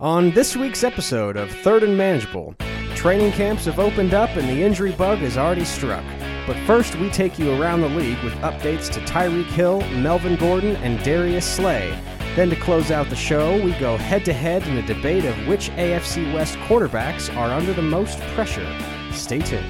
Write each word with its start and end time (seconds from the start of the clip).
On 0.00 0.30
this 0.32 0.54
week's 0.54 0.84
episode 0.84 1.38
of 1.38 1.50
Third 1.50 1.82
and 1.82 1.96
Manageable, 1.96 2.54
training 2.94 3.32
camps 3.32 3.64
have 3.64 3.78
opened 3.78 4.12
up 4.12 4.28
and 4.36 4.46
the 4.46 4.62
injury 4.62 4.92
bug 4.92 5.16
has 5.20 5.38
already 5.38 5.64
struck. 5.64 6.04
But 6.46 6.58
first, 6.66 6.96
we 6.96 7.08
take 7.08 7.38
you 7.38 7.58
around 7.58 7.80
the 7.80 7.88
league 7.88 8.22
with 8.22 8.34
updates 8.34 8.92
to 8.92 9.00
Tyreek 9.00 9.46
Hill, 9.46 9.80
Melvin 9.92 10.36
Gordon, 10.36 10.76
and 10.76 11.02
Darius 11.02 11.50
Slay. 11.50 11.98
Then, 12.34 12.50
to 12.50 12.56
close 12.56 12.90
out 12.90 13.08
the 13.08 13.16
show, 13.16 13.54
we 13.64 13.72
go 13.78 13.96
head 13.96 14.22
to 14.26 14.34
head 14.34 14.66
in 14.66 14.76
a 14.76 14.86
debate 14.86 15.24
of 15.24 15.34
which 15.46 15.70
AFC 15.70 16.30
West 16.34 16.56
quarterbacks 16.58 17.34
are 17.34 17.50
under 17.50 17.72
the 17.72 17.80
most 17.80 18.20
pressure. 18.34 18.70
Stay 19.12 19.38
tuned. 19.38 19.64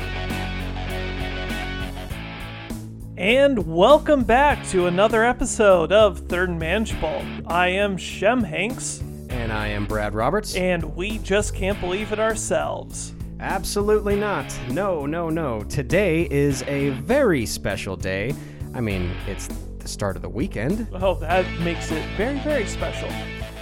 And 3.16 3.64
welcome 3.72 4.24
back 4.24 4.66
to 4.70 4.86
another 4.86 5.24
episode 5.24 5.93
of 5.93 6.18
Third 6.18 6.49
and 6.49 6.58
Manageable. 6.58 7.24
I 7.46 7.68
am 7.68 7.96
Shem 7.96 8.43
Hanks, 8.43 9.02
And 9.46 9.53
I 9.53 9.68
am 9.68 9.86
Brad 9.86 10.13
Roberts. 10.13 10.57
and 10.57 10.82
we 10.96 11.18
just 11.18 11.55
can't 11.55 11.81
believe 11.81 12.11
it 12.11 12.18
ourselves. 12.18 13.13
Absolutely 13.39 14.17
not. 14.17 14.53
No, 14.71 15.07
no, 15.07 15.31
no. 15.31 15.63
Today 15.63 16.27
is 16.32 16.64
a 16.67 16.89
very 16.91 17.46
special 17.46 17.95
day. 17.96 18.35
I 18.75 18.81
mean, 18.81 19.13
it's 19.29 19.46
the 19.79 19.86
start 19.86 20.17
of 20.17 20.22
the 20.22 20.29
weekend, 20.29 20.89
Oh, 20.95 21.14
that 21.21 21.46
makes 21.61 21.93
it 21.93 22.05
very, 22.17 22.41
very 22.41 22.67
special. 22.67 23.09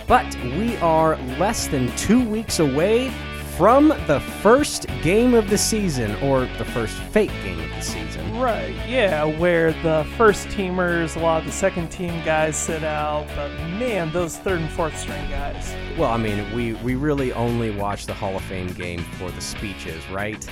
but 0.09 0.24
we 0.57 0.79
are 0.79 1.16
less 1.38 1.66
than 1.66 1.95
two 1.98 2.27
weeks 2.30 2.60
away 2.60 3.10
from 3.59 3.88
the 4.07 4.21
first 4.41 4.87
game 5.02 5.35
of 5.35 5.51
the 5.51 5.59
season, 5.59 6.15
or 6.23 6.46
the 6.57 6.65
first 6.65 6.95
fake 7.12 7.30
game 7.43 7.60
of 7.60 7.69
the 7.69 7.82
season. 7.82 8.03
Right, 8.34 8.74
yeah, 8.88 9.23
where 9.23 9.73
the 9.84 10.05
first 10.16 10.48
teamers, 10.48 11.15
a 11.15 11.20
lot 11.20 11.38
of 11.38 11.47
the 11.47 11.52
second 11.52 11.88
team 11.91 12.20
guys 12.24 12.57
sit 12.57 12.83
out, 12.83 13.29
but 13.37 13.48
man, 13.79 14.10
those 14.13 14.37
third 14.37 14.60
and 14.60 14.68
fourth 14.71 14.99
string 14.99 15.30
guys. 15.30 15.73
Well, 15.96 16.10
I 16.10 16.16
mean, 16.16 16.52
we, 16.52 16.73
we 16.74 16.96
really 16.96 17.32
only 17.32 17.71
watch 17.71 18.07
the 18.07 18.13
Hall 18.13 18.35
of 18.35 18.43
Fame 18.43 18.73
game 18.73 19.04
for 19.18 19.30
the 19.30 19.41
speeches, 19.41 20.04
right? 20.10 20.45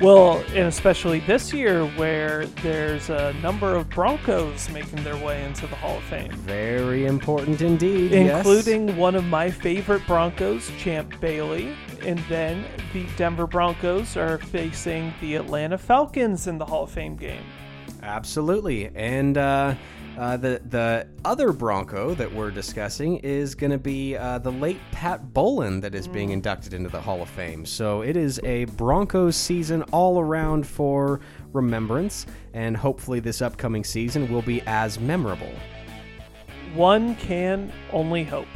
Well, 0.00 0.44
and 0.48 0.66
especially 0.66 1.20
this 1.20 1.52
year 1.52 1.86
where 1.86 2.46
there's 2.62 3.10
a 3.10 3.32
number 3.34 3.74
of 3.76 3.88
Broncos 3.90 4.68
making 4.70 5.04
their 5.04 5.16
way 5.16 5.44
into 5.44 5.66
the 5.66 5.76
Hall 5.76 5.98
of 5.98 6.02
Fame. 6.04 6.32
Very 6.32 7.06
important 7.06 7.62
indeed. 7.62 8.10
yes. 8.10 8.38
including 8.38 8.96
one 8.96 9.14
of 9.14 9.24
my 9.24 9.50
favorite 9.50 10.06
Broncos, 10.06 10.70
Champ 10.78 11.20
Bailey. 11.20 11.74
And 12.02 12.18
then 12.28 12.64
the 12.92 13.06
Denver 13.16 13.46
Broncos 13.46 14.16
are 14.16 14.38
facing 14.38 15.14
the 15.20 15.36
Atlanta 15.36 15.78
Falcons 15.78 16.46
in 16.46 16.58
the 16.58 16.64
Hall 16.64 16.84
of 16.84 16.90
Fame 16.90 17.16
game. 17.16 17.44
Absolutely, 18.02 18.90
and 18.94 19.38
uh, 19.38 19.74
uh, 20.18 20.36
the 20.36 20.60
the 20.68 21.06
other 21.24 21.52
Bronco 21.52 22.14
that 22.14 22.32
we're 22.32 22.50
discussing 22.50 23.16
is 23.18 23.54
going 23.54 23.72
to 23.72 23.78
be 23.78 24.16
uh, 24.16 24.38
the 24.38 24.52
late 24.52 24.80
Pat 24.92 25.32
Bowlen 25.32 25.80
that 25.80 25.94
is 25.94 26.06
being 26.06 26.30
inducted 26.30 26.72
into 26.72 26.88
the 26.88 27.00
Hall 27.00 27.22
of 27.22 27.28
Fame. 27.28 27.66
So 27.66 28.02
it 28.02 28.16
is 28.16 28.40
a 28.44 28.66
Broncos 28.66 29.36
season 29.36 29.82
all 29.92 30.20
around 30.20 30.66
for 30.66 31.20
remembrance, 31.52 32.26
and 32.52 32.76
hopefully 32.76 33.20
this 33.20 33.42
upcoming 33.42 33.82
season 33.82 34.32
will 34.32 34.42
be 34.42 34.62
as 34.66 35.00
memorable. 35.00 35.52
One 36.74 37.16
can 37.16 37.72
only 37.92 38.24
hope. 38.24 38.48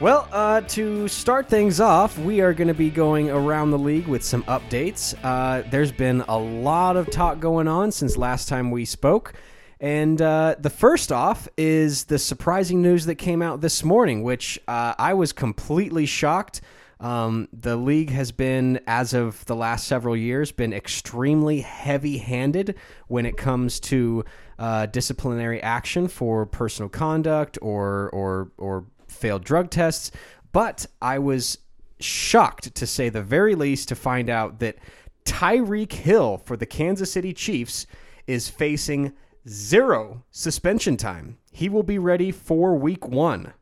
Well, 0.00 0.28
uh, 0.32 0.62
to 0.62 1.06
start 1.06 1.48
things 1.48 1.78
off, 1.78 2.18
we 2.18 2.40
are 2.40 2.52
going 2.52 2.66
to 2.66 2.74
be 2.74 2.90
going 2.90 3.30
around 3.30 3.70
the 3.70 3.78
league 3.78 4.08
with 4.08 4.24
some 4.24 4.42
updates. 4.44 5.14
Uh, 5.22 5.62
there's 5.70 5.92
been 5.92 6.22
a 6.22 6.36
lot 6.36 6.96
of 6.96 7.08
talk 7.08 7.38
going 7.38 7.68
on 7.68 7.92
since 7.92 8.16
last 8.16 8.48
time 8.48 8.72
we 8.72 8.84
spoke. 8.84 9.34
And 9.82 10.22
uh, 10.22 10.54
the 10.60 10.70
first 10.70 11.10
off 11.10 11.48
is 11.58 12.04
the 12.04 12.18
surprising 12.18 12.82
news 12.82 13.04
that 13.06 13.16
came 13.16 13.42
out 13.42 13.60
this 13.60 13.82
morning, 13.82 14.22
which 14.22 14.56
uh, 14.68 14.94
I 14.96 15.12
was 15.14 15.32
completely 15.32 16.06
shocked. 16.06 16.60
Um, 17.00 17.48
the 17.52 17.74
league 17.74 18.10
has 18.10 18.30
been, 18.30 18.78
as 18.86 19.12
of 19.12 19.44
the 19.46 19.56
last 19.56 19.88
several 19.88 20.16
years, 20.16 20.52
been 20.52 20.72
extremely 20.72 21.62
heavy-handed 21.62 22.76
when 23.08 23.26
it 23.26 23.36
comes 23.36 23.80
to 23.80 24.24
uh, 24.56 24.86
disciplinary 24.86 25.60
action 25.60 26.06
for 26.06 26.46
personal 26.46 26.88
conduct 26.88 27.58
or 27.60 28.08
or 28.10 28.52
or 28.58 28.84
failed 29.08 29.42
drug 29.42 29.68
tests. 29.68 30.12
But 30.52 30.86
I 31.00 31.18
was 31.18 31.58
shocked, 31.98 32.72
to 32.76 32.86
say 32.86 33.08
the 33.08 33.20
very 33.20 33.56
least, 33.56 33.88
to 33.88 33.96
find 33.96 34.30
out 34.30 34.60
that 34.60 34.76
Tyreek 35.24 35.92
Hill 35.92 36.38
for 36.38 36.56
the 36.56 36.66
Kansas 36.66 37.10
City 37.10 37.32
Chiefs 37.32 37.88
is 38.28 38.48
facing 38.48 39.12
zero 39.48 40.24
suspension 40.30 40.96
time. 40.96 41.38
He 41.50 41.68
will 41.68 41.82
be 41.82 41.98
ready 41.98 42.30
for 42.30 42.74
Week 42.76 43.06
One. 43.06 43.54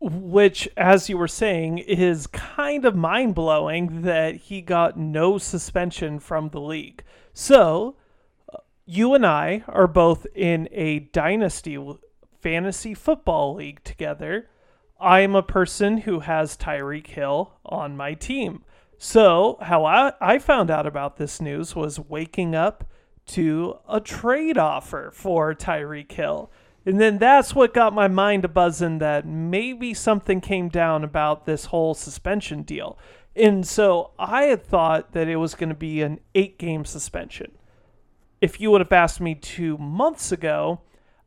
Which, 0.00 0.68
as 0.76 1.08
you 1.08 1.18
were 1.18 1.26
saying, 1.26 1.78
is 1.78 2.28
kind 2.28 2.84
of 2.84 2.94
mind 2.94 3.34
blowing 3.34 4.02
that 4.02 4.36
he 4.36 4.60
got 4.60 4.96
no 4.96 5.38
suspension 5.38 6.20
from 6.20 6.50
the 6.50 6.60
league. 6.60 7.02
So, 7.32 7.96
uh, 8.52 8.58
you 8.86 9.14
and 9.14 9.26
I 9.26 9.64
are 9.66 9.88
both 9.88 10.24
in 10.36 10.68
a 10.70 11.00
dynasty 11.00 11.76
fantasy 12.40 12.94
football 12.94 13.54
league 13.54 13.82
together. 13.82 14.48
I 15.00 15.20
am 15.20 15.34
a 15.34 15.42
person 15.42 15.98
who 15.98 16.20
has 16.20 16.56
Tyreek 16.56 17.08
Hill 17.08 17.54
on 17.64 17.96
my 17.96 18.14
team. 18.14 18.64
So, 18.98 19.58
how 19.60 19.84
I, 19.84 20.12
I 20.20 20.38
found 20.38 20.70
out 20.70 20.86
about 20.86 21.16
this 21.16 21.40
news 21.40 21.74
was 21.74 21.98
waking 22.00 22.54
up 22.54 22.84
to 23.28 23.78
a 23.88 24.00
trade 24.00 24.58
offer 24.58 25.10
for 25.14 25.54
Tyreek 25.54 26.10
Hill. 26.10 26.50
And 26.84 27.00
then 27.00 27.18
that's 27.18 27.54
what 27.54 27.74
got 27.74 27.92
my 27.92 28.08
mind 28.08 28.52
buzzing 28.54 28.98
that 28.98 29.26
maybe 29.26 29.92
something 29.92 30.40
came 30.40 30.68
down 30.68 31.04
about 31.04 31.44
this 31.44 31.66
whole 31.66 31.94
suspension 31.94 32.62
deal. 32.62 32.98
And 33.36 33.66
so 33.66 34.12
I 34.18 34.44
had 34.44 34.64
thought 34.64 35.12
that 35.12 35.28
it 35.28 35.36
was 35.36 35.54
going 35.54 35.68
to 35.68 35.74
be 35.74 36.02
an 36.02 36.20
eight 36.34 36.58
game 36.58 36.84
suspension. 36.84 37.52
If 38.40 38.60
you 38.60 38.70
would 38.70 38.80
have 38.80 38.92
asked 38.92 39.20
me 39.20 39.34
two 39.34 39.76
months 39.78 40.32
ago, 40.32 40.80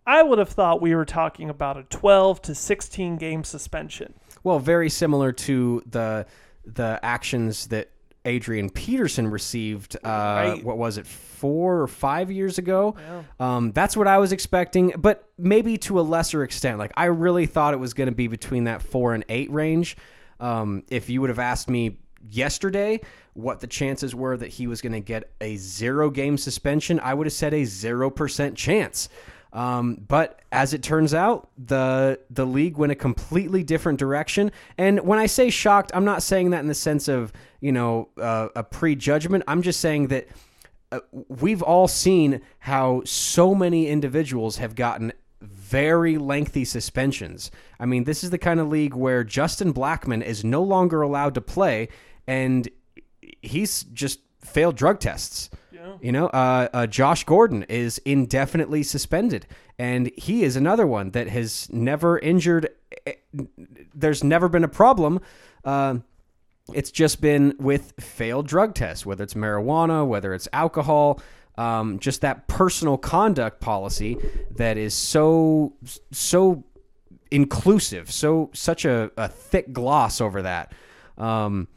I 0.06 0.23
would 0.23 0.39
have 0.39 0.50
thought 0.50 0.81
we 0.81 0.95
were 0.95 1.06
talking 1.06 1.50
about 1.50 1.78
a 1.78 1.83
12 1.83 2.41
to 2.44 2.56
16 2.56 3.18
game 3.18 3.44
suspension. 3.44 4.13
Well, 4.44 4.59
very 4.59 4.89
similar 4.89 5.31
to 5.33 5.83
the 5.85 6.25
the 6.66 7.00
actions 7.01 7.68
that 7.68 7.89
Adrian 8.26 8.70
Peterson 8.70 9.28
received. 9.28 9.96
Uh, 10.04 10.08
Right. 10.09 10.64
What 10.64 10.78
was 10.78 10.98
it, 10.98 11.08
four 11.08 11.82
or 11.82 11.88
five 11.88 12.32
years 12.32 12.58
ago? 12.58 12.96
Um, 13.40 13.72
that's 13.72 13.98
what 13.98 14.08
I 14.08 14.18
was 14.20 14.32
expecting, 14.32 14.94
but 14.98 15.28
maybe 15.38 15.78
to 15.80 16.00
a 16.00 16.02
lesser 16.02 16.44
extent. 16.44 16.78
Like 16.78 16.92
I 16.96 17.06
really 17.06 17.46
thought 17.48 17.74
it 17.74 17.80
was 17.80 17.94
going 17.94 18.10
to 18.10 18.16
be 18.16 18.28
between 18.28 18.66
that 18.66 18.81
four 18.81 19.14
and 19.14 19.26
eight 19.30 19.52
range. 19.52 19.98
Um, 20.40 20.84
if 20.90 21.10
you 21.10 21.22
would 21.22 21.30
have 21.30 21.40
asked 21.40 21.70
me 21.70 21.98
yesterday 22.30 23.00
what 23.34 23.60
the 23.60 23.68
chances 23.68 24.14
were 24.14 24.38
that 24.38 24.50
he 24.50 24.68
was 24.68 24.81
going 24.81 24.94
to 24.94 25.00
get 25.00 25.31
a 25.42 25.56
zero 25.58 26.10
game 26.10 26.38
suspension, 26.38 27.00
I 27.00 27.14
would 27.14 27.26
have 27.28 27.34
said 27.34 27.54
a 27.54 27.64
zero 27.66 28.10
percent 28.10 28.56
chance. 28.56 29.10
Um, 29.53 29.97
but 30.07 30.41
as 30.51 30.73
it 30.73 30.81
turns 30.81 31.13
out, 31.13 31.50
the 31.57 32.19
the 32.29 32.45
league 32.45 32.78
went 32.78 32.91
a 32.91 32.95
completely 32.95 33.63
different 33.63 34.00
direction. 34.00 34.51
And 34.78 35.01
when 35.01 35.19
I 35.19 35.25
say 35.25 35.50
shocked, 35.50 35.91
I'm 35.94 36.06
not 36.06 36.23
saying 36.23 36.51
that 36.51 36.59
in 36.59 36.67
the 36.67 36.73
sense 36.73 37.07
of 37.07 37.34
you 37.59 37.72
know 37.72 38.09
uh, 38.19 38.50
a 38.56 38.63
prejudgment. 38.63 39.44
I'm 39.47 39.62
just 39.62 39.81
saying 39.81 40.07
that 40.07 40.28
uh, 40.91 41.00
we've 41.28 41.62
all 41.62 41.88
seen 41.88 42.41
how 42.59 43.01
so 43.06 43.53
many 43.53 43.88
individuals 43.88 44.57
have 44.57 44.75
gotten 44.75 45.12
very 45.41 46.18
lengthy 46.18 46.63
suspensions. 46.63 47.51
I 47.79 47.85
mean, 47.85 48.03
this 48.03 48.23
is 48.23 48.29
the 48.29 48.38
kind 48.38 48.59
of 48.59 48.68
league 48.68 48.94
where 48.94 49.23
Justin 49.23 49.73
Blackmon 49.73 50.23
is 50.23 50.44
no 50.44 50.62
longer 50.62 51.01
allowed 51.01 51.33
to 51.35 51.41
play, 51.41 51.89
and 52.28 52.69
he's 53.41 53.83
just 53.83 54.19
failed 54.41 54.75
drug 54.75 55.00
tests. 55.00 55.50
You 56.02 56.12
know, 56.12 56.28
uh, 56.28 56.68
uh, 56.74 56.88
Josh 56.88 57.24
Gordon 57.24 57.64
is 57.64 57.97
indefinitely 58.06 58.83
suspended, 58.83 59.48
and 59.80 60.12
he 60.18 60.44
is 60.44 60.56
another 60.56 60.86
one 60.88 61.12
that 61.12 61.28
has 61.28 61.72
never 61.72 62.19
injured. 62.19 62.69
eh, 63.07 63.13
There's 63.94 64.24
never 64.24 64.50
been 64.50 64.63
a 64.63 64.68
problem. 64.69 65.19
Uh, 65.66 65.98
it's 66.74 66.92
just 66.92 67.22
been 67.22 67.56
with 67.60 67.94
failed 68.00 68.48
drug 68.48 68.75
tests, 68.75 69.06
whether 69.06 69.24
it's 69.24 69.33
marijuana, 69.33 70.06
whether 70.07 70.33
it's 70.33 70.48
alcohol, 70.54 71.19
um, 71.57 72.00
just 72.00 72.22
that 72.22 72.48
personal 72.48 72.98
conduct 72.98 73.60
policy 73.60 74.18
that 74.51 74.78
is 74.78 74.94
so 74.94 75.74
so 76.12 76.63
inclusive, 77.30 78.12
so 78.12 78.50
such 78.54 78.86
a, 78.86 79.12
a 79.18 79.28
thick 79.28 79.74
gloss 79.74 80.22
over 80.22 80.42
that. 80.42 80.74
Um, 81.18 81.68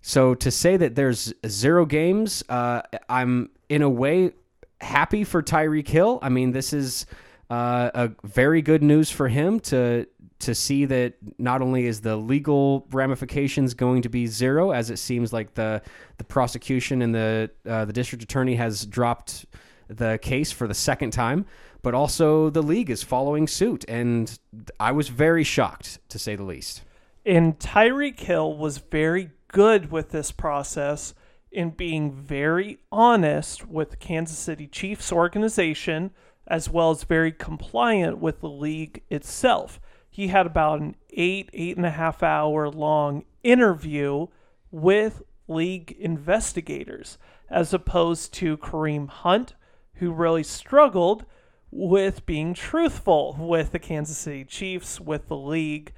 so 0.00 0.34
to 0.34 0.50
say 0.50 0.76
that 0.76 0.94
there's 0.94 1.32
zero 1.46 1.86
games, 1.86 2.44
uh, 2.48 2.82
I'm 3.08 3.50
in 3.68 3.82
a 3.82 3.88
way 3.88 4.32
happy 4.80 5.24
for 5.24 5.42
Tyreek 5.42 5.88
Hill. 5.88 6.18
I 6.22 6.28
mean, 6.28 6.52
this 6.52 6.72
is 6.72 7.06
uh, 7.50 7.90
a 7.94 8.10
very 8.24 8.62
good 8.62 8.82
news 8.82 9.10
for 9.10 9.28
him 9.28 9.60
to 9.60 10.06
to 10.40 10.54
see 10.54 10.84
that 10.84 11.14
not 11.38 11.62
only 11.62 11.86
is 11.86 12.02
the 12.02 12.16
legal 12.16 12.86
ramifications 12.90 13.72
going 13.72 14.02
to 14.02 14.08
be 14.08 14.26
zero, 14.26 14.72
as 14.72 14.90
it 14.90 14.98
seems 14.98 15.32
like 15.32 15.54
the 15.54 15.80
the 16.18 16.24
prosecution 16.24 17.02
and 17.02 17.14
the 17.14 17.50
uh, 17.68 17.84
the 17.84 17.92
district 17.92 18.22
attorney 18.22 18.56
has 18.56 18.84
dropped 18.84 19.46
the 19.88 20.18
case 20.22 20.50
for 20.50 20.66
the 20.66 20.74
second 20.74 21.12
time, 21.12 21.46
but 21.82 21.94
also 21.94 22.50
the 22.50 22.62
league 22.62 22.90
is 22.90 23.02
following 23.02 23.46
suit, 23.46 23.84
and 23.88 24.38
I 24.80 24.92
was 24.92 25.08
very 25.08 25.44
shocked 25.44 25.98
to 26.08 26.18
say 26.18 26.36
the 26.36 26.42
least. 26.42 26.82
And 27.26 27.58
Tyreek 27.58 28.20
Hill 28.20 28.56
was 28.56 28.78
very 28.78 29.30
good 29.48 29.90
with 29.90 30.10
this 30.10 30.30
process 30.30 31.14
in 31.54 31.70
being 31.70 32.12
very 32.12 32.78
honest 32.90 33.66
with 33.66 33.90
the 33.90 33.96
Kansas 33.96 34.36
City 34.36 34.66
Chiefs 34.66 35.12
organization, 35.12 36.10
as 36.46 36.68
well 36.68 36.90
as 36.90 37.04
very 37.04 37.32
compliant 37.32 38.18
with 38.18 38.40
the 38.40 38.48
league 38.48 39.02
itself. 39.08 39.80
He 40.10 40.28
had 40.28 40.46
about 40.46 40.80
an 40.80 40.96
eight, 41.10 41.50
eight 41.52 41.76
and 41.76 41.86
a 41.86 41.90
half 41.90 42.22
hour 42.22 42.68
long 42.68 43.24
interview 43.42 44.26
with 44.70 45.22
league 45.46 45.92
investigators, 45.92 47.18
as 47.48 47.72
opposed 47.72 48.34
to 48.34 48.56
Kareem 48.56 49.08
Hunt, 49.08 49.54
who 49.94 50.12
really 50.12 50.42
struggled 50.42 51.24
with 51.70 52.26
being 52.26 52.54
truthful 52.54 53.36
with 53.38 53.70
the 53.70 53.78
Kansas 53.78 54.18
City 54.18 54.44
Chiefs, 54.44 55.00
with 55.00 55.28
the 55.28 55.36
league. 55.36 55.92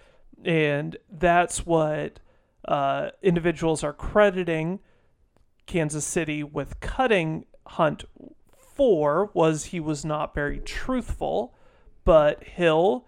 And 0.44 0.96
that's 1.10 1.64
what 1.64 2.20
uh, 2.66 3.10
individuals 3.22 3.82
are 3.82 3.92
crediting 3.94 4.80
Kansas 5.66 6.04
City 6.04 6.42
with 6.42 6.80
cutting 6.80 7.46
Hunt 7.66 8.04
for 8.56 9.30
was 9.34 9.66
he 9.66 9.80
was 9.80 10.04
not 10.04 10.34
very 10.34 10.60
truthful, 10.60 11.54
but 12.04 12.44
Hill 12.44 13.06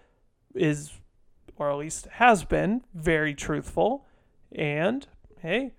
is, 0.55 0.93
or 1.57 1.71
at 1.71 1.77
least 1.77 2.07
has 2.13 2.45
been, 2.45 2.83
very 2.95 3.35
truthful. 3.35 4.07
And 4.51 5.07
hey, 5.41 5.73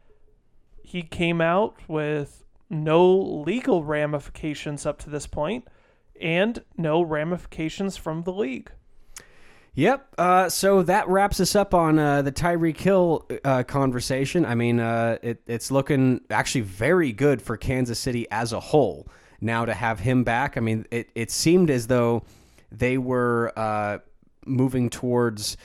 he 0.83 1.01
came 1.01 1.41
out 1.41 1.75
with 1.87 2.43
no 2.69 3.15
legal 3.15 3.83
ramifications 3.83 4.85
up 4.85 4.99
to 4.99 5.09
this 5.09 5.27
point 5.27 5.67
and 6.21 6.63
no 6.77 7.01
ramifications 7.01 7.97
from 7.97 8.23
the 8.23 8.33
league. 8.33 8.71
Yep. 9.75 10.15
Uh, 10.17 10.49
so 10.49 10.83
that 10.83 11.07
wraps 11.07 11.39
us 11.39 11.55
up 11.55 11.73
on 11.73 11.97
uh, 11.99 12.21
the 12.21 12.31
Tyreek 12.31 12.77
Hill 12.77 13.27
uh, 13.45 13.63
conversation. 13.63 14.45
I 14.45 14.55
mean, 14.55 14.79
uh, 14.79 15.17
it, 15.21 15.41
it's 15.47 15.71
looking 15.71 16.21
actually 16.29 16.61
very 16.61 17.11
good 17.13 17.41
for 17.41 17.55
Kansas 17.55 17.99
City 17.99 18.27
as 18.31 18.51
a 18.51 18.59
whole 18.59 19.07
now 19.39 19.65
to 19.65 19.73
have 19.73 19.99
him 19.99 20.23
back. 20.23 20.57
I 20.57 20.59
mean, 20.59 20.85
it, 20.91 21.09
it 21.15 21.31
seemed 21.31 21.69
as 21.69 21.87
though 21.87 22.23
they 22.71 22.97
were 22.97 23.53
uh, 23.55 23.99
moving 24.45 24.89
towards 24.89 25.55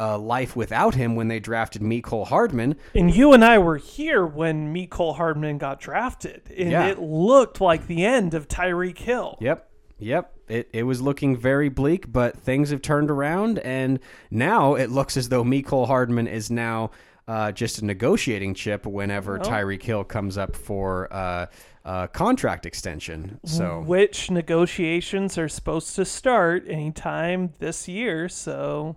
uh, 0.00 0.16
life 0.16 0.54
without 0.54 0.94
him 0.94 1.16
when 1.16 1.26
they 1.28 1.40
drafted 1.40 1.82
Mecole 1.82 2.26
Hardman. 2.26 2.76
And 2.94 3.14
you 3.14 3.32
and 3.32 3.44
I 3.44 3.58
were 3.58 3.78
here 3.78 4.24
when 4.24 4.72
Mecole 4.72 5.16
Hardman 5.16 5.58
got 5.58 5.80
drafted, 5.80 6.42
and 6.56 6.70
Yeah. 6.70 6.86
it 6.86 7.00
looked 7.00 7.60
like 7.60 7.86
the 7.88 8.04
end 8.04 8.32
of 8.34 8.46
Tyreek 8.48 8.98
Hill. 8.98 9.38
Yep. 9.40 9.67
Yep. 9.98 10.32
It, 10.48 10.68
it 10.72 10.82
was 10.84 11.00
looking 11.00 11.36
very 11.36 11.68
bleak, 11.68 12.10
but 12.12 12.36
things 12.38 12.70
have 12.70 12.82
turned 12.82 13.10
around, 13.10 13.58
and 13.58 13.98
now 14.30 14.74
it 14.74 14.90
looks 14.90 15.16
as 15.16 15.28
though 15.28 15.44
Mecole 15.44 15.86
Hardman 15.86 16.26
is 16.26 16.50
now 16.50 16.90
uh, 17.26 17.52
just 17.52 17.78
a 17.80 17.84
negotiating 17.84 18.54
chip 18.54 18.86
whenever 18.86 19.38
Tyreek 19.38 19.82
Hill 19.82 20.04
comes 20.04 20.38
up 20.38 20.56
for 20.56 21.12
uh, 21.12 21.46
uh, 21.84 22.06
contract 22.06 22.64
extension. 22.64 23.38
So 23.44 23.82
Which 23.86 24.30
negotiations 24.30 25.36
are 25.36 25.48
supposed 25.48 25.94
to 25.96 26.06
start 26.06 26.64
anytime 26.68 27.52
this 27.58 27.86
year, 27.86 28.30
so 28.30 28.96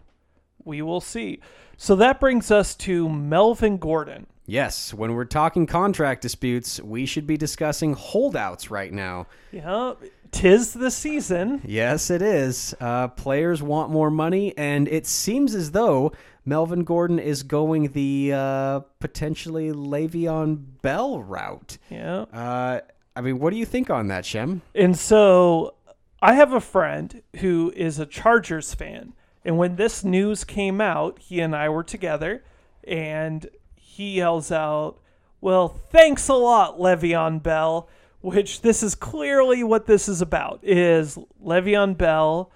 we 0.63 0.81
will 0.81 1.01
see. 1.01 1.41
So 1.75 1.95
that 1.97 2.19
brings 2.21 2.51
us 2.51 2.75
to 2.75 3.09
Melvin 3.09 3.77
Gordon. 3.77 4.27
yes, 4.45 4.93
when 4.93 5.13
we're 5.15 5.25
talking 5.25 5.65
contract 5.65 6.21
disputes, 6.21 6.79
we 6.79 7.05
should 7.05 7.25
be 7.25 7.37
discussing 7.37 7.93
holdouts 7.93 8.69
right 8.69 8.93
now. 8.93 9.27
Yeah, 9.51 9.93
tis 10.31 10.73
the 10.73 10.91
season. 10.91 11.61
Yes, 11.65 12.09
it 12.09 12.21
is. 12.21 12.75
Uh, 12.79 13.07
players 13.09 13.61
want 13.61 13.91
more 13.91 14.09
money, 14.09 14.57
and 14.57 14.87
it 14.87 15.05
seems 15.05 15.55
as 15.55 15.71
though 15.71 16.11
Melvin 16.45 16.83
Gordon 16.83 17.19
is 17.19 17.43
going 17.43 17.91
the 17.91 18.33
uh, 18.33 18.79
potentially 18.99 19.71
Le'Veon 19.71 20.63
Bell 20.81 21.21
route. 21.21 21.77
Yeah. 21.89 22.21
Uh, 22.33 22.81
I 23.15 23.21
mean, 23.21 23.39
what 23.39 23.51
do 23.51 23.57
you 23.57 23.65
think 23.65 23.89
on 23.89 24.07
that, 24.07 24.25
Shem? 24.25 24.61
And 24.73 24.97
so 24.97 25.75
I 26.21 26.33
have 26.33 26.53
a 26.53 26.61
friend 26.61 27.21
who 27.37 27.73
is 27.75 27.99
a 27.99 28.05
Chargers 28.05 28.73
fan. 28.73 29.13
And 29.43 29.57
when 29.57 29.75
this 29.75 30.03
news 30.03 30.43
came 30.43 30.79
out, 30.79 31.19
he 31.19 31.39
and 31.39 31.55
I 31.55 31.69
were 31.69 31.83
together 31.83 32.43
and 32.83 33.49
he 33.75 34.17
yells 34.17 34.51
out, 34.51 34.99
Well, 35.41 35.67
thanks 35.67 36.27
a 36.27 36.33
lot, 36.33 36.79
Le'Veon 36.79 37.41
Bell. 37.41 37.89
Which 38.21 38.61
this 38.61 38.83
is 38.83 38.93
clearly 38.93 39.63
what 39.63 39.87
this 39.87 40.07
is 40.07 40.21
about 40.21 40.59
is 40.61 41.17
Le'Veon 41.43 41.97
Bell 41.97 42.51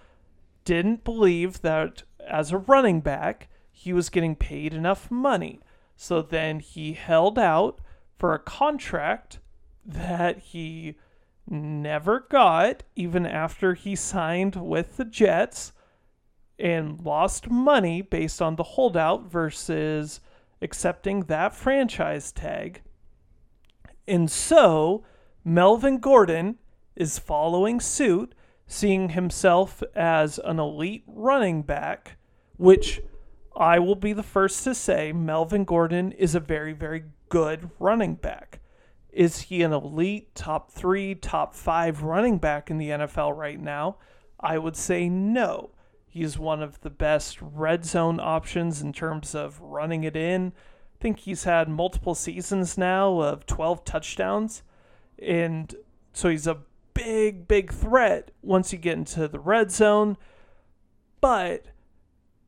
didn't 0.64 1.04
believe 1.04 1.62
that 1.62 2.04
as 2.28 2.52
a 2.52 2.58
running 2.58 3.02
back 3.02 3.50
he 3.72 3.92
was 3.92 4.10
getting 4.10 4.36
paid 4.36 4.74
enough 4.74 5.10
money. 5.10 5.60
So 5.96 6.22
then 6.22 6.60
he 6.60 6.94
held 6.94 7.40
out 7.40 7.80
for 8.18 8.34
a 8.34 8.40
contract 8.40 9.40
that 9.86 10.38
he 10.40 10.96
never 11.48 12.22
got 12.22 12.84
even 12.96 13.26
after 13.26 13.74
he 13.74 13.96
signed 13.96 14.56
with 14.56 14.98
the 14.98 15.06
Jets 15.06 15.72
and 16.58 17.00
lost 17.02 17.50
money 17.50 18.02
based 18.02 18.42
on 18.42 18.56
the 18.56 18.64
holdout 18.64 19.30
versus 19.30 20.22
accepting 20.62 21.22
that 21.22 21.54
franchise 21.54 22.32
tag. 22.32 22.82
And 24.08 24.30
so 24.32 25.04
Melvin 25.48 26.00
Gordon 26.00 26.58
is 26.96 27.20
following 27.20 27.80
suit, 27.80 28.34
seeing 28.66 29.10
himself 29.10 29.84
as 29.94 30.40
an 30.44 30.58
elite 30.58 31.04
running 31.06 31.62
back, 31.62 32.18
which 32.58 33.00
I 33.56 33.78
will 33.78 33.96
be 33.96 34.12
the 34.12 34.24
first 34.24 34.64
to 34.64 34.74
say 34.74 35.14
Melvin 35.14 35.64
Gordon 35.64 36.14
is 36.14 36.34
a 36.34 36.40
very, 36.40 36.74
very 36.74 37.04
good 37.30 37.70
running 37.78 38.16
back. 38.16 38.60
Is 39.12 39.42
he 39.42 39.62
an 39.62 39.72
elite 39.72 40.34
top 40.34 40.72
three, 40.72 41.14
top 41.14 41.54
five 41.54 42.02
running 42.02 42.40
back 42.40 42.72
in 42.72 42.80
the 42.80 42.90
NFL 42.90 43.38
right 43.38 43.62
now? 43.62 43.98
I 44.40 44.58
would 44.58 44.76
say 44.76 45.08
no. 45.10 45.70
He's 46.08 46.40
one 46.40 46.64
of 46.64 46.82
the 46.82 46.90
best 46.90 47.38
red 47.40 47.86
zone 47.86 48.20
options 48.20 48.82
in 48.82 48.94
terms 48.94 49.36
of 49.36 49.62
running 49.62 50.06
it 50.06 50.16
in. 50.16 50.54
I 50.96 50.98
think 51.00 51.20
he's 51.20 51.44
had 51.44 51.70
multiple 51.70 52.16
seasons 52.16 52.80
now 52.80 53.22
of 53.22 53.46
12 53.46 53.86
touchdowns. 53.86 54.64
And 55.20 55.74
so 56.14 56.30
he's 56.30 56.48
a 56.48 56.60
big, 56.94 57.48
big 57.48 57.72
threat 57.72 58.32
once 58.42 58.72
you 58.74 58.80
get 58.80 58.98
into 58.98 59.28
the 59.28 59.40
red 59.40 59.72
zone. 59.72 60.18
But 61.22 61.66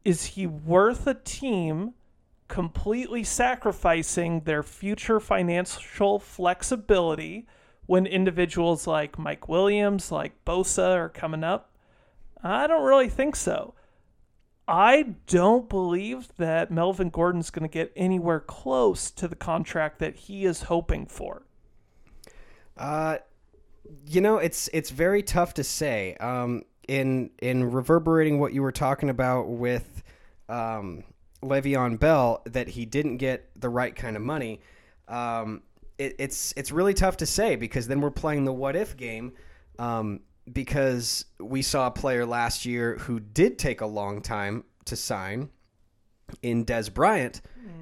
is 0.03 0.25
he 0.25 0.47
worth 0.47 1.05
a 1.07 1.13
team 1.13 1.93
completely 2.47 3.23
sacrificing 3.23 4.41
their 4.41 4.63
future 4.63 5.19
financial 5.19 6.19
flexibility 6.19 7.45
when 7.85 8.05
individuals 8.05 8.87
like 8.87 9.19
Mike 9.19 9.47
Williams, 9.49 10.11
like 10.11 10.45
Bosa 10.45 10.95
are 10.95 11.09
coming 11.09 11.43
up? 11.43 11.71
I 12.41 12.67
don't 12.67 12.85
really 12.85 13.09
think 13.09 13.35
so. 13.35 13.73
I 14.67 15.15
don't 15.27 15.69
believe 15.69 16.29
that 16.37 16.71
Melvin 16.71 17.09
Gordon's 17.09 17.49
going 17.49 17.67
to 17.67 17.73
get 17.73 17.93
anywhere 17.95 18.41
close 18.41 19.11
to 19.11 19.27
the 19.27 19.35
contract 19.35 19.99
that 19.99 20.15
he 20.15 20.45
is 20.45 20.63
hoping 20.63 21.05
for. 21.05 21.46
Uh, 22.77 23.17
you 24.05 24.21
know, 24.21 24.37
it's 24.37 24.69
it's 24.73 24.89
very 24.89 25.23
tough 25.23 25.53
to 25.55 25.63
say. 25.63 26.15
Um, 26.19 26.63
in 26.87 27.31
in 27.39 27.71
reverberating 27.71 28.39
what 28.39 28.53
you 28.53 28.61
were 28.61 28.71
talking 28.71 29.09
about 29.09 29.49
with 29.49 30.03
um, 30.49 31.03
Le'Veon 31.43 31.99
Bell, 31.99 32.41
that 32.45 32.69
he 32.69 32.85
didn't 32.85 33.17
get 33.17 33.49
the 33.55 33.69
right 33.69 33.95
kind 33.95 34.15
of 34.15 34.21
money. 34.21 34.61
Um, 35.07 35.63
it, 35.97 36.15
it's 36.19 36.53
it's 36.55 36.71
really 36.71 36.93
tough 36.93 37.17
to 37.17 37.25
say 37.25 37.55
because 37.55 37.87
then 37.87 38.01
we're 38.01 38.11
playing 38.11 38.45
the 38.45 38.53
what 38.53 38.75
if 38.75 38.95
game. 38.95 39.33
Um, 39.79 40.21
because 40.51 41.25
we 41.39 41.61
saw 41.61 41.87
a 41.87 41.91
player 41.91 42.25
last 42.25 42.65
year 42.65 42.95
who 42.99 43.19
did 43.19 43.59
take 43.59 43.81
a 43.81 43.85
long 43.85 44.21
time 44.21 44.63
to 44.85 44.95
sign 44.95 45.49
in 46.41 46.65
Dez 46.65 46.93
Bryant, 46.93 47.41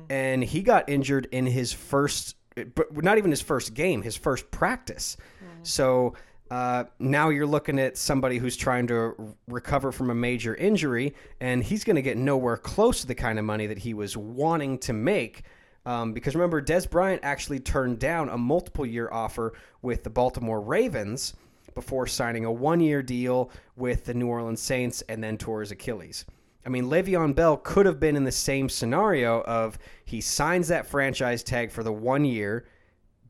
and 0.10 0.44
he 0.44 0.62
got 0.64 0.90
injured 0.90 1.28
in 1.32 1.46
his 1.46 1.72
first, 1.72 2.36
but 2.56 3.04
not 3.04 3.18
even 3.18 3.32
his 3.32 3.42
first 3.42 3.74
game, 3.74 4.02
his 4.02 4.16
first 4.16 4.50
practice. 4.52 5.18
So 5.64 6.14
uh, 6.52 6.86
now 7.00 7.30
you're 7.30 7.48
looking 7.48 7.80
at 7.80 7.98
somebody 7.98 8.38
who's 8.38 8.56
trying 8.56 8.88
to 8.88 9.36
recover 9.48 9.92
from 9.92 10.10
a 10.10 10.16
major 10.16 10.56
injury, 10.56 11.16
and 11.40 11.64
he's 11.64 11.84
going 11.84 11.96
to 11.96 12.02
get 12.02 12.18
nowhere 12.18 12.58
close 12.58 13.02
to 13.02 13.08
the 13.08 13.16
kind 13.16 13.40
of 13.40 13.46
money 13.46 13.68
that 13.68 13.80
he 13.80 13.94
was 13.94 14.16
wanting 14.16 14.78
to 14.80 14.94
make. 14.94 15.44
Um, 15.86 16.14
because 16.14 16.36
remember, 16.36 16.62
Dez 16.62 16.90
Bryant 16.90 17.22
actually 17.24 17.60
turned 17.60 18.00
down 18.00 18.30
a 18.30 18.38
multiple 18.38 18.86
year 18.86 19.10
offer 19.12 19.54
with 19.82 20.04
the 20.04 20.10
Baltimore 20.10 20.62
Ravens 20.62 21.34
before 21.74 22.08
signing 22.08 22.46
a 22.46 22.52
one 22.52 22.80
year 22.80 23.04
deal 23.04 23.52
with 23.76 24.06
the 24.06 24.14
New 24.14 24.28
Orleans 24.28 24.62
Saints 24.62 25.04
and 25.10 25.24
then 25.24 25.38
tore 25.38 25.62
his 25.62 25.72
Achilles. 25.72 26.26
I 26.66 26.70
mean, 26.70 26.86
Le'Veon 26.86 27.36
Bell 27.36 27.58
could 27.58 27.86
have 27.86 28.00
been 28.00 28.16
in 28.16 28.24
the 28.24 28.32
same 28.32 28.70
scenario 28.70 29.42
of 29.42 29.78
he 30.04 30.20
signs 30.20 30.68
that 30.70 30.88
franchise 30.88 31.44
tag 31.44 31.72
for 31.72 31.84
the 31.84 31.94
one 31.94 32.26
year, 32.26 32.66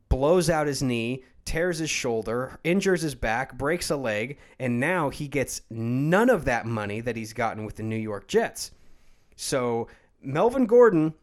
blows 0.08 0.48
out 0.48 0.66
his 0.66 0.82
knee, 0.82 1.22
tears 1.44 1.78
his 1.78 1.90
shoulder, 1.90 2.58
injures 2.64 3.02
his 3.02 3.14
back, 3.14 3.56
breaks 3.56 3.90
a 3.90 3.96
leg, 3.96 4.38
and 4.58 4.80
now 4.80 5.10
he 5.10 5.28
gets 5.28 5.60
none 5.70 6.30
of 6.30 6.46
that 6.46 6.66
money 6.66 7.00
that 7.00 7.16
he's 7.16 7.32
gotten 7.32 7.64
with 7.64 7.76
the 7.76 7.82
New 7.82 7.96
York 7.96 8.26
Jets. 8.26 8.70
So 9.36 9.88
Melvin 10.22 10.66
Gordon, 10.66 11.14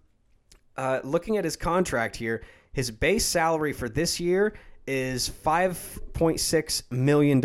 uh, 0.77 0.99
looking 1.03 1.37
at 1.37 1.43
his 1.43 1.55
contract 1.55 2.15
here, 2.15 2.43
his 2.73 2.91
base 2.91 3.25
salary 3.25 3.73
for 3.73 3.89
this 3.89 4.19
year 4.19 4.53
is 4.85 5.29
$5.6 5.29 6.91
million. 6.91 7.43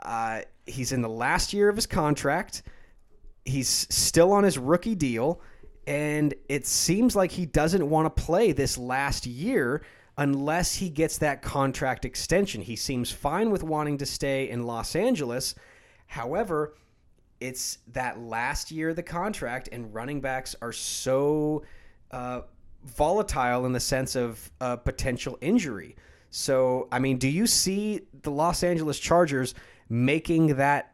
Uh, 0.00 0.40
he's 0.66 0.92
in 0.92 1.02
the 1.02 1.08
last 1.08 1.52
year 1.52 1.68
of 1.68 1.76
his 1.76 1.86
contract. 1.86 2.62
He's 3.48 3.86
still 3.90 4.32
on 4.32 4.44
his 4.44 4.58
rookie 4.58 4.94
deal. 4.94 5.40
And 5.86 6.34
it 6.48 6.66
seems 6.66 7.16
like 7.16 7.30
he 7.32 7.46
doesn't 7.46 7.88
want 7.88 8.14
to 8.14 8.22
play 8.22 8.52
this 8.52 8.76
last 8.76 9.26
year 9.26 9.82
unless 10.18 10.74
he 10.74 10.90
gets 10.90 11.18
that 11.18 11.40
contract 11.40 12.04
extension. 12.04 12.60
He 12.60 12.76
seems 12.76 13.10
fine 13.10 13.50
with 13.50 13.62
wanting 13.62 13.98
to 13.98 14.06
stay 14.06 14.50
in 14.50 14.64
Los 14.64 14.94
Angeles. 14.94 15.54
However, 16.06 16.74
it's 17.40 17.78
that 17.92 18.20
last 18.20 18.70
year 18.70 18.90
of 18.90 18.96
the 18.96 19.02
contract, 19.02 19.68
and 19.72 19.94
running 19.94 20.20
backs 20.20 20.56
are 20.60 20.72
so 20.72 21.62
uh, 22.10 22.42
volatile 22.84 23.64
in 23.64 23.72
the 23.72 23.80
sense 23.80 24.16
of 24.16 24.50
uh, 24.60 24.76
potential 24.76 25.38
injury. 25.40 25.96
So, 26.30 26.88
I 26.92 26.98
mean, 26.98 27.16
do 27.18 27.28
you 27.28 27.46
see 27.46 28.02
the 28.22 28.30
Los 28.30 28.62
Angeles 28.62 28.98
Chargers 28.98 29.54
making 29.88 30.56
that 30.56 30.92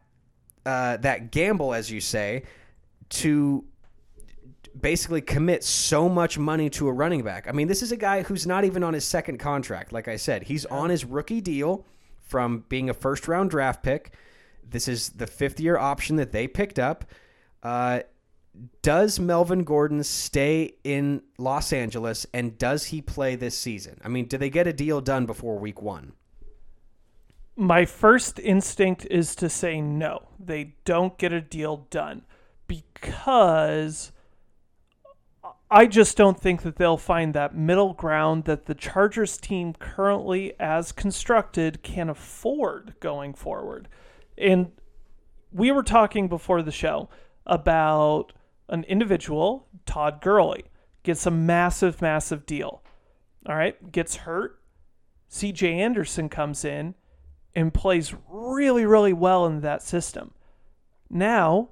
uh, 0.65 0.97
that 0.97 1.31
gamble, 1.31 1.73
as 1.73 1.91
you 1.91 2.01
say, 2.01 2.43
to 3.09 3.63
basically 4.79 5.21
commit 5.21 5.63
so 5.63 6.09
much 6.09 6.37
money 6.37 6.69
to 6.71 6.87
a 6.87 6.91
running 6.91 7.23
back? 7.23 7.47
I 7.47 7.51
mean, 7.51 7.67
this 7.67 7.81
is 7.81 7.91
a 7.91 7.97
guy 7.97 8.23
who's 8.23 8.45
not 8.45 8.65
even 8.65 8.83
on 8.83 8.93
his 8.93 9.05
second 9.05 9.37
contract. 9.37 9.93
Like 9.93 10.07
I 10.07 10.15
said, 10.15 10.43
he's 10.43 10.65
on 10.65 10.89
his 10.89 11.05
rookie 11.05 11.41
deal 11.41 11.85
from 12.19 12.65
being 12.69 12.89
a 12.89 12.93
first 12.93 13.27
round 13.27 13.49
draft 13.49 13.83
pick. 13.83 14.13
This 14.67 14.87
is 14.87 15.09
the 15.09 15.27
fifth 15.27 15.59
year 15.59 15.77
option 15.77 16.15
that 16.17 16.31
they 16.31 16.47
picked 16.47 16.79
up. 16.79 17.05
Uh, 17.61 18.01
does 18.81 19.19
Melvin 19.19 19.63
Gordon 19.63 20.03
stay 20.03 20.75
in 20.83 21.21
Los 21.37 21.73
Angeles 21.73 22.25
and 22.33 22.57
does 22.57 22.85
he 22.85 23.01
play 23.01 23.35
this 23.35 23.57
season? 23.57 23.99
I 24.03 24.07
mean, 24.07 24.25
do 24.25 24.37
they 24.37 24.49
get 24.49 24.67
a 24.67 24.73
deal 24.73 25.01
done 25.01 25.25
before 25.25 25.57
week 25.57 25.81
one? 25.81 26.13
My 27.57 27.85
first 27.85 28.37
instinct 28.39 29.07
is 29.09 29.33
to 29.35 29.49
say 29.49 29.79
no. 29.79 30.27
They 30.37 30.75
don't 30.83 31.17
get 31.17 31.31
a 31.31 31.39
deal 31.39 31.87
done 31.89 32.23
because 32.67 34.11
I 35.71 35.85
just 35.85 36.17
don't 36.17 36.39
think 36.39 36.63
that 36.63 36.75
they'll 36.75 36.97
find 36.97 37.33
that 37.33 37.55
middle 37.55 37.93
ground 37.93 38.43
that 38.43 38.65
the 38.65 38.75
Chargers 38.75 39.37
team 39.37 39.73
currently, 39.73 40.53
as 40.59 40.91
constructed, 40.91 41.81
can 41.81 42.09
afford 42.09 42.95
going 42.99 43.33
forward. 43.33 43.87
And 44.37 44.71
we 45.51 45.71
were 45.71 45.83
talking 45.83 46.27
before 46.27 46.61
the 46.61 46.71
show 46.71 47.09
about 47.45 48.33
an 48.67 48.83
individual, 48.83 49.67
Todd 49.85 50.21
Gurley, 50.21 50.65
gets 51.03 51.25
a 51.25 51.31
massive, 51.31 52.01
massive 52.01 52.45
deal. 52.45 52.83
All 53.47 53.55
right, 53.55 53.91
gets 53.91 54.17
hurt. 54.17 54.59
CJ 55.31 55.73
Anderson 55.73 56.27
comes 56.29 56.65
in 56.65 56.95
and 57.55 57.73
plays 57.73 58.13
really, 58.29 58.85
really 58.85 59.13
well 59.13 59.45
in 59.45 59.61
that 59.61 59.81
system. 59.81 60.31
Now, 61.09 61.69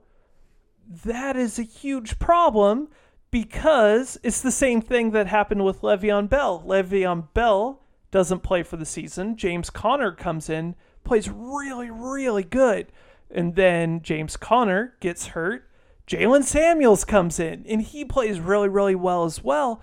that 0.88 1.36
is 1.36 1.60
a 1.60 1.64
huge 1.64 2.20
problem 2.20 2.90
because 3.32 4.20
it's 4.24 4.42
the 4.42 4.52
same 4.52 4.82
thing 4.82 5.12
that 5.12 5.28
happened 5.28 5.66
with 5.66 5.82
Le'Veon 5.82 6.30
Bell. 6.30 6.64
Le'Veon 6.66 7.34
Bell 7.34 7.82
doesn't 8.12 8.44
play 8.44 8.64
for 8.64 8.78
the 8.78 8.86
season. 8.86 9.36
James 9.36 9.70
Conner 9.70 10.12
comes 10.12 10.50
in, 10.50 10.76
plays 11.04 11.30
really, 11.30 11.90
really 11.90 12.44
good. 12.44 12.88
And 13.32 13.56
then 13.56 14.02
James 14.02 14.38
Conner 14.38 14.96
gets 15.00 15.28
hurt 15.28 15.68
Jaylen 16.08 16.44
Samuels 16.44 17.06
comes 17.06 17.40
in 17.40 17.66
and 17.68 17.82
he 17.82 18.04
plays 18.04 18.40
really, 18.40 18.68
really 18.68 18.96
well 18.96 19.24
as 19.24 19.44
well. 19.44 19.82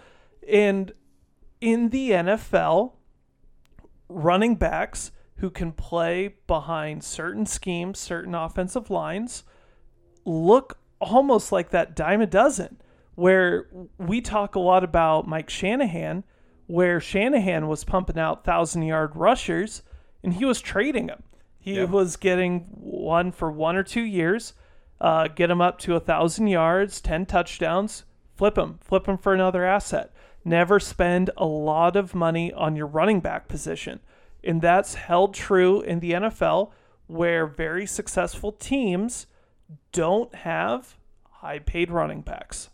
And 0.49 0.93
in 1.61 1.91
the 1.91 2.11
NFL, 2.11 2.93
running 4.09 4.57
backs 4.57 5.13
who 5.41 5.51
can 5.51 5.73
play 5.73 6.37
behind 6.47 7.05
certain 7.05 7.47
schemes, 7.47 7.99
certain 7.99 8.35
offensive 8.35 8.91
lines, 8.91 9.45
look 10.25 10.79
almost 11.01 11.53
like 11.53 11.71
that 11.71 11.97
dime 11.97 12.21
a 12.21 12.27
dozen. 12.27 12.81
Where 13.15 13.67
we 13.99 14.21
talk 14.21 14.55
a 14.55 14.61
lot 14.61 14.83
about 14.83 15.29
Mike 15.29 15.51
Shanahan, 15.51 16.25
where 16.67 17.01
Shanahan 17.01 17.69
was 17.69 17.85
pumping 17.85 18.19
out 18.19 18.45
thousand 18.45 18.83
yard 18.83 19.15
rushers 19.15 19.83
and 20.23 20.35
he 20.35 20.45
was 20.45 20.61
trading 20.61 21.09
them. 21.09 21.23
He 21.59 21.75
yep. 21.75 21.91
was 21.91 22.17
getting 22.17 22.61
one 22.71 23.33
for 23.33 23.51
one 23.51 23.77
or 23.77 23.83
two 23.83 24.03
years 24.03 24.55
uh, 25.01 25.29
get 25.29 25.51
him 25.51 25.61
up 25.61 25.79
to 25.81 25.97
a 25.97 26.01
thousand 26.01 26.49
yards, 26.49 27.01
ten 27.01 27.25
touchdowns, 27.25 28.05
flip 28.37 28.59
him, 28.59 28.79
flip 28.83 29.09
him 29.09 29.17
for 29.17 29.33
another 29.33 29.65
asset. 29.65 30.13
Never 30.45 30.79
spend 30.79 31.31
a 31.37 31.47
lot 31.47 31.97
of 31.97 32.15
money 32.15 32.53
on 32.53 32.77
your 32.77 32.87
running 32.87 33.21
back 33.21 33.49
position, 33.49 34.01
and 34.45 34.61
that's 34.63 34.95
held 34.95 35.35
true 35.35 35.81
in 35.81 36.01
the 36.01 36.13
NFL, 36.13 36.71
where 37.07 37.47
very 37.47 37.87
successful 37.87 38.53
teams 38.53 39.27
don't 39.93 40.35
have 40.35 40.97
high-paid 41.31 41.91
running 41.91 42.21
backs. 42.21 42.71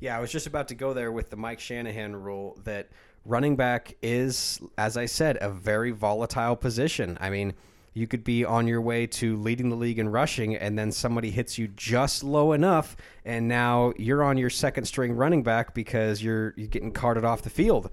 Yeah, 0.00 0.16
I 0.16 0.20
was 0.20 0.30
just 0.30 0.46
about 0.46 0.68
to 0.68 0.74
go 0.74 0.92
there 0.92 1.10
with 1.10 1.30
the 1.30 1.36
Mike 1.36 1.60
Shanahan 1.60 2.14
rule 2.14 2.58
that 2.64 2.90
running 3.24 3.56
back 3.56 3.96
is, 4.02 4.60
as 4.78 4.96
I 4.96 5.06
said, 5.06 5.38
a 5.40 5.50
very 5.50 5.90
volatile 5.90 6.56
position. 6.56 7.18
I 7.20 7.30
mean 7.30 7.54
you 7.98 8.06
could 8.06 8.22
be 8.22 8.44
on 8.44 8.68
your 8.68 8.80
way 8.80 9.06
to 9.06 9.36
leading 9.36 9.70
the 9.70 9.76
league 9.76 9.98
in 9.98 10.08
rushing, 10.08 10.54
and 10.54 10.78
then 10.78 10.92
somebody 10.92 11.30
hits 11.30 11.58
you 11.58 11.66
just 11.68 12.22
low 12.22 12.52
enough, 12.52 12.96
and 13.24 13.48
now 13.48 13.92
you're 13.96 14.22
on 14.22 14.38
your 14.38 14.50
second 14.50 14.84
string 14.84 15.12
running 15.12 15.42
back 15.42 15.74
because 15.74 16.22
you're 16.22 16.54
you're 16.56 16.68
getting 16.68 16.92
carted 16.92 17.24
off 17.24 17.42
the 17.42 17.50
field. 17.50 17.90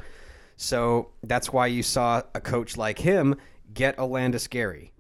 So 0.56 1.10
that's 1.24 1.52
why 1.52 1.68
you 1.68 1.84
saw 1.84 2.24
a 2.34 2.42
coach 2.42 2.78
like 2.78 3.00
him 3.00 3.36
get 3.74 3.98
Olandis 3.98 4.50
Gary. 4.50 4.92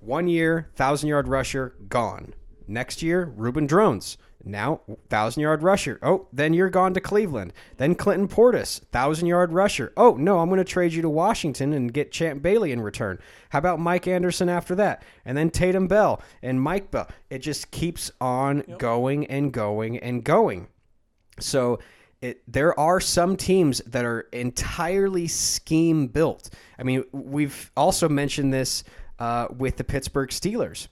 One 0.00 0.28
year, 0.28 0.70
thousand 0.74 1.08
yard 1.08 1.28
rusher, 1.28 1.74
gone. 1.88 2.34
Next 2.66 3.02
year, 3.02 3.32
Reuben 3.36 3.66
Droughns. 3.68 4.16
Now, 4.44 4.80
thousand 5.08 5.42
yard 5.42 5.62
rusher. 5.62 5.98
Oh, 6.02 6.26
then 6.32 6.52
you're 6.52 6.70
gone 6.70 6.94
to 6.94 7.00
Cleveland. 7.00 7.52
Then 7.76 7.94
Clinton 7.94 8.28
Portis, 8.28 8.80
thousand 8.90 9.28
yard 9.28 9.52
rusher. 9.52 9.92
Oh 9.96 10.14
no, 10.14 10.40
I'm 10.40 10.48
going 10.48 10.58
to 10.58 10.64
trade 10.64 10.92
you 10.92 11.02
to 11.02 11.08
Washington 11.08 11.72
and 11.72 11.92
get 11.92 12.10
Champ 12.12 12.42
Bailey 12.42 12.72
in 12.72 12.80
return. 12.80 13.18
How 13.50 13.58
about 13.60 13.78
Mike 13.78 14.08
Anderson 14.08 14.48
after 14.48 14.74
that? 14.76 15.04
And 15.24 15.38
then 15.38 15.50
Tatum 15.50 15.86
Bell 15.86 16.20
and 16.42 16.60
Mike 16.60 16.90
Bell. 16.90 17.08
It 17.30 17.38
just 17.38 17.70
keeps 17.70 18.10
on 18.20 18.64
yep. 18.66 18.78
going 18.78 19.26
and 19.26 19.52
going 19.52 19.98
and 19.98 20.24
going. 20.24 20.68
So 21.38 21.78
it, 22.22 22.42
there 22.50 22.78
are 22.78 23.00
some 23.00 23.36
teams 23.36 23.80
that 23.80 24.04
are 24.04 24.20
entirely 24.32 25.26
scheme 25.26 26.06
built. 26.06 26.50
I 26.78 26.84
mean, 26.84 27.04
we've 27.12 27.70
also 27.76 28.08
mentioned 28.08 28.54
this 28.54 28.84
uh, 29.18 29.48
with 29.56 29.76
the 29.76 29.84
Pittsburgh 29.84 30.30
Steelers. 30.30 30.86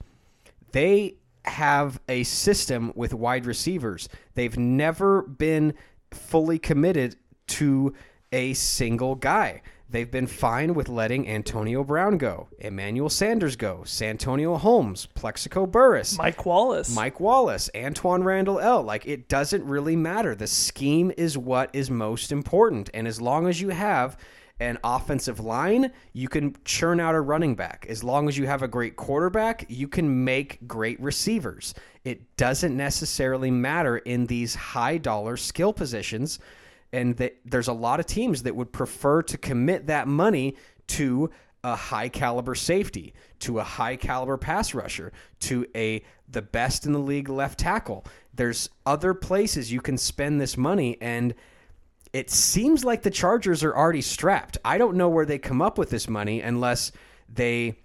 They 0.73 1.15
have 1.45 1.99
a 2.07 2.23
system 2.23 2.91
with 2.95 3.13
wide 3.13 3.45
receivers. 3.45 4.09
They've 4.35 4.57
never 4.57 5.23
been 5.23 5.73
fully 6.11 6.59
committed 6.59 7.15
to 7.47 7.93
a 8.31 8.53
single 8.53 9.15
guy. 9.15 9.61
They've 9.91 10.09
been 10.09 10.27
fine 10.27 10.73
with 10.73 10.87
letting 10.87 11.27
Antonio 11.27 11.83
Brown 11.83 12.17
go, 12.17 12.47
Emmanuel 12.59 13.09
Sanders 13.09 13.57
go, 13.57 13.83
Santonio 13.83 14.55
Holmes, 14.55 15.05
Plaxico 15.15 15.65
Burress, 15.65 16.17
Mike 16.17 16.45
Wallace, 16.45 16.95
Mike 16.95 17.19
Wallace, 17.19 17.69
Antwaan 17.75 18.23
Randle 18.23 18.61
El. 18.61 18.83
Like 18.83 19.05
it 19.05 19.27
doesn't 19.27 19.65
really 19.65 19.97
matter. 19.97 20.33
The 20.33 20.47
scheme 20.47 21.11
is 21.17 21.37
what 21.37 21.69
is 21.73 21.91
most 21.91 22.31
important, 22.31 22.89
and 22.93 23.05
as 23.05 23.19
long 23.19 23.47
as 23.47 23.59
you 23.59 23.67
have 23.67 24.17
an 24.61 24.77
offensive 24.83 25.41
line, 25.41 25.91
you 26.13 26.29
can 26.29 26.55
churn 26.63 27.01
out 27.01 27.15
a 27.15 27.19
running 27.19 27.55
back. 27.55 27.85
As 27.89 28.01
long 28.01 28.29
as 28.29 28.37
you 28.37 28.45
have 28.45 28.61
a 28.61 28.69
great 28.69 28.95
quarterback, 28.95 29.65
you 29.67 29.89
can 29.89 30.23
make 30.23 30.65
great 30.67 31.01
receivers. 31.01 31.73
It 32.05 32.37
doesn't 32.37 32.77
necessarily 32.77 33.51
matter 33.51 33.97
in 33.97 34.27
these 34.27 34.55
high 34.55 34.99
dollar 34.99 35.35
skill 35.35 35.73
positions. 35.73 36.39
And 36.93 37.31
there's 37.45 37.67
a 37.67 37.73
lot 37.73 37.99
of 37.99 38.05
teams 38.05 38.43
that 38.43 38.55
would 38.55 38.71
prefer 38.71 39.21
to 39.23 39.37
commit 39.37 39.87
that 39.87 40.07
money 40.07 40.55
to 40.87 41.29
a 41.63 41.75
high 41.75 42.09
caliber 42.09 42.55
safety, 42.55 43.13
to 43.39 43.59
a 43.59 43.63
high 43.63 43.95
caliber 43.95 44.37
pass 44.37 44.73
rusher, 44.73 45.11
to 45.39 45.65
a 45.75 46.03
the 46.27 46.41
best 46.41 46.85
in 46.85 46.91
the 46.91 46.99
league 46.99 47.29
left 47.29 47.59
tackle. 47.59 48.05
There's 48.33 48.69
other 48.85 49.13
places 49.13 49.71
you 49.71 49.81
can 49.81 49.97
spend 49.97 50.41
this 50.41 50.57
money 50.57 50.97
and 51.01 51.33
it 52.13 52.29
seems 52.29 52.83
like 52.83 53.03
the 53.03 53.11
Chargers 53.11 53.63
are 53.63 53.75
already 53.75 54.01
strapped. 54.01 54.57
I 54.65 54.77
don't 54.77 54.97
know 54.97 55.07
where 55.07 55.25
they 55.25 55.37
come 55.37 55.61
up 55.61 55.77
with 55.77 55.89
this 55.89 56.09
money 56.09 56.41
unless 56.41 56.91
they 57.33 57.77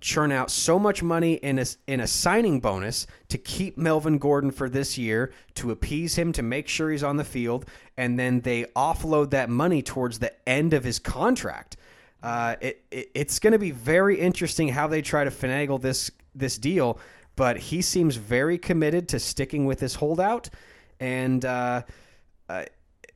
churn 0.00 0.32
out 0.32 0.50
so 0.50 0.78
much 0.78 1.02
money 1.02 1.34
in 1.34 1.58
a, 1.58 1.66
in 1.86 2.00
a 2.00 2.06
signing 2.06 2.60
bonus 2.60 3.06
to 3.28 3.38
keep 3.38 3.78
Melvin 3.78 4.18
Gordon 4.18 4.50
for 4.50 4.68
this 4.68 4.98
year, 4.98 5.32
to 5.54 5.70
appease 5.70 6.16
him, 6.16 6.32
to 6.32 6.42
make 6.42 6.68
sure 6.68 6.90
he's 6.90 7.04
on 7.04 7.16
the 7.16 7.24
field, 7.24 7.66
and 7.96 8.18
then 8.18 8.40
they 8.40 8.64
offload 8.76 9.30
that 9.30 9.48
money 9.48 9.82
towards 9.82 10.18
the 10.18 10.32
end 10.48 10.74
of 10.74 10.84
his 10.84 10.98
contract. 10.98 11.76
Uh, 12.22 12.56
it, 12.60 12.84
it, 12.90 13.10
it's 13.14 13.38
going 13.38 13.52
to 13.52 13.58
be 13.58 13.70
very 13.70 14.18
interesting 14.18 14.68
how 14.68 14.86
they 14.86 15.02
try 15.02 15.24
to 15.24 15.30
finagle 15.30 15.80
this 15.80 16.10
this 16.34 16.56
deal. 16.58 16.98
but 17.36 17.56
he 17.56 17.82
seems 17.82 18.16
very 18.16 18.58
committed 18.58 19.08
to 19.08 19.18
sticking 19.18 19.66
with 19.66 19.80
his 19.80 19.94
holdout. 19.94 20.50
And 21.00 21.44
uh, 21.44 21.82
uh, 22.48 22.64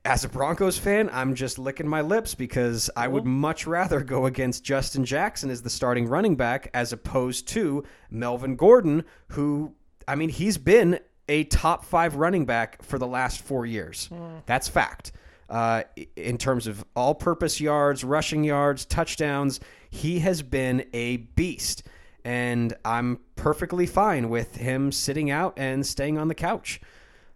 as 0.06 0.24
a 0.24 0.28
Broncos 0.28 0.78
fan, 0.78 1.10
I'm 1.12 1.34
just 1.34 1.58
licking 1.58 1.88
my 1.88 2.00
lips 2.00 2.34
because 2.34 2.88
I 2.96 3.08
would 3.08 3.26
much 3.26 3.66
rather 3.66 4.00
go 4.00 4.26
against 4.26 4.62
Justin 4.62 5.04
Jackson 5.04 5.50
as 5.50 5.62
the 5.62 5.70
starting 5.70 6.06
running 6.06 6.36
back 6.36 6.70
as 6.72 6.92
opposed 6.92 7.48
to 7.48 7.82
Melvin 8.08 8.54
Gordon, 8.54 9.04
who, 9.28 9.74
I 10.06 10.14
mean, 10.14 10.28
he's 10.28 10.58
been 10.58 11.00
a 11.28 11.42
top 11.44 11.84
five 11.84 12.14
running 12.14 12.46
back 12.46 12.82
for 12.84 12.98
the 12.98 13.06
last 13.06 13.42
four 13.42 13.66
years. 13.66 14.08
That's 14.46 14.68
fact. 14.68 15.10
Uh, 15.50 15.82
in 16.14 16.38
terms 16.38 16.68
of 16.68 16.84
all 16.94 17.14
purpose 17.14 17.60
yards, 17.60 18.04
rushing 18.04 18.44
yards, 18.44 18.84
touchdowns, 18.84 19.58
he 19.90 20.20
has 20.20 20.40
been 20.40 20.84
a 20.92 21.16
beast. 21.16 21.82
And 22.24 22.74
I'm 22.84 23.18
perfectly 23.34 23.86
fine 23.86 24.30
with 24.30 24.56
him 24.56 24.92
sitting 24.92 25.32
out 25.32 25.54
and 25.56 25.84
staying 25.84 26.16
on 26.16 26.28
the 26.28 26.34
couch. 26.34 26.80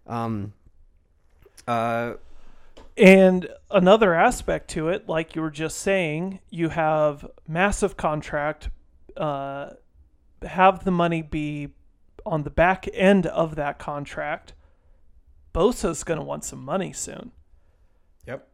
Um, 0.07 0.53
uh, 1.67 2.13
And 3.01 3.47
another 3.71 4.13
aspect 4.13 4.69
to 4.71 4.89
it, 4.89 5.09
like 5.09 5.35
you 5.35 5.41
were 5.41 5.49
just 5.49 5.77
saying, 5.79 6.39
you 6.51 6.69
have 6.69 7.25
massive 7.47 7.97
contract, 7.97 8.69
uh, 9.17 9.71
have 10.43 10.83
the 10.83 10.91
money 10.91 11.23
be 11.23 11.69
on 12.25 12.43
the 12.43 12.51
back 12.51 12.87
end 12.93 13.25
of 13.25 13.55
that 13.55 13.79
contract. 13.79 14.53
Bosa's 15.53 16.03
going 16.03 16.19
to 16.19 16.23
want 16.25 16.43
some 16.43 16.63
money 16.63 16.93
soon. 16.93 17.31
yep. 18.27 18.47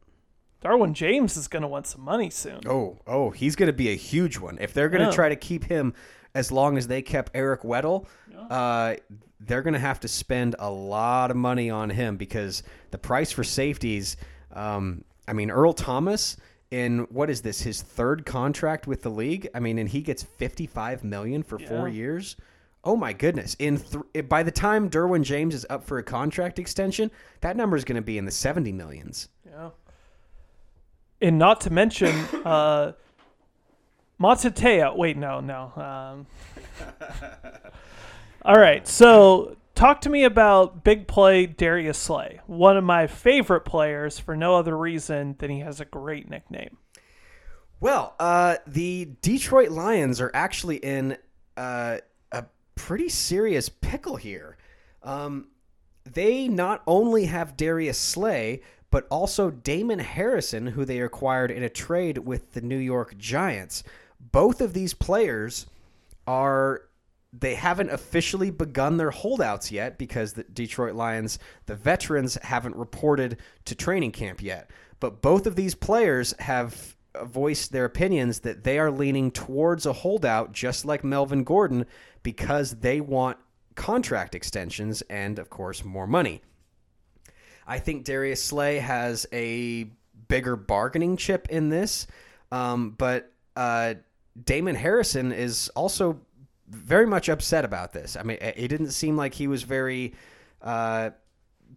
Derwin 0.63 0.93
James 0.93 1.35
is 1.37 1.47
going 1.49 1.61
to 1.61 1.67
want 1.67 1.85
some 1.85 2.01
money 2.01 2.29
soon. 2.29 2.61
Oh, 2.65 2.97
oh, 3.05 3.29
he's 3.31 3.55
going 3.57 3.67
to 3.67 3.73
be 3.73 3.89
a 3.89 3.95
huge 3.95 4.39
one. 4.39 4.57
If 4.61 4.73
they're 4.73 4.89
going 4.89 5.01
to 5.03 5.09
Yeah. 5.09 5.15
try 5.15 5.29
to 5.29 5.35
keep 5.35 5.65
him 5.65 5.93
as 6.33 6.51
long 6.53 6.77
as 6.77 6.87
they 6.87 7.01
kept 7.01 7.31
Eric 7.35 7.61
Weddle, 7.63 8.07
uh, 8.49 8.95
they're 9.41 9.61
going 9.61 9.73
to 9.75 9.79
have 9.79 9.99
to 9.99 10.07
spend 10.07 10.55
a 10.57 10.71
lot 10.71 11.29
of 11.31 11.37
money 11.37 11.69
on 11.69 11.89
him 11.91 12.15
because 12.17 12.63
the 12.91 12.97
price 12.97 13.31
for 13.31 13.43
safeties. 13.43 14.15
Um, 14.53 15.03
I 15.27 15.33
mean, 15.33 15.51
Earl 15.51 15.73
Thomas 15.73 16.37
in 16.71 16.99
what 17.09 17.29
is 17.29 17.41
this? 17.41 17.61
His 17.61 17.81
third 17.81 18.25
contract 18.25 18.87
with 18.87 19.01
the 19.01 19.09
league. 19.09 19.47
I 19.53 19.59
mean, 19.59 19.79
and 19.79 19.87
he 19.89 20.01
gets 20.01 20.23
fifty-five 20.23 21.03
million 21.03 21.43
for 21.43 21.59
four 21.59 21.87
years. 21.87 22.35
Oh 22.83 22.95
my 22.95 23.13
goodness! 23.13 23.55
In 23.59 23.77
th- 23.77 24.27
by 24.27 24.43
the 24.43 24.51
time 24.51 24.89
Derwin 24.89 25.23
James 25.23 25.55
is 25.55 25.65
up 25.69 25.83
for 25.85 25.97
a 25.97 26.03
contract 26.03 26.59
extension, 26.59 27.11
that 27.41 27.57
number 27.57 27.75
is 27.75 27.83
going 27.83 27.95
to 27.95 28.01
be 28.01 28.17
in 28.17 28.25
the 28.25 28.31
seventy 28.31 28.71
millions. 28.71 29.29
Yeah. 29.45 29.69
And 31.19 31.39
not 31.39 31.61
to 31.61 31.71
mention, 31.71 32.13
uh, 32.45 32.93
Matateo. 34.19 34.95
Wait, 34.95 35.17
no, 35.17 35.39
no. 35.39 35.71
Um, 35.75 36.27
all 38.43 38.55
right. 38.55 38.87
So, 38.87 39.57
talk 39.77 40.01
to 40.01 40.09
me 40.09 40.23
about 40.23 40.83
big 40.83 41.07
play 41.07 41.45
Darius 41.45 41.99
Slay, 41.99 42.39
one 42.47 42.77
of 42.77 42.83
my 42.83 43.05
favorite 43.05 43.61
players 43.61 44.17
for 44.17 44.35
no 44.35 44.55
other 44.55 44.75
reason 44.75 45.35
than 45.37 45.51
he 45.51 45.59
has 45.59 45.79
a 45.79 45.85
great 45.85 46.27
nickname. 46.29 46.77
Well, 47.79 48.15
uh, 48.19 48.57
the 48.65 49.09
Detroit 49.21 49.69
Lions 49.69 50.19
are 50.19 50.31
actually 50.33 50.77
in 50.77 51.17
uh, 51.55 51.97
a 52.31 52.45
pretty 52.73 53.07
serious 53.07 53.69
pickle 53.69 54.15
here. 54.15 54.57
Um, 55.03 55.49
they 56.05 56.47
not 56.47 56.81
only 56.87 57.25
have 57.25 57.55
Darius 57.55 57.99
Slay, 57.99 58.61
but 58.89 59.05
also 59.11 59.51
Damon 59.51 59.99
Harrison, 59.99 60.65
who 60.67 60.85
they 60.85 61.01
acquired 61.01 61.51
in 61.51 61.61
a 61.61 61.69
trade 61.69 62.17
with 62.19 62.53
the 62.53 62.61
New 62.61 62.77
York 62.79 63.15
Giants. 63.17 63.83
Both 64.19 64.59
of 64.59 64.73
these 64.73 64.95
players 64.95 65.67
are 66.25 66.86
they 67.33 67.55
haven't 67.55 67.89
officially 67.89 68.51
begun 68.51 68.97
their 68.97 69.11
holdouts 69.11 69.71
yet 69.71 69.97
because 69.97 70.33
the 70.33 70.43
Detroit 70.43 70.95
Lions, 70.95 71.39
the 71.65 71.75
veterans, 71.75 72.35
haven't 72.41 72.75
reported 72.75 73.37
to 73.65 73.75
training 73.75 74.11
camp 74.11 74.41
yet. 74.41 74.71
But 74.99 75.21
both 75.21 75.45
of 75.45 75.55
these 75.55 75.75
players 75.75 76.33
have 76.39 76.95
voiced 77.23 77.71
their 77.71 77.85
opinions 77.85 78.39
that 78.41 78.63
they 78.63 78.79
are 78.79 78.91
leaning 78.91 79.31
towards 79.31 79.85
a 79.85 79.93
holdout, 79.93 80.51
just 80.51 80.85
like 80.85 81.03
Melvin 81.03 81.43
Gordon, 81.43 81.85
because 82.23 82.71
they 82.71 83.01
want 83.01 83.37
contract 83.75 84.35
extensions 84.35 85.01
and, 85.03 85.39
of 85.39 85.49
course, 85.49 85.83
more 85.83 86.07
money. 86.07 86.41
I 87.65 87.79
think 87.79 88.05
Darius 88.05 88.43
Slay 88.43 88.77
has 88.77 89.27
a 89.33 89.89
bigger 90.27 90.55
bargaining 90.55 91.17
chip 91.17 91.47
in 91.49 91.69
this, 91.69 92.07
um, 92.51 92.91
but 92.91 93.31
uh, 93.55 93.95
Damon 94.41 94.75
Harrison 94.75 95.31
is 95.31 95.69
also 95.69 96.21
very 96.69 97.05
much 97.05 97.29
upset 97.29 97.65
about 97.65 97.93
this. 97.93 98.15
I 98.15 98.23
mean, 98.23 98.37
it 98.41 98.67
didn't 98.67 98.91
seem 98.91 99.15
like 99.15 99.33
he 99.33 99.47
was 99.47 99.63
very 99.63 100.13
uh, 100.61 101.11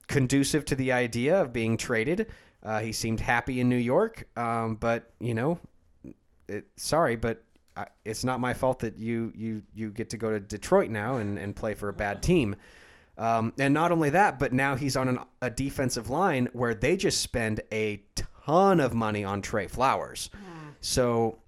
conducive 0.08 0.64
to 0.66 0.74
the 0.74 0.92
idea 0.92 1.40
of 1.40 1.52
being 1.52 1.76
traded. 1.76 2.26
Uh, 2.62 2.80
he 2.80 2.92
seemed 2.92 3.20
happy 3.20 3.60
in 3.60 3.68
New 3.68 3.76
York, 3.76 4.28
um, 4.36 4.76
but 4.76 5.10
you 5.20 5.34
know, 5.34 5.58
it, 6.48 6.66
sorry, 6.76 7.16
but 7.16 7.42
I, 7.76 7.86
it's 8.04 8.24
not 8.24 8.40
my 8.40 8.52
fault 8.52 8.80
that 8.80 8.98
you 8.98 9.32
you 9.34 9.62
you 9.74 9.90
get 9.90 10.10
to 10.10 10.16
go 10.16 10.30
to 10.30 10.40
Detroit 10.40 10.90
now 10.90 11.16
and, 11.16 11.38
and 11.38 11.56
play 11.56 11.74
for 11.74 11.88
a 11.88 11.92
bad 11.92 12.22
team. 12.22 12.56
Um, 13.16 13.52
and 13.58 13.74
not 13.74 13.92
only 13.92 14.10
that, 14.10 14.38
but 14.38 14.52
now 14.52 14.76
he's 14.76 14.96
on 14.96 15.08
an, 15.08 15.18
a 15.42 15.50
defensive 15.50 16.08
line 16.08 16.48
where 16.52 16.74
they 16.74 16.96
just 16.96 17.20
spend 17.20 17.60
a 17.70 18.02
ton 18.46 18.80
of 18.80 18.94
money 18.94 19.24
on 19.24 19.42
Trey 19.42 19.66
Flowers. 19.66 20.30
So, 20.80 21.39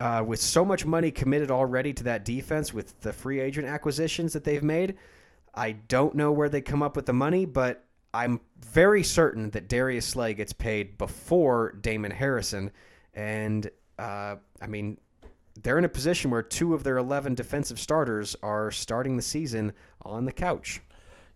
uh, 0.00 0.22
with 0.26 0.40
so 0.40 0.64
much 0.64 0.86
money 0.86 1.10
committed 1.10 1.50
already 1.50 1.92
to 1.92 2.04
that 2.04 2.24
defense 2.24 2.72
with 2.72 3.00
the 3.00 3.12
free 3.12 3.40
agent 3.40 3.66
acquisitions 3.66 4.32
that 4.32 4.44
they've 4.44 4.62
made, 4.62 4.96
I 5.54 5.72
don't 5.72 6.14
know 6.14 6.30
where 6.32 6.48
they 6.48 6.60
come 6.60 6.82
up 6.82 6.94
with 6.96 7.06
the 7.06 7.12
money, 7.12 7.44
but 7.44 7.84
I'm 8.14 8.40
very 8.58 9.02
certain 9.02 9.50
that 9.50 9.68
Darius 9.68 10.06
Slay 10.06 10.34
gets 10.34 10.52
paid 10.52 10.98
before 10.98 11.72
Damon 11.80 12.10
Harrison. 12.10 12.70
And, 13.14 13.68
uh, 13.98 14.36
I 14.60 14.66
mean, 14.66 14.98
they're 15.62 15.78
in 15.78 15.84
a 15.84 15.88
position 15.88 16.30
where 16.30 16.42
two 16.42 16.74
of 16.74 16.84
their 16.84 16.96
11 16.96 17.34
defensive 17.34 17.80
starters 17.80 18.36
are 18.42 18.70
starting 18.70 19.16
the 19.16 19.22
season 19.22 19.72
on 20.02 20.24
the 20.24 20.32
couch. 20.32 20.80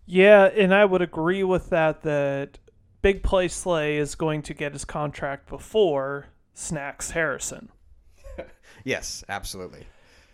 Yeah, 0.05 0.45
and 0.45 0.73
I 0.73 0.85
would 0.85 1.01
agree 1.01 1.43
with 1.43 1.69
that. 1.69 2.01
That 2.01 2.59
big 3.01 3.23
play 3.23 3.47
Slay 3.47 3.97
is 3.97 4.15
going 4.15 4.41
to 4.43 4.53
get 4.53 4.73
his 4.73 4.85
contract 4.85 5.49
before 5.49 6.27
Snacks 6.53 7.11
Harrison. 7.11 7.69
Yes, 8.83 9.23
absolutely. 9.29 9.87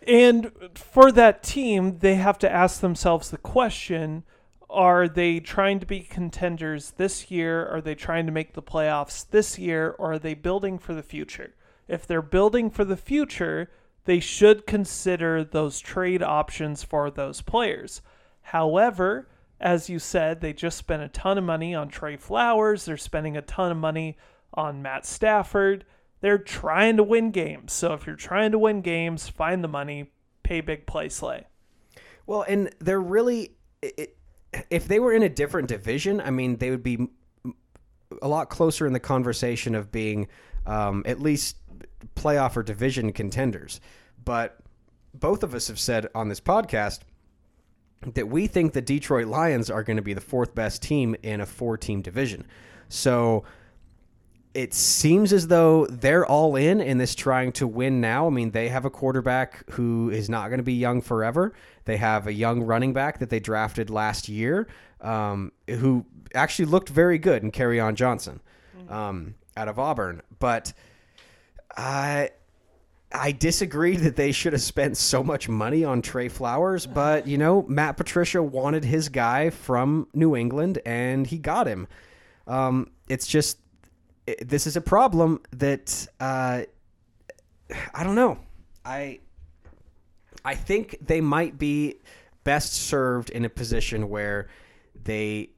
And 0.07 0.51
for 0.75 1.11
that 1.11 1.43
team, 1.43 1.99
they 1.99 2.15
have 2.15 2.39
to 2.39 2.51
ask 2.51 2.81
themselves 2.81 3.29
the 3.29 3.37
question 3.37 4.23
are 4.69 5.07
they 5.07 5.39
trying 5.39 5.79
to 5.79 5.85
be 5.85 6.01
contenders 6.01 6.91
this 6.91 7.31
year? 7.31 7.67
Are 7.67 7.81
they 7.81 7.95
trying 7.95 8.27
to 8.27 8.31
make 8.31 8.53
the 8.53 8.61
playoffs 8.61 9.27
this 9.27 9.57
year? 9.57 9.95
Or 9.97 10.13
are 10.13 10.19
they 10.19 10.35
building 10.35 10.77
for 10.77 10.93
the 10.93 11.01
future? 11.01 11.55
If 11.87 12.05
they're 12.05 12.21
building 12.21 12.69
for 12.69 12.85
the 12.85 12.97
future, 12.97 13.71
they 14.05 14.19
should 14.19 14.67
consider 14.67 15.43
those 15.43 15.79
trade 15.79 16.21
options 16.21 16.83
for 16.83 17.09
those 17.09 17.41
players. 17.41 18.03
However, 18.41 19.27
as 19.59 19.89
you 19.89 19.97
said, 19.99 20.39
they 20.39 20.53
just 20.53 20.77
spent 20.77 21.01
a 21.01 21.09
ton 21.09 21.37
of 21.37 21.43
money 21.43 21.73
on 21.73 21.89
Trey 21.89 22.15
Flowers. 22.15 22.85
They're 22.85 22.97
spending 22.97 23.35
a 23.35 23.41
ton 23.41 23.71
of 23.71 23.77
money 23.77 24.17
on 24.53 24.81
Matt 24.81 25.05
Stafford. 25.05 25.85
They're 26.21 26.37
trying 26.37 26.97
to 26.97 27.03
win 27.03 27.31
games. 27.31 27.73
So 27.73 27.93
if 27.93 28.05
you're 28.05 28.15
trying 28.15 28.51
to 28.51 28.59
win 28.59 28.81
games, 28.81 29.29
find 29.29 29.63
the 29.63 29.67
money, 29.67 30.11
pay 30.43 30.61
big 30.61 30.85
play 30.85 31.09
slay. 31.09 31.47
Well, 32.25 32.43
and 32.47 32.73
they're 32.79 33.01
really, 33.01 33.55
it, 33.81 34.17
if 34.69 34.87
they 34.87 34.99
were 34.99 35.13
in 35.13 35.23
a 35.23 35.29
different 35.29 35.67
division, 35.67 36.21
I 36.21 36.29
mean, 36.31 36.57
they 36.57 36.69
would 36.69 36.83
be 36.83 37.07
a 38.21 38.27
lot 38.27 38.49
closer 38.49 38.85
in 38.85 38.93
the 38.93 38.99
conversation 38.99 39.75
of 39.75 39.91
being 39.91 40.27
um, 40.65 41.03
at 41.05 41.19
least 41.19 41.57
playoff 42.15 42.57
or 42.57 42.63
division 42.63 43.11
contenders. 43.13 43.79
But 44.23 44.59
both 45.13 45.43
of 45.43 45.53
us 45.55 45.67
have 45.67 45.79
said 45.79 46.07
on 46.13 46.29
this 46.29 46.41
podcast 46.41 46.99
that 48.13 48.27
we 48.27 48.47
think 48.47 48.73
the 48.73 48.81
Detroit 48.81 49.27
Lions 49.27 49.69
are 49.69 49.83
going 49.83 49.97
to 49.97 50.03
be 50.03 50.13
the 50.13 50.21
fourth 50.21 50.55
best 50.55 50.81
team 50.81 51.15
in 51.23 51.41
a 51.41 51.45
four 51.45 51.77
team 51.77 52.01
division. 52.01 52.45
So 52.87 53.43
it 54.59 54.73
seems 54.73 55.31
as 55.31 55.47
though 55.47 55.85
they're 55.85 56.25
all 56.25 56.57
in 56.57 56.81
in 56.81 56.97
this 56.97 57.15
trying 57.15 57.53
to 57.53 57.65
win 57.65 58.01
now. 58.01 58.27
I 58.27 58.29
mean, 58.29 58.51
they 58.51 58.67
have 58.67 58.83
a 58.83 58.89
quarterback 58.89 59.63
who 59.71 60.09
is 60.09 60.29
not 60.29 60.49
going 60.49 60.57
to 60.57 60.63
be 60.63 60.73
young 60.73 60.99
forever. 60.99 61.53
They 61.85 61.95
have 61.95 62.27
a 62.27 62.33
young 62.33 62.63
running 62.63 62.91
back 62.91 63.19
that 63.19 63.29
they 63.29 63.39
drafted 63.39 63.89
last 63.89 64.27
year 64.27 64.67
um, 64.99 65.53
who 65.69 66.05
actually 66.35 66.65
looked 66.65 66.89
very 66.89 67.17
good 67.17 67.41
in 67.41 67.53
Kerryon 67.53 67.95
Johnson 67.95 68.41
um, 68.89 69.35
out 69.55 69.69
of 69.69 69.79
Auburn. 69.79 70.21
But 70.39 70.73
I. 71.75 72.31
I 73.11 73.31
disagree 73.31 73.97
that 73.97 74.15
they 74.15 74.31
should 74.31 74.53
have 74.53 74.61
spent 74.61 74.95
so 74.95 75.23
much 75.23 75.49
money 75.49 75.83
on 75.83 76.03
Trey 76.03 76.29
Flowers, 76.29 76.85
but 76.85 77.25
you 77.25 77.39
know, 77.39 77.65
Matt 77.67 77.97
Patricia 77.97 78.43
wanted 78.43 78.83
his 78.83 79.09
guy 79.09 79.49
from 79.49 80.07
New 80.13 80.35
England 80.35 80.77
and 80.85 81.25
he 81.25 81.39
got 81.39 81.65
him. 81.65 81.87
Um, 82.45 82.91
it's 83.07 83.25
just 83.25 83.57
this 84.41 84.67
is 84.67 84.75
a 84.75 84.81
problem 84.81 85.41
that 85.51 86.07
uh, 86.19 86.63
I 87.93 88.03
don't 88.03 88.15
know. 88.15 88.39
I 88.85 89.19
I 90.43 90.55
think 90.55 90.97
they 91.01 91.21
might 91.21 91.57
be 91.57 91.95
best 92.43 92.73
served 92.73 93.29
in 93.29 93.45
a 93.45 93.49
position 93.49 94.09
where 94.09 94.49
they 95.03 95.49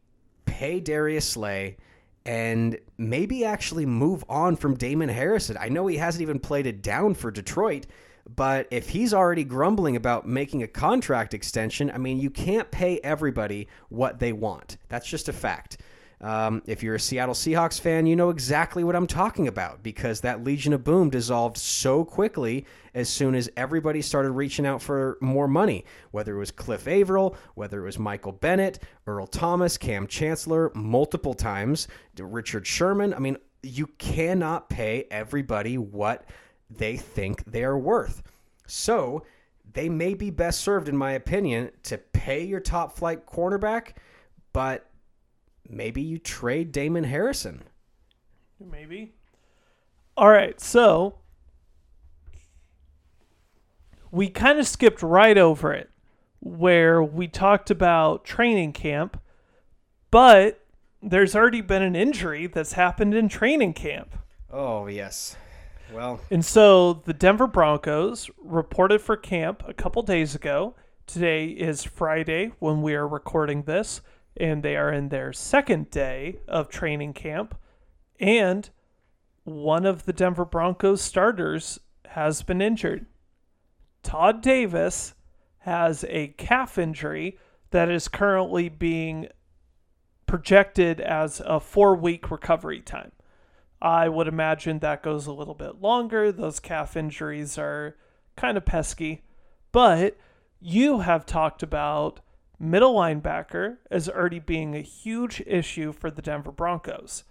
pay 0.45 0.79
Darius 0.79 1.27
Slay 1.27 1.77
and 2.25 2.77
maybe 2.97 3.45
actually 3.45 3.85
move 3.85 4.23
on 4.29 4.55
from 4.55 4.75
Damon 4.75 5.09
Harrison. 5.09 5.57
I 5.59 5.69
know 5.69 5.87
he 5.87 5.97
hasn't 5.97 6.21
even 6.21 6.39
played 6.39 6.67
it 6.67 6.81
down 6.81 7.15
for 7.15 7.31
Detroit, 7.31 7.87
but 8.35 8.67
if 8.69 8.89
he's 8.89 9.13
already 9.13 9.43
grumbling 9.43 9.95
about 9.95 10.27
making 10.27 10.61
a 10.61 10.67
contract 10.67 11.33
extension, 11.33 11.89
I 11.89 11.97
mean, 11.97 12.19
you 12.19 12.29
can't 12.29 12.69
pay 12.69 12.99
everybody 12.99 13.67
what 13.89 14.19
they 14.19 14.33
want. 14.33 14.77
That's 14.89 15.07
just 15.07 15.29
a 15.29 15.33
fact. 15.33 15.77
Um, 16.21 16.61
if 16.67 16.83
you're 16.83 16.95
a 16.95 16.99
Seattle 16.99 17.33
Seahawks 17.33 17.79
fan, 17.79 18.05
you 18.05 18.15
know 18.15 18.29
exactly 18.29 18.83
what 18.83 18.95
I'm 18.95 19.07
talking 19.07 19.47
about 19.47 19.81
because 19.81 20.21
that 20.21 20.43
Legion 20.43 20.71
of 20.71 20.83
Boom 20.83 21.09
dissolved 21.09 21.57
so 21.57 22.05
quickly 22.05 22.65
as 22.93 23.09
soon 23.09 23.33
as 23.33 23.49
everybody 23.57 24.03
started 24.03 24.31
reaching 24.31 24.67
out 24.67 24.83
for 24.83 25.17
more 25.19 25.47
money, 25.47 25.83
whether 26.11 26.35
it 26.35 26.39
was 26.39 26.51
Cliff 26.51 26.87
Avril, 26.87 27.35
whether 27.55 27.81
it 27.81 27.85
was 27.85 27.97
Michael 27.97 28.33
Bennett, 28.33 28.79
Earl 29.07 29.25
Thomas, 29.25 29.77
Kam 29.77 30.05
Chancellor, 30.05 30.71
multiple 30.75 31.33
times, 31.33 31.87
Richard 32.19 32.67
Sherman. 32.67 33.15
I 33.15 33.19
mean, 33.19 33.37
you 33.63 33.87
cannot 33.97 34.69
pay 34.69 35.05
everybody 35.09 35.79
what 35.79 36.25
they 36.69 36.97
think 36.97 37.43
they 37.45 37.63
are 37.63 37.77
worth. 37.79 38.21
So 38.67 39.23
they 39.73 39.89
may 39.89 40.13
be 40.13 40.29
best 40.29 40.61
served, 40.61 40.87
in 40.87 40.95
my 40.95 41.13
opinion, 41.13 41.71
to 41.83 41.97
pay 41.97 42.43
your 42.43 42.59
top 42.59 42.95
flight 42.95 43.25
cornerback, 43.25 43.93
but 44.53 44.90
maybe 45.69 46.01
you 46.01 46.17
trade 46.17 46.71
Damon 46.71 47.05
Harrison. 47.05 47.63
Maybe. 48.59 49.13
All 50.17 50.29
right, 50.29 50.59
so 50.59 51.15
we 54.11 54.29
kind 54.29 54.59
of 54.59 54.67
skipped 54.67 55.01
right 55.01 55.37
over 55.37 55.73
it 55.73 55.89
where 56.41 57.01
we 57.01 57.27
talked 57.27 57.69
about 57.71 58.25
training 58.25 58.73
camp, 58.73 59.21
but 60.09 60.65
there's 61.01 61.35
already 61.35 61.61
been 61.61 61.81
an 61.81 61.95
injury 61.95 62.47
that's 62.47 62.73
happened 62.73 63.13
in 63.13 63.29
training 63.29 63.73
camp. 63.73 64.17
Oh, 64.51 64.87
yes. 64.87 65.37
Well, 65.93 66.19
and 66.29 66.43
so 66.43 66.93
the 67.05 67.13
Denver 67.13 67.47
Broncos 67.47 68.29
reported 68.37 69.01
for 69.01 69.17
camp 69.17 69.63
a 69.67 69.73
couple 69.73 70.01
days 70.03 70.35
ago. 70.35 70.75
Today 71.05 71.47
is 71.47 71.83
Friday 71.83 72.51
when 72.59 72.81
we 72.81 72.95
are 72.95 73.07
recording 73.07 73.63
this 73.63 74.01
and 74.41 74.63
they 74.63 74.75
are 74.75 74.91
in 74.91 75.09
their 75.09 75.31
second 75.31 75.91
day 75.91 76.39
of 76.47 76.67
training 76.67 77.13
camp. 77.13 77.55
And 78.19 78.67
one 79.43 79.85
of 79.85 80.05
the 80.05 80.13
Denver 80.13 80.45
Broncos 80.45 80.99
starters 81.01 81.79
has 82.07 82.41
been 82.41 82.59
injured. 82.59 83.05
Todd 84.01 84.41
Davis 84.41 85.13
has 85.59 86.03
a 86.09 86.29
calf 86.29 86.79
injury 86.79 87.37
that 87.69 87.89
is 87.89 88.07
currently 88.07 88.67
being 88.67 89.27
projected 90.25 90.99
as 90.99 91.39
a 91.45 91.59
four 91.59 91.95
week 91.95 92.31
recovery 92.31 92.81
time. 92.81 93.11
I 93.79 94.09
would 94.09 94.27
imagine 94.27 94.79
that 94.79 95.03
goes 95.03 95.27
a 95.27 95.33
little 95.33 95.53
bit 95.53 95.81
longer. 95.81 96.31
Those 96.31 96.59
calf 96.59 96.97
injuries 96.97 97.59
are 97.59 97.95
kind 98.35 98.57
of 98.57 98.65
pesky. 98.65 99.21
But 99.71 100.17
you 100.59 100.99
have 100.99 101.27
talked 101.27 101.61
about 101.61 102.21
middle 102.61 102.93
linebacker 102.93 103.77
is 103.89 104.07
already 104.07 104.37
being 104.37 104.75
a 104.75 104.81
huge 104.81 105.41
issue 105.47 105.91
for 105.91 106.11
the 106.11 106.21
Denver 106.21 106.51
Broncos. 106.51 107.23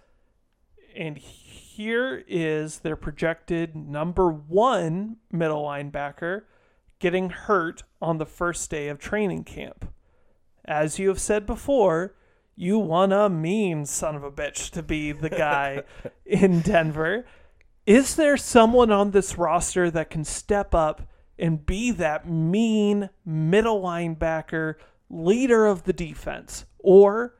And 0.93 1.17
here 1.17 2.25
is 2.27 2.79
their 2.79 2.97
projected 2.97 3.73
number 3.73 4.29
one 4.29 5.17
middle 5.31 5.63
linebacker 5.63 6.43
getting 6.99 7.29
hurt 7.29 7.83
on 8.01 8.17
the 8.17 8.25
first 8.25 8.69
day 8.69 8.89
of 8.89 8.99
training 8.99 9.45
camp. 9.45 9.91
As 10.65 10.99
you 10.99 11.07
have 11.07 11.21
said 11.21 11.45
before, 11.45 12.13
you 12.57 12.77
want 12.77 13.13
a 13.13 13.29
mean 13.29 13.85
son 13.85 14.15
of 14.15 14.23
a 14.23 14.31
bitch 14.31 14.69
to 14.71 14.83
be 14.83 15.13
the 15.13 15.29
guy 15.29 15.83
in 16.25 16.59
Denver. 16.59 17.25
Is 17.85 18.15
there 18.15 18.35
someone 18.35 18.91
on 18.91 19.11
this 19.11 19.37
roster 19.37 19.89
that 19.91 20.09
can 20.09 20.25
step 20.25 20.75
up 20.75 21.07
and 21.39 21.65
be 21.65 21.91
that 21.91 22.29
mean 22.29 23.09
middle 23.25 23.81
linebacker 23.81 24.75
leader 25.11 25.65
of 25.67 25.83
the 25.83 25.93
defense? 25.93 26.65
Or 26.79 27.35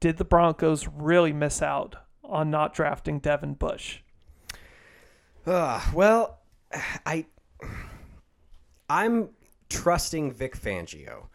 did 0.00 0.16
the 0.16 0.24
Broncos 0.24 0.86
really 0.86 1.32
miss 1.32 1.60
out 1.60 1.96
on 2.24 2.50
not 2.50 2.72
drafting 2.72 3.18
Devin 3.18 3.54
Bush? 3.54 3.98
Uh, 5.46 5.80
well, 5.92 6.38
I 7.06 7.26
I'm 8.88 9.30
trusting 9.68 10.32
Vic 10.32 10.56
Fangio. 10.56 11.26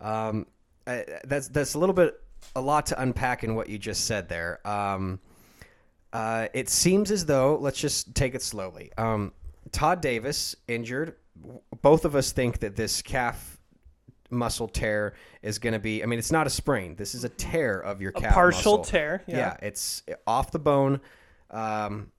Um, 0.00 0.46
I, 0.86 1.04
that's 1.24 1.48
that's 1.48 1.74
a 1.74 1.78
little 1.78 1.94
bit 1.94 2.20
a 2.56 2.60
lot 2.60 2.86
to 2.86 3.00
unpack 3.00 3.44
in 3.44 3.54
what 3.54 3.68
you 3.68 3.78
just 3.78 4.06
said 4.06 4.28
there. 4.28 4.66
Um, 4.66 5.20
uh, 6.12 6.48
it 6.54 6.68
seems 6.68 7.10
as 7.10 7.26
though 7.26 7.58
let's 7.60 7.78
just 7.78 8.14
take 8.14 8.34
it 8.34 8.42
slowly. 8.42 8.90
Um, 8.96 9.32
Todd 9.70 10.00
Davis 10.00 10.56
injured. 10.66 11.16
Both 11.82 12.04
of 12.04 12.16
us 12.16 12.32
think 12.32 12.60
that 12.60 12.74
this 12.74 13.02
calf 13.02 13.57
muscle 14.30 14.68
tear 14.68 15.14
is 15.42 15.58
going 15.58 15.72
to 15.72 15.78
be. 15.78 16.02
I 16.02 16.06
mean, 16.06 16.18
it's 16.18 16.32
not 16.32 16.46
a 16.46 16.50
sprain. 16.50 16.94
This 16.96 17.14
is 17.14 17.24
a 17.24 17.28
tear 17.28 17.80
of 17.80 18.00
your 18.00 18.12
calf. 18.12 18.32
A 18.32 18.34
partial 18.34 18.78
muscle. 18.78 18.90
tear. 18.90 19.22
Yeah. 19.26 19.36
yeah. 19.36 19.56
it's 19.62 20.02
off 20.26 20.50
the 20.50 20.58
bone. 20.58 21.00
Um, 21.50 22.12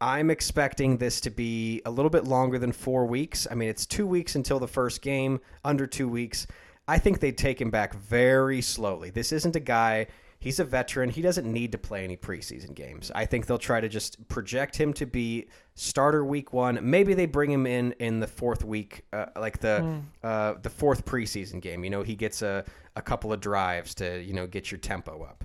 I'm 0.00 0.30
expecting 0.30 0.98
this 0.98 1.20
to 1.22 1.30
be 1.30 1.80
a 1.86 1.90
little 1.90 2.10
bit 2.10 2.24
longer 2.24 2.58
than 2.58 2.72
four 2.72 3.06
weeks. 3.06 3.46
I 3.50 3.54
mean, 3.54 3.68
it's 3.68 3.86
two 3.86 4.06
weeks 4.06 4.34
until 4.34 4.58
the 4.58 4.68
first 4.68 5.00
game, 5.00 5.40
under 5.64 5.86
two 5.86 6.08
weeks. 6.08 6.46
I 6.86 6.98
think 6.98 7.20
they'd 7.20 7.36
take 7.36 7.60
him 7.60 7.70
back 7.70 7.94
very 7.94 8.60
slowly. 8.60 9.10
This 9.10 9.32
isn't 9.32 9.56
a 9.56 9.60
guy 9.60 10.06
He's 10.46 10.60
a 10.60 10.64
veteran. 10.64 11.10
He 11.10 11.22
doesn't 11.22 11.52
need 11.52 11.72
to 11.72 11.78
play 11.78 12.04
any 12.04 12.16
preseason 12.16 12.72
games. 12.72 13.10
I 13.12 13.26
think 13.26 13.46
they'll 13.46 13.58
try 13.58 13.80
to 13.80 13.88
just 13.88 14.28
project 14.28 14.76
him 14.76 14.92
to 14.92 15.04
be 15.04 15.48
starter 15.74 16.24
week 16.24 16.52
one. 16.52 16.78
Maybe 16.80 17.14
they 17.14 17.26
bring 17.26 17.50
him 17.50 17.66
in 17.66 17.96
in 17.98 18.20
the 18.20 18.28
fourth 18.28 18.64
week, 18.64 19.02
uh, 19.12 19.26
like 19.34 19.58
the 19.58 19.80
mm. 19.80 20.02
uh, 20.22 20.54
the 20.62 20.70
fourth 20.70 21.04
preseason 21.04 21.60
game. 21.60 21.82
You 21.82 21.90
know, 21.90 22.04
he 22.04 22.14
gets 22.14 22.42
a, 22.42 22.64
a 22.94 23.02
couple 23.02 23.32
of 23.32 23.40
drives 23.40 23.92
to 23.96 24.22
you 24.22 24.34
know 24.34 24.46
get 24.46 24.70
your 24.70 24.78
tempo 24.78 25.24
up. 25.24 25.42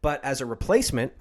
But 0.00 0.24
as 0.24 0.40
a 0.40 0.46
replacement, 0.46 1.12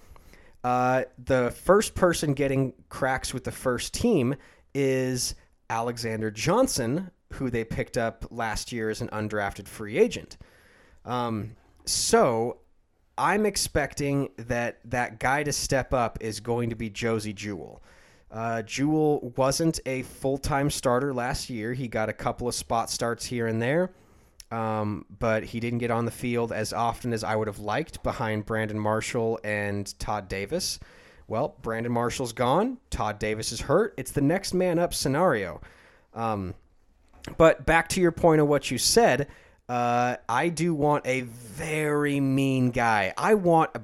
uh, 0.63 1.05
the 1.17 1.49
first 1.49 1.95
person 1.95 2.35
getting 2.35 2.73
cracks 2.89 3.33
with 3.33 3.43
the 3.43 3.51
first 3.51 3.91
team 3.91 4.35
is 4.75 5.33
Alexander 5.71 6.29
Johnson, 6.29 7.09
who 7.33 7.49
they 7.49 7.63
picked 7.63 7.97
up 7.97 8.27
last 8.29 8.71
year 8.71 8.91
as 8.91 9.01
an 9.01 9.07
undrafted 9.07 9.67
free 9.67 9.97
agent. 9.97 10.37
Um, 11.05 11.55
so 11.85 12.57
I'm 13.17 13.45
expecting 13.45 14.29
that 14.37 14.79
that 14.85 15.19
guy 15.19 15.43
to 15.43 15.53
step 15.53 15.93
up 15.93 16.17
is 16.21 16.39
going 16.39 16.69
to 16.69 16.75
be 16.75 16.89
Josey 16.89 17.33
Jewell. 17.33 17.81
Uh, 18.31 18.61
Jewell 18.63 19.33
wasn't 19.37 19.79
a 19.85 20.01
full 20.01 20.37
time 20.37 20.69
starter 20.69 21.13
last 21.13 21.49
year. 21.49 21.73
He 21.73 21.87
got 21.87 22.09
a 22.09 22.13
couple 22.13 22.47
of 22.47 22.55
spot 22.55 22.89
starts 22.89 23.25
here 23.25 23.47
and 23.47 23.61
there, 23.61 23.91
um, 24.51 25.05
but 25.19 25.43
he 25.45 25.59
didn't 25.59 25.79
get 25.79 25.91
on 25.91 26.05
the 26.05 26.11
field 26.11 26.51
as 26.51 26.73
often 26.73 27.13
as 27.13 27.23
I 27.23 27.35
would 27.35 27.47
have 27.47 27.59
liked 27.59 28.03
behind 28.03 28.45
Brandon 28.45 28.79
Marshall 28.79 29.39
and 29.43 29.97
Todd 29.99 30.27
Davis. 30.27 30.79
Well, 31.27 31.55
Brandon 31.61 31.91
Marshall's 31.91 32.33
gone. 32.33 32.77
Todd 32.89 33.17
Davis 33.17 33.51
is 33.51 33.61
hurt. 33.61 33.93
It's 33.97 34.11
the 34.11 34.21
next 34.21 34.53
man 34.53 34.77
up 34.77 34.93
scenario. 34.93 35.61
Um, 36.13 36.53
but 37.37 37.65
back 37.65 37.87
to 37.89 38.01
your 38.01 38.11
point 38.11 38.41
of 38.41 38.47
what 38.47 38.69
you 38.69 38.77
said, 38.77 39.27
uh, 39.67 40.17
I 40.29 40.49
do 40.49 40.73
want 40.73 41.05
a 41.07 41.21
very 41.21 42.19
mean 42.19 42.71
guy. 42.71 43.13
I 43.17 43.33
want 43.33 43.71
a, 43.75 43.81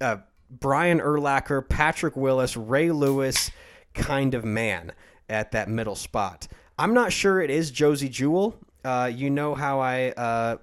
a 0.00 0.22
Brian 0.50 1.00
Urlacher, 1.00 1.66
Patrick 1.66 2.16
Willis, 2.16 2.56
Ray 2.56 2.90
Lewis 2.90 3.50
kind 3.94 4.34
of 4.34 4.44
man 4.44 4.92
at 5.28 5.52
that 5.52 5.68
middle 5.68 5.96
spot. 5.96 6.48
I'm 6.78 6.94
not 6.94 7.12
sure 7.12 7.40
it 7.40 7.50
is 7.50 7.70
Josey 7.70 8.08
Jewell. 8.08 8.58
Uh, 8.84 9.10
you 9.12 9.30
know 9.30 9.54
how 9.54 9.80
I 9.80 10.10
uh, 10.10 10.56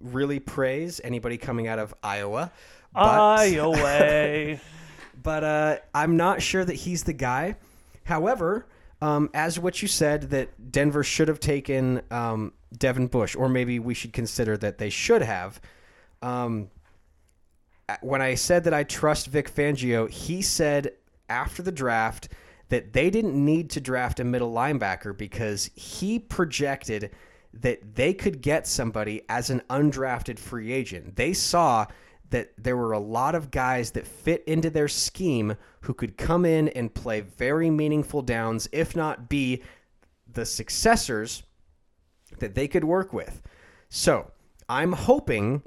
really 0.00 0.40
praise 0.40 1.00
anybody 1.04 1.36
coming 1.36 1.68
out 1.68 1.78
of 1.78 1.94
Iowa. 2.02 2.50
But, 2.92 3.20
Iowa. 3.20 4.58
but 5.22 5.44
uh, 5.44 5.76
I'm 5.94 6.16
not 6.16 6.42
sure 6.42 6.64
that 6.64 6.74
he's 6.74 7.04
the 7.04 7.12
guy. 7.12 7.56
However, 8.04 8.66
um, 9.00 9.30
as 9.34 9.58
what 9.58 9.82
you 9.82 9.88
said, 9.88 10.30
that 10.30 10.72
Denver 10.72 11.04
should 11.04 11.28
have 11.28 11.40
taken 11.40 12.02
um, 12.10 12.52
Devin 12.76 13.08
Bush, 13.08 13.34
or 13.34 13.48
maybe 13.48 13.78
we 13.78 13.94
should 13.94 14.12
consider 14.12 14.56
that 14.56 14.78
they 14.78 14.90
should 14.90 15.22
have. 15.22 15.60
Um, 16.22 16.70
when 18.00 18.22
I 18.22 18.34
said 18.34 18.64
that 18.64 18.74
I 18.74 18.84
trust 18.84 19.28
Vic 19.28 19.52
Fangio, 19.54 20.10
he 20.10 20.42
said 20.42 20.92
after 21.28 21.62
the 21.62 21.72
draft 21.72 22.28
that 22.68 22.92
they 22.92 23.10
didn't 23.10 23.36
need 23.36 23.70
to 23.70 23.80
draft 23.80 24.18
a 24.18 24.24
middle 24.24 24.52
linebacker 24.52 25.16
because 25.16 25.70
he 25.74 26.18
projected 26.18 27.10
that 27.52 27.94
they 27.94 28.12
could 28.12 28.40
get 28.40 28.66
somebody 28.66 29.22
as 29.28 29.50
an 29.50 29.62
undrafted 29.70 30.38
free 30.38 30.72
agent. 30.72 31.16
They 31.16 31.32
saw 31.32 31.86
that 32.30 32.52
there 32.58 32.76
were 32.76 32.92
a 32.92 32.98
lot 32.98 33.34
of 33.34 33.50
guys 33.50 33.92
that 33.92 34.06
fit 34.06 34.42
into 34.46 34.70
their 34.70 34.88
scheme 34.88 35.56
who 35.82 35.94
could 35.94 36.16
come 36.16 36.44
in 36.44 36.68
and 36.70 36.92
play 36.92 37.20
very 37.20 37.70
meaningful 37.70 38.22
downs, 38.22 38.68
if 38.72 38.96
not 38.96 39.28
be 39.28 39.62
the 40.32 40.44
successors 40.44 41.44
that 42.38 42.54
they 42.54 42.66
could 42.66 42.84
work 42.84 43.12
with. 43.12 43.42
So 43.88 44.30
I'm 44.68 44.92
hoping 44.92 45.62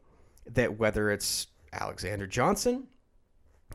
that 0.47 0.77
whether 0.77 1.11
it's 1.11 1.47
Alexander 1.71 2.27
Johnson, 2.27 2.87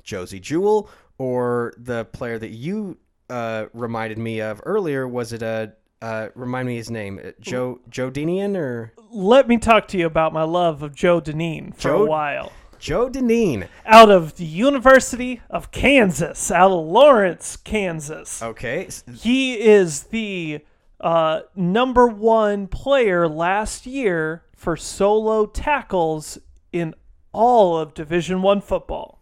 Josey 0.03 0.41
Jewell, 0.41 0.91
or 1.17 1.73
the 1.79 2.05
player 2.07 2.39
that 2.39 2.51
you 2.51 2.99
uh, 3.31 3.67
reminded 3.73 4.19
me 4.19 4.41
of 4.41 4.61
earlier, 4.65 5.09
was 5.09 5.33
it 5.33 5.43
a 5.43 5.73
uh, 6.03 6.29
remind 6.35 6.69
me 6.69 6.77
his 6.77 6.91
name, 6.91 7.19
uh, 7.25 7.31
Joe 7.41 7.81
Joe 7.89 8.11
Dineen 8.11 8.57
or 8.57 8.93
Let 9.11 9.49
me 9.49 9.57
talk 9.57 9.89
to 9.89 9.99
you 9.99 10.05
about 10.05 10.35
my 10.35 10.43
love 10.43 10.83
of 10.83 10.95
Joe 10.95 11.19
Dineen 11.19 11.73
for 11.73 11.83
Joe- 11.83 12.03
a 12.03 12.07
while. 12.07 12.53
Joe 12.85 13.09
Dineen? 13.09 13.69
Out 13.87 14.11
of 14.11 14.37
the 14.37 14.45
University 14.45 15.41
of 15.49 15.71
Kansas, 15.71 16.51
out 16.51 16.71
of 16.71 16.85
Lawrence, 16.85 17.57
Kansas. 17.57 18.43
Okay, 18.43 18.91
He 19.15 19.59
is 19.59 20.03
the 20.03 20.63
uh, 21.01 21.41
number 21.57 22.07
one 22.07 22.67
player 22.67 23.27
last 23.27 23.87
year 23.87 24.43
for 24.55 24.77
solo 24.77 25.47
tackles 25.47 26.37
in 26.73 26.95
all 27.33 27.79
of 27.79 27.95
Division 27.95 28.43
One 28.43 28.61
football. 28.61 29.19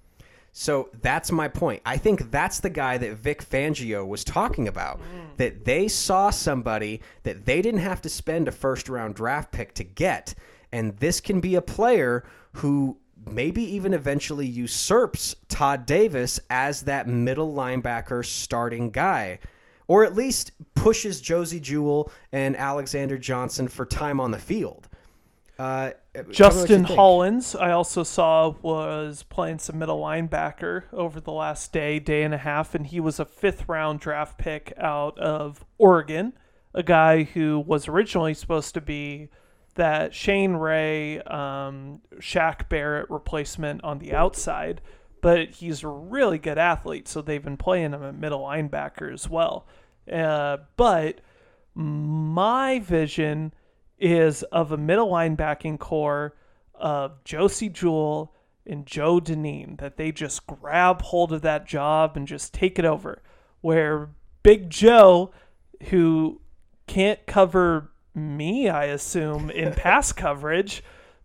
So 0.51 0.91
that's 1.01 1.31
my 1.31 1.47
point. 1.47 1.83
I 1.87 1.99
think 1.99 2.33
that's 2.33 2.59
the 2.59 2.69
guy 2.69 2.99
that 2.99 3.13
Vic 3.19 3.49
Fangio 3.49 4.05
was 4.05 4.25
talking 4.25 4.67
about. 4.67 5.01
That 5.37 5.65
they 5.65 5.87
saw 5.87 6.31
somebody 6.31 7.01
that 7.23 7.47
they 7.47 7.63
didn't 7.63 7.83
have 7.83 8.03
to 8.03 8.09
spend 8.09 8.49
a 8.49 8.53
first 8.53 8.89
round 8.89 9.15
draft 9.15 9.53
pick 9.53 9.73
to 9.75 9.85
get. 9.85 10.35
And 10.73 10.97
this 10.97 11.21
can 11.21 11.41
be 11.41 11.55
a 11.55 11.63
player 11.63 12.25
who 12.55 12.99
maybe 13.31 13.63
even 13.63 13.95
eventually 13.95 14.47
usurps 14.47 15.35
Todd 15.49 15.87
Davis 15.87 16.41
as 16.51 16.83
that 16.83 17.07
middle 17.07 17.53
linebacker 17.55 18.25
starting 18.25 18.91
guy. 18.91 19.39
Or 19.89 20.05
at 20.05 20.15
least 20.15 20.53
pushes 20.75 21.21
Josey 21.21 21.61
Jewell 21.61 22.11
and 22.33 22.57
Alexander 22.57 23.19
Johnson 23.19 23.69
for 23.69 23.85
time 23.85 24.21
on 24.21 24.31
the 24.31 24.39
field. 24.39 24.89
Uh, 25.59 25.91
tell 26.15 26.23
me 26.23 26.27
what 26.27 26.27
you 26.29 26.33
Justin. 26.33 26.85
Hollins, 26.85 27.55
I 27.55 27.73
also 27.73 28.03
saw 28.03 28.55
was 28.63 29.23
playing 29.25 29.59
some 29.59 29.79
middle 29.79 30.01
linebacker 30.01 30.85
over 30.93 31.21
the 31.21 31.33
last 31.33 31.73
day, 31.73 31.99
day 31.99 32.23
and 32.23 32.33
a 32.33 32.39
half, 32.39 32.75
and 32.75 32.87
he 32.87 33.01
was 33.01 33.21
a 33.21 33.25
fifth 33.25 33.69
round 33.69 34.01
draft 34.01 34.39
pick 34.39 34.73
out 34.79 35.19
of 35.19 35.65
Oregon, 35.79 36.33
a 36.75 36.83
guy 36.83 37.25
who 37.25 37.61
was 37.61 37.87
originally 37.87 38.35
supposed 38.35 38.75
to 38.75 38.81
be 38.81 39.29
that 39.75 40.15
Shane 40.15 40.55
Ray, 40.55 41.21
um, 41.23 42.01
Shaq 42.17 42.69
Barrett 42.69 43.09
replacement 43.11 43.83
on 43.85 43.99
the 43.99 44.15
outside, 44.15 44.81
but 45.21 45.51
he's 45.51 45.83
a 45.83 45.89
really 45.89 46.39
good 46.39 46.59
athlete, 46.59 47.09
so 47.09 47.23
they've 47.23 47.43
been 47.43 47.57
playing 47.57 47.93
him 47.93 48.03
at 48.03 48.15
middle 48.15 48.41
linebacker 48.41 49.13
as 49.13 49.29
well. 49.29 49.67
Uh, 50.11 50.59
but 50.77 51.21
my 51.75 52.81
vision 52.81 53.55
is 53.99 54.43
of 54.45 54.73
a 54.73 54.77
middle 54.77 55.11
linebacking 55.11 55.79
core 55.79 56.35
of 56.75 57.23
Josey 57.25 57.69
Jewell 57.69 58.35
and 58.67 58.85
Joe 58.85 59.21
Dineen 59.21 59.77
that 59.79 59.97
they 59.97 60.13
just 60.13 60.47
grab 60.47 61.03
hold 61.03 61.33
of 61.33 61.43
that 61.43 61.67
job 61.67 62.17
and 62.17 62.27
just 62.27 62.53
take 62.53 62.79
it 62.79 62.85
over. 62.85 63.23
Where 63.61 64.11
Big 64.43 64.71
Joe, 64.71 65.31
who 65.91 66.41
can't 66.89 67.25
cover 67.27 67.92
me, 68.15 68.69
I 68.69 68.87
assume, 68.87 69.51
in 69.51 69.73
pass 69.77 70.13
coverage, 70.13 70.83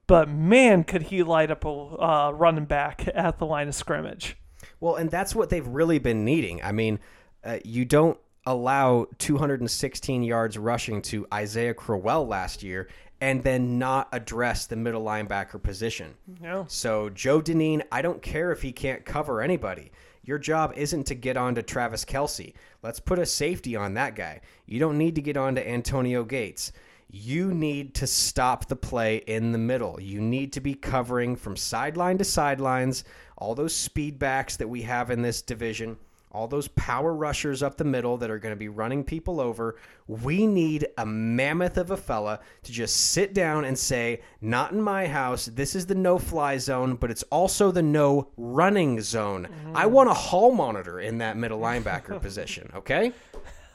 but 0.07 0.29
man, 0.29 0.83
could 0.83 1.03
he 1.03 1.23
light 1.23 1.51
up 1.51 1.65
a 1.65 1.69
uh, 1.69 2.31
running 2.31 2.65
back 2.65 3.07
at 3.13 3.39
the 3.39 3.45
line 3.45 3.67
of 3.67 3.75
scrimmage. 3.75 4.37
Well, 4.79 4.95
and 4.95 5.11
that's 5.11 5.35
what 5.35 5.49
they've 5.49 5.67
really 5.67 5.99
been 5.99 6.23
needing. 6.23 6.61
I 6.63 6.71
mean, 6.71 6.99
uh, 7.43 7.57
you 7.63 7.85
don't 7.85 8.17
allow 8.45 9.07
216 9.17 10.23
yards 10.23 10.57
rushing 10.57 11.01
to 11.01 11.27
Isaiah 11.33 11.73
Crowell 11.73 12.25
last 12.25 12.63
year 12.63 12.87
and 13.19 13.43
then 13.43 13.79
not 13.79 14.07
address 14.11 14.67
the 14.67 14.75
middle 14.75 15.03
linebacker 15.03 15.61
position. 15.61 16.13
Yeah. 16.41 16.65
So, 16.67 17.09
Joe 17.09 17.41
Dineen, 17.41 17.83
I 17.91 18.01
don't 18.01 18.21
care 18.21 18.51
if 18.51 18.61
he 18.61 18.71
can't 18.71 19.03
cover 19.05 19.41
anybody. 19.41 19.91
Your 20.27 20.37
job 20.37 20.73
isn't 20.75 21.05
to 21.05 21.15
get 21.15 21.37
on 21.37 21.55
to 21.55 21.63
Travis 21.63 22.03
Kelce. 22.03 22.53
Let's 22.83 22.99
put 22.99 23.17
a 23.17 23.25
safety 23.25 23.77
on 23.77 23.93
that 23.93 24.13
guy. 24.13 24.41
You 24.65 24.77
don't 24.77 24.97
need 24.97 25.15
to 25.15 25.21
get 25.21 25.37
on 25.37 25.55
to 25.55 25.65
Antonio 25.65 26.25
Gates. 26.25 26.73
You 27.09 27.53
need 27.53 27.95
to 27.95 28.07
stop 28.07 28.67
the 28.67 28.75
play 28.75 29.17
in 29.25 29.53
the 29.53 29.57
middle. 29.57 30.01
You 30.01 30.19
need 30.19 30.51
to 30.51 30.59
be 30.59 30.73
covering 30.73 31.37
from 31.37 31.55
sideline 31.55 32.17
to 32.17 32.25
sidelines, 32.25 33.05
all 33.37 33.55
those 33.55 33.73
speed 33.73 34.19
backs 34.19 34.57
that 34.57 34.67
we 34.67 34.81
have 34.81 35.11
in 35.11 35.21
this 35.21 35.41
division, 35.41 35.97
all 36.31 36.47
those 36.47 36.67
power 36.69 37.13
rushers 37.13 37.63
up 37.63 37.77
the 37.77 37.83
middle 37.83 38.17
that 38.17 38.29
are 38.29 38.39
going 38.39 38.51
to 38.51 38.59
be 38.59 38.67
running 38.67 39.03
people 39.03 39.39
over. 39.39 39.77
We 40.07 40.45
need 40.45 40.87
a 40.97 41.05
mammoth 41.05 41.77
of 41.77 41.91
a 41.91 41.97
fella 41.97 42.41
to 42.63 42.71
just 42.71 42.95
sit 43.11 43.33
down 43.33 43.65
and 43.65 43.77
say, 43.77 44.21
Not 44.41 44.71
in 44.71 44.81
my 44.81 45.07
house. 45.07 45.45
This 45.45 45.75
is 45.75 45.85
the 45.85 45.95
no 45.95 46.19
fly 46.19 46.57
zone, 46.57 46.95
but 46.95 47.11
it's 47.11 47.23
also 47.23 47.71
the 47.71 47.81
no 47.81 48.29
running 48.35 49.01
zone. 49.01 49.47
I 49.73 49.85
mm. 49.85 49.91
want 49.91 50.09
a 50.09 50.13
hall 50.13 50.51
monitor 50.51 50.99
in 50.99 51.19
that 51.19 51.37
middle 51.37 51.59
linebacker 51.59 52.21
position, 52.21 52.71
okay? 52.75 53.13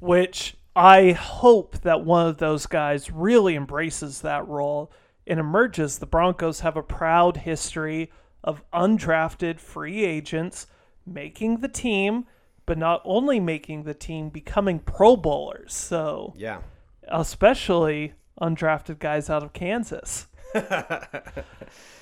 which 0.00 0.56
I 0.76 1.12
hope 1.12 1.78
that 1.80 2.04
one 2.04 2.26
of 2.26 2.38
those 2.38 2.66
guys 2.66 3.10
really 3.10 3.56
embraces 3.56 4.20
that 4.20 4.46
role 4.46 4.92
and 5.26 5.40
emerges. 5.40 5.98
The 5.98 6.06
Broncos 6.06 6.60
have 6.60 6.76
a 6.76 6.82
proud 6.82 7.38
history 7.38 8.10
of 8.42 8.62
undrafted 8.72 9.58
free 9.58 10.04
agents 10.04 10.66
making 11.06 11.60
the 11.60 11.68
team, 11.68 12.26
but 12.66 12.78
not 12.78 13.02
only 13.04 13.40
making 13.40 13.84
the 13.84 13.94
team, 13.94 14.28
becoming 14.30 14.78
Pro 14.78 15.16
Bowlers. 15.16 15.74
So, 15.74 16.32
Yeah. 16.36 16.60
especially 17.08 18.14
undrafted 18.40 18.98
guys 18.98 19.28
out 19.30 19.42
of 19.42 19.52
Kansas. 19.52 20.26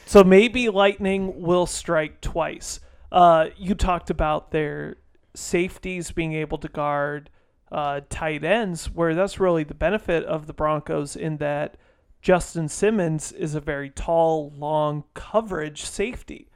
so 0.06 0.24
maybe 0.24 0.68
lightning 0.68 1.40
will 1.42 1.66
strike 1.66 2.20
twice. 2.20 2.80
Uh, 3.10 3.46
you 3.56 3.74
talked 3.74 4.10
about 4.10 4.50
their 4.50 4.96
safeties 5.34 6.10
being 6.10 6.32
able 6.34 6.58
to 6.58 6.68
guard 6.68 7.30
uh, 7.70 8.00
tight 8.10 8.44
ends, 8.44 8.90
where 8.90 9.14
that's 9.14 9.40
really 9.40 9.64
the 9.64 9.74
benefit 9.74 10.24
of 10.24 10.46
the 10.46 10.52
Broncos 10.52 11.16
in 11.16 11.38
that 11.38 11.76
Justin 12.20 12.68
Simmons 12.68 13.32
is 13.32 13.54
a 13.54 13.60
very 13.60 13.90
tall, 13.90 14.52
long 14.56 15.04
coverage 15.14 15.82
safety. 15.84 16.48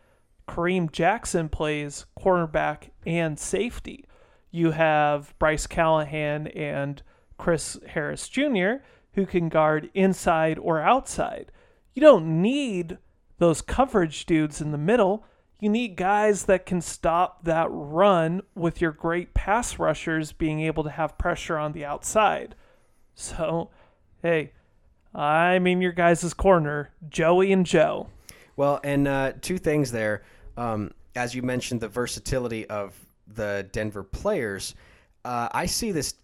Kareem 0.48 0.90
Jackson 0.90 1.48
plays 1.48 2.06
cornerback 2.18 2.90
and 3.04 3.38
safety. 3.38 4.04
You 4.50 4.70
have 4.70 5.34
Bryce 5.38 5.66
Callahan 5.66 6.46
and 6.48 7.02
Chris 7.36 7.78
Harris 7.88 8.28
Jr., 8.28 8.82
who 9.14 9.26
can 9.26 9.48
guard 9.48 9.90
inside 9.94 10.58
or 10.58 10.80
outside. 10.80 11.50
You 11.94 12.02
don't 12.02 12.42
need 12.42 12.98
those 13.38 13.62
coverage 13.62 14.26
dudes 14.26 14.60
in 14.60 14.72
the 14.72 14.78
middle. 14.78 15.24
You 15.60 15.70
need 15.70 15.96
guys 15.96 16.44
that 16.44 16.66
can 16.66 16.80
stop 16.80 17.44
that 17.44 17.68
run 17.70 18.42
with 18.54 18.80
your 18.80 18.92
great 18.92 19.34
pass 19.34 19.78
rushers 19.78 20.32
being 20.32 20.60
able 20.60 20.84
to 20.84 20.90
have 20.90 21.18
pressure 21.18 21.56
on 21.56 21.72
the 21.72 21.84
outside. 21.84 22.54
So, 23.14 23.70
hey, 24.22 24.52
I'm 25.14 25.66
in 25.66 25.80
your 25.80 25.92
guys' 25.92 26.34
corner, 26.34 26.90
Joey 27.08 27.52
and 27.52 27.64
Joe. 27.64 28.08
Well, 28.56 28.80
and 28.84 29.08
uh, 29.08 29.32
two 29.40 29.56
things 29.56 29.92
there. 29.92 30.22
Um, 30.56 30.90
as 31.14 31.34
you 31.34 31.42
mentioned, 31.42 31.80
the 31.80 31.88
versatility 31.88 32.66
of 32.68 32.94
the 33.26 33.68
Denver 33.72 34.02
players. 34.02 34.74
Uh, 35.24 35.48
I 35.52 35.66
see 35.66 35.92
this 35.92 36.14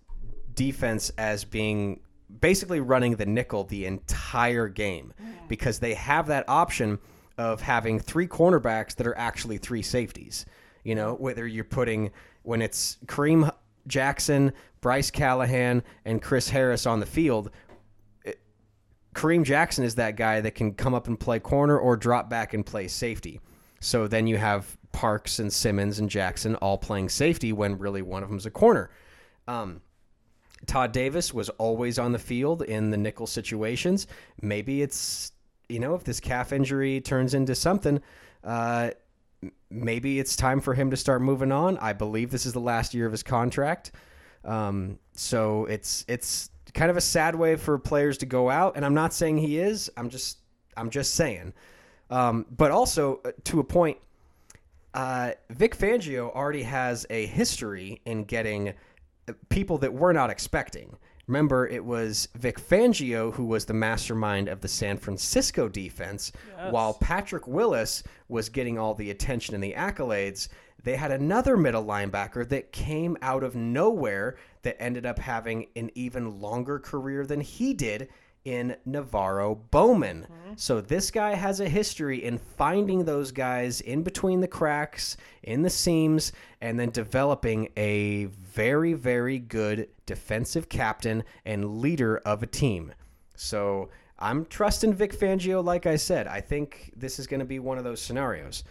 defense 0.55 1.11
as 1.19 1.45
being 1.45 2.01
basically 2.41 2.81
running 2.81 3.17
the 3.17 3.27
nickel 3.27 3.65
the 3.65 3.87
entire 3.87 4.69
game 4.69 5.13
because 5.49 5.79
they 5.79 5.95
have 5.95 6.27
that 6.29 6.49
option 6.49 6.99
of 7.39 7.61
having 7.61 7.99
three 7.99 8.27
cornerbacks 8.27 8.95
that 8.97 9.07
are 9.07 9.17
actually 9.17 9.59
three 9.59 9.83
safeties. 9.83 10.47
You 10.85 10.95
know, 10.95 11.15
whether 11.15 11.47
you're 11.47 11.65
putting 11.65 12.11
when 12.43 12.61
it's 12.61 12.99
Kareem 13.07 13.51
Jackson, 13.87 14.53
Bryce 14.81 15.11
Callahan, 15.11 15.83
and 16.05 16.21
Chris 16.21 16.49
Harris 16.49 16.87
on 16.87 17.01
the 17.01 17.07
field, 17.07 17.51
Kareem 19.15 19.45
Jackson 19.45 19.85
is 19.85 19.97
that 19.97 20.17
guy 20.17 20.41
that 20.41 20.55
can 20.55 20.73
come 20.73 20.95
up 20.95 21.07
and 21.07 21.19
play 21.19 21.39
corner 21.39 21.79
or 21.79 21.97
drop 21.97 22.31
back 22.31 22.55
and 22.55 22.65
play 22.65 22.89
safety. 22.89 23.41
So 23.83 24.07
then 24.07 24.27
you 24.29 24.37
have 24.39 24.79
Parks 24.93 25.41
and 25.41 25.53
Simmons 25.53 25.99
and 25.99 26.09
Jackson 26.09 26.55
all 26.57 26.79
playing 26.79 27.09
safety 27.09 27.53
when 27.53 27.79
really 27.79 28.01
one 28.01 28.23
of 28.23 28.29
them's 28.29 28.47
a 28.47 28.51
corner. 28.51 28.91
Um, 29.49 29.83
Todd 30.67 30.93
Davis 30.93 31.35
was 31.35 31.49
always 31.51 31.99
on 31.99 32.13
the 32.13 32.19
field 32.19 32.63
in 32.63 32.91
the 32.91 32.97
nickel 32.97 33.27
situations. 33.27 34.07
Maybe 34.41 34.83
it's 34.83 35.33
you 35.69 35.81
know 35.81 35.95
if 35.95 36.05
this 36.05 36.21
calf 36.21 36.53
injury 36.53 37.01
turns 37.01 37.35
into 37.35 37.57
something, 37.57 38.01
uh, 38.45 38.91
maybe 39.69 40.21
it's 40.21 40.37
time 40.37 40.61
for 40.61 40.75
him 40.75 40.91
to 40.91 40.97
start 40.97 41.21
moving 41.21 41.51
on. 41.51 41.77
I 41.79 41.93
believe 41.93 42.31
this 42.31 42.47
is 42.47 42.53
the 42.53 42.61
last 42.61 42.95
year 42.95 43.07
of 43.07 43.13
his 43.13 43.25
contract, 43.25 43.91
um, 44.45 45.01
so 45.15 45.65
it's 45.67 46.05
it's 46.07 46.51
kind 46.73 46.91
of 46.91 46.97
a 46.97 47.01
sad 47.01 47.35
way 47.35 47.57
for 47.57 47.79
players 47.79 48.19
to 48.19 48.27
go 48.27 48.49
out. 48.49 48.77
And 48.77 48.85
I'm 48.85 48.95
not 48.95 49.13
saying 49.13 49.39
he 49.39 49.59
is. 49.59 49.91
I'm 49.97 50.09
just 50.09 50.39
I'm 50.77 50.91
just 50.91 51.15
saying. 51.15 51.53
Um, 52.13 52.45
but 52.55 52.71
also 52.71 53.21
uh, 53.25 53.33
to 53.45 53.61
a 53.61 53.65
point, 53.65 53.97
uh, 54.93 55.33
Vic 55.49 55.75
Fangio 55.75 56.31
already 56.35 56.63
has 56.63 57.07
a 57.09 57.25
history 57.25 58.03
in 58.05 58.25
getting 58.25 58.75
people 59.49 59.79
that 59.79 59.95
we're 59.95 60.13
not 60.13 60.29
expecting. 60.29 60.95
Remember, 61.27 61.67
it 61.67 61.83
was 61.83 62.29
Vic 62.35 62.61
Fangio 62.61 63.33
who 63.33 63.47
was 63.47 63.65
the 63.65 63.73
mastermind 63.73 64.49
of 64.49 64.61
the 64.61 64.69
San 64.69 64.99
Francisco 64.99 65.69
defense, 65.69 66.33
while 66.71 66.95
Patrick 66.95 67.47
Willis 67.47 68.03
was 68.29 68.51
getting 68.51 68.79
all 68.79 68.95
the 68.95 69.11
attention 69.11 69.55
and 69.55 69.65
the 69.65 69.73
accolades. 69.73 70.49
They 70.85 70.97
had 70.97 71.13
another 71.13 71.57
middle 71.57 71.85
linebacker 71.85 72.47
that 72.51 72.73
came 72.73 73.17
out 73.23 73.45
of 73.45 73.55
nowhere 73.55 74.37
that 74.63 74.83
ended 74.83 75.07
up 75.07 75.19
having 75.19 75.69
an 75.77 75.91
even 75.95 76.41
longer 76.43 76.79
career 76.79 77.25
than 77.25 77.41
he 77.41 77.73
did 77.73 78.11
in 78.45 78.77
NaVorro 78.89 79.59
Bowman. 79.71 80.27
So 80.57 80.81
this 80.81 81.11
guy 81.11 81.35
has 81.35 81.61
a 81.61 81.69
history 81.69 82.25
in 82.25 82.39
finding 82.39 83.05
those 83.05 83.33
guys 83.33 83.81
in 83.81 84.03
between 84.03 84.41
the 84.41 84.49
cracks, 84.49 85.17
in 85.43 85.63
the 85.63 85.71
seams, 85.71 86.33
and 86.61 86.79
then 86.79 86.91
developing 86.91 87.69
a 87.77 88.27
very, 88.27 88.93
very 88.93 89.39
good 89.39 89.89
defensive 90.07 90.69
captain 90.69 91.25
and 91.45 91.81
leader 91.81 92.19
of 92.19 92.43
a 92.43 92.47
team. 92.47 92.93
So 93.35 93.89
I'm 94.19 94.45
trusting 94.47 94.95
Vic 94.95 95.19
Fangio, 95.19 95.65
like 95.65 95.87
I 95.87 95.97
said. 95.97 96.27
I 96.27 96.41
think 96.41 96.93
this 96.97 97.19
is 97.19 97.27
going 97.27 97.41
to 97.41 97.47
be 97.47 97.59
one 97.59 97.79
of 97.79 97.85
those 97.85 98.01
scenarios. 98.01 98.65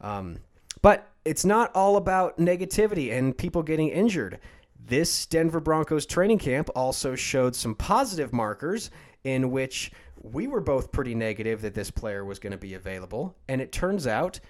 Um, 0.00 0.38
but 0.80 1.10
it's 1.24 1.44
not 1.44 1.70
all 1.74 1.96
about 1.96 2.38
negativity 2.38 3.12
and 3.12 3.36
people 3.36 3.62
getting 3.62 3.88
injured. 3.88 4.38
This 4.86 5.26
Denver 5.26 5.60
Broncos 5.60 6.06
training 6.06 6.38
camp 6.38 6.70
also 6.74 7.14
showed 7.14 7.54
some 7.54 7.74
positive 7.74 8.32
markers 8.32 8.90
in 9.24 9.50
which 9.50 9.90
we 10.20 10.46
were 10.46 10.60
both 10.60 10.90
pretty 10.92 11.14
negative 11.14 11.62
that 11.62 11.74
this 11.74 11.90
player 11.90 12.24
was 12.24 12.38
going 12.38 12.50
to 12.52 12.58
be 12.58 12.74
available. 12.74 13.36
And 13.48 13.60
it 13.60 13.72
turns 13.72 14.06
out, 14.06 14.40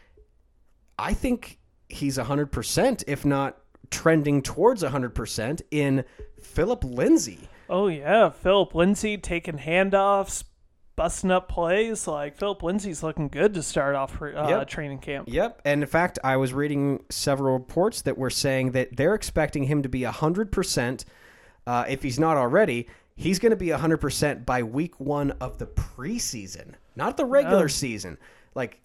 I 0.98 1.14
think 1.14 1.58
he's 1.88 2.18
100%, 2.18 3.04
if 3.06 3.24
not 3.24 3.58
trending 3.90 4.42
towards 4.42 4.82
100%, 4.82 5.62
in 5.70 6.04
Philip 6.40 6.84
Lindsay. 6.84 7.48
Oh 7.70 7.88
yeah, 7.88 8.30
Philip 8.30 8.74
Lindsay 8.74 9.18
taking 9.18 9.58
handoffs, 9.58 10.44
busting 10.96 11.30
up 11.30 11.48
plays. 11.48 12.06
Like 12.08 12.36
Philip 12.36 12.62
Lindsay's 12.62 13.02
looking 13.02 13.28
good 13.28 13.52
to 13.54 13.62
start 13.62 13.94
off 13.94 14.20
uh, 14.22 14.26
Yep. 14.48 14.68
training 14.68 14.98
camp. 15.00 15.28
Yep. 15.30 15.60
And 15.64 15.82
in 15.82 15.88
fact, 15.88 16.18
I 16.24 16.36
was 16.38 16.52
reading 16.54 17.04
several 17.10 17.52
reports 17.52 18.02
that 18.02 18.16
were 18.16 18.30
saying 18.30 18.72
that 18.72 18.96
they're 18.96 19.14
expecting 19.14 19.64
him 19.64 19.82
to 19.82 19.88
be 19.88 20.00
100%. 20.00 21.04
Uh, 21.66 21.84
if 21.86 22.02
he's 22.02 22.18
not 22.18 22.38
already, 22.38 22.88
he's 23.18 23.38
going 23.38 23.50
to 23.50 23.56
be 23.56 23.66
100% 23.68 24.46
by 24.46 24.62
week 24.62 24.98
one 25.00 25.32
of 25.40 25.58
the 25.58 25.66
preseason, 25.66 26.74
not 26.96 27.16
the 27.16 27.24
regular 27.24 27.64
Oh. 27.64 27.68
season. 27.68 28.16
Like, 28.54 28.80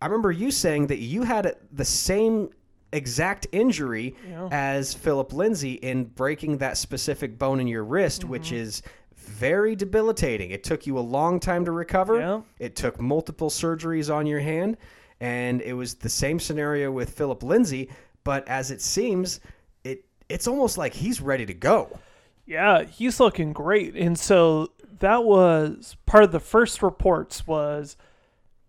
I 0.00 0.06
remember 0.06 0.32
you 0.32 0.50
saying 0.50 0.86
that 0.88 0.98
you 0.98 1.22
had 1.22 1.54
the 1.70 1.84
same 1.84 2.48
exact 2.92 3.46
injury 3.52 4.16
Yeah. 4.28 4.48
as 4.50 4.94
Philip 4.94 5.32
Lindsay 5.32 5.74
in 5.74 6.04
breaking 6.04 6.58
that 6.58 6.78
specific 6.78 7.38
bone 7.38 7.60
in 7.60 7.66
your 7.66 7.84
wrist, 7.84 8.24
which 8.24 8.46
Mm-hmm. 8.46 8.56
is 8.56 8.82
very 9.14 9.76
debilitating. 9.76 10.50
It 10.52 10.64
took 10.64 10.86
you 10.86 10.98
a 10.98 11.00
long 11.00 11.38
time 11.40 11.64
to 11.66 11.72
recover. 11.72 12.18
Yeah. 12.18 12.40
It 12.58 12.76
took 12.76 12.98
multiple 13.00 13.50
surgeries 13.50 14.12
on 14.14 14.26
your 14.26 14.40
hand, 14.40 14.78
and 15.20 15.60
it 15.60 15.74
was 15.74 15.94
the 15.94 16.08
same 16.08 16.38
scenario 16.40 16.90
with 16.90 17.10
Philip 17.10 17.42
Lindsay. 17.42 17.90
But 18.24 18.46
as 18.48 18.70
it 18.70 18.80
seems, 18.80 19.40
it 19.84 20.04
it's 20.28 20.46
almost 20.48 20.78
like 20.78 20.94
he's 20.94 21.20
ready 21.20 21.44
to 21.46 21.54
go. 21.54 21.98
Yeah, 22.46 22.84
he's 22.84 23.18
looking 23.18 23.52
great. 23.52 23.96
And 23.96 24.18
so 24.18 24.70
that 25.00 25.24
was 25.24 25.96
part 26.06 26.24
of 26.24 26.32
the 26.32 26.40
first 26.40 26.82
reports 26.82 27.46
was 27.46 27.96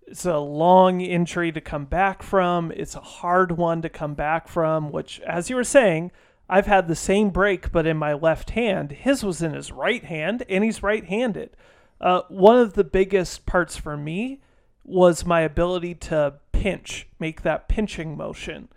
it's 0.07 0.25
a 0.25 0.37
long 0.37 1.01
injury 1.01 1.51
to 1.51 1.61
come 1.61 1.85
back 1.85 2.23
from. 2.23 2.71
It's 2.71 2.95
a 2.95 3.01
hard 3.01 3.51
one 3.51 3.81
to 3.83 3.89
come 3.89 4.15
back 4.15 4.47
from, 4.47 4.91
which 4.91 5.19
as 5.21 5.49
you 5.49 5.55
were 5.55 5.63
saying, 5.63 6.11
I've 6.49 6.65
had 6.65 6.87
the 6.87 6.95
same 6.95 7.29
break 7.29 7.71
but 7.71 7.85
in 7.85 7.97
my 7.97 8.13
left 8.13 8.51
hand. 8.51 8.91
His 8.91 9.23
was 9.23 9.41
in 9.41 9.53
his 9.53 9.71
right 9.71 10.03
hand 10.03 10.43
and 10.49 10.63
he's 10.63 10.81
right-handed. 10.81 11.51
Uh, 11.99 12.21
one 12.29 12.57
of 12.57 12.73
the 12.73 12.83
biggest 12.83 13.45
parts 13.45 13.75
for 13.75 13.97
me 13.97 14.41
was 14.83 15.25
my 15.25 15.41
ability 15.41 15.93
to 15.93 16.35
pinch, 16.51 17.07
make 17.19 17.41
that 17.41 17.67
pinching 17.67 18.15
motion. 18.15 18.69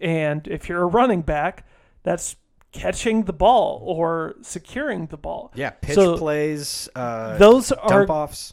And 0.00 0.48
if 0.48 0.68
you're 0.68 0.82
a 0.82 0.86
running 0.86 1.22
back, 1.22 1.66
that's 2.02 2.36
catching 2.72 3.24
the 3.24 3.32
ball 3.32 3.80
or 3.84 4.36
securing 4.42 5.06
the 5.06 5.16
ball. 5.16 5.52
Yeah, 5.54 5.70
pitch 5.70 5.94
So 5.94 6.16
plays, 6.16 6.88
uh, 6.94 7.36
those 7.38 7.72
are 7.72 8.06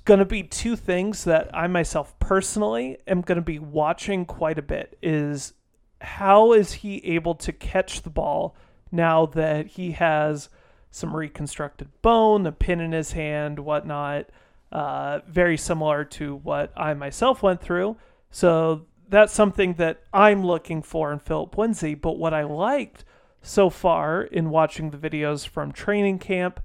going 0.06 0.20
to 0.20 0.26
be 0.26 0.44
two 0.44 0.76
things 0.76 1.24
that 1.26 1.50
I 1.54 1.68
myself 1.68 2.18
personally 2.20 2.98
am 3.08 3.22
going 3.22 3.38
to 3.38 3.44
be 3.44 3.60
watching 3.60 4.26
quite 4.26 4.58
a 4.58 4.64
bit 4.64 4.98
is 5.02 5.54
how 6.02 6.54
is 6.54 6.74
he 6.74 6.98
able 7.06 7.36
to 7.36 7.52
catch 7.52 8.02
the 8.02 8.10
ball 8.10 8.56
now 8.92 9.26
that 9.28 9.68
he 9.68 9.92
has 9.92 10.50
some 10.90 11.16
reconstructed 11.16 11.90
bone, 12.02 12.46
a 12.46 12.52
pin 12.52 12.80
in 12.80 12.92
his 12.92 13.12
hand, 13.12 13.60
whatnot, 13.60 14.28
uh, 14.72 15.20
very 15.28 15.58
similar 15.58 16.04
to 16.04 16.36
what 16.36 16.72
I 16.76 16.94
myself 16.94 17.44
went 17.44 17.62
through. 17.62 17.98
So 18.32 18.86
that's 19.10 19.34
something 19.34 19.74
that 19.74 20.02
I'm 20.14 20.46
looking 20.46 20.82
for 20.82 21.12
in 21.12 21.20
Philip 21.20 21.58
Lindsay. 21.58 21.94
But 21.94 22.18
what 22.18 22.34
I 22.34 22.44
liked 22.44 23.06
so 23.42 23.70
far 23.70 24.24
in 24.24 24.50
watching 24.50 24.90
the 24.90 24.98
videos 24.98 25.48
from 25.48 25.72
training 25.72 26.20
camp 26.20 26.60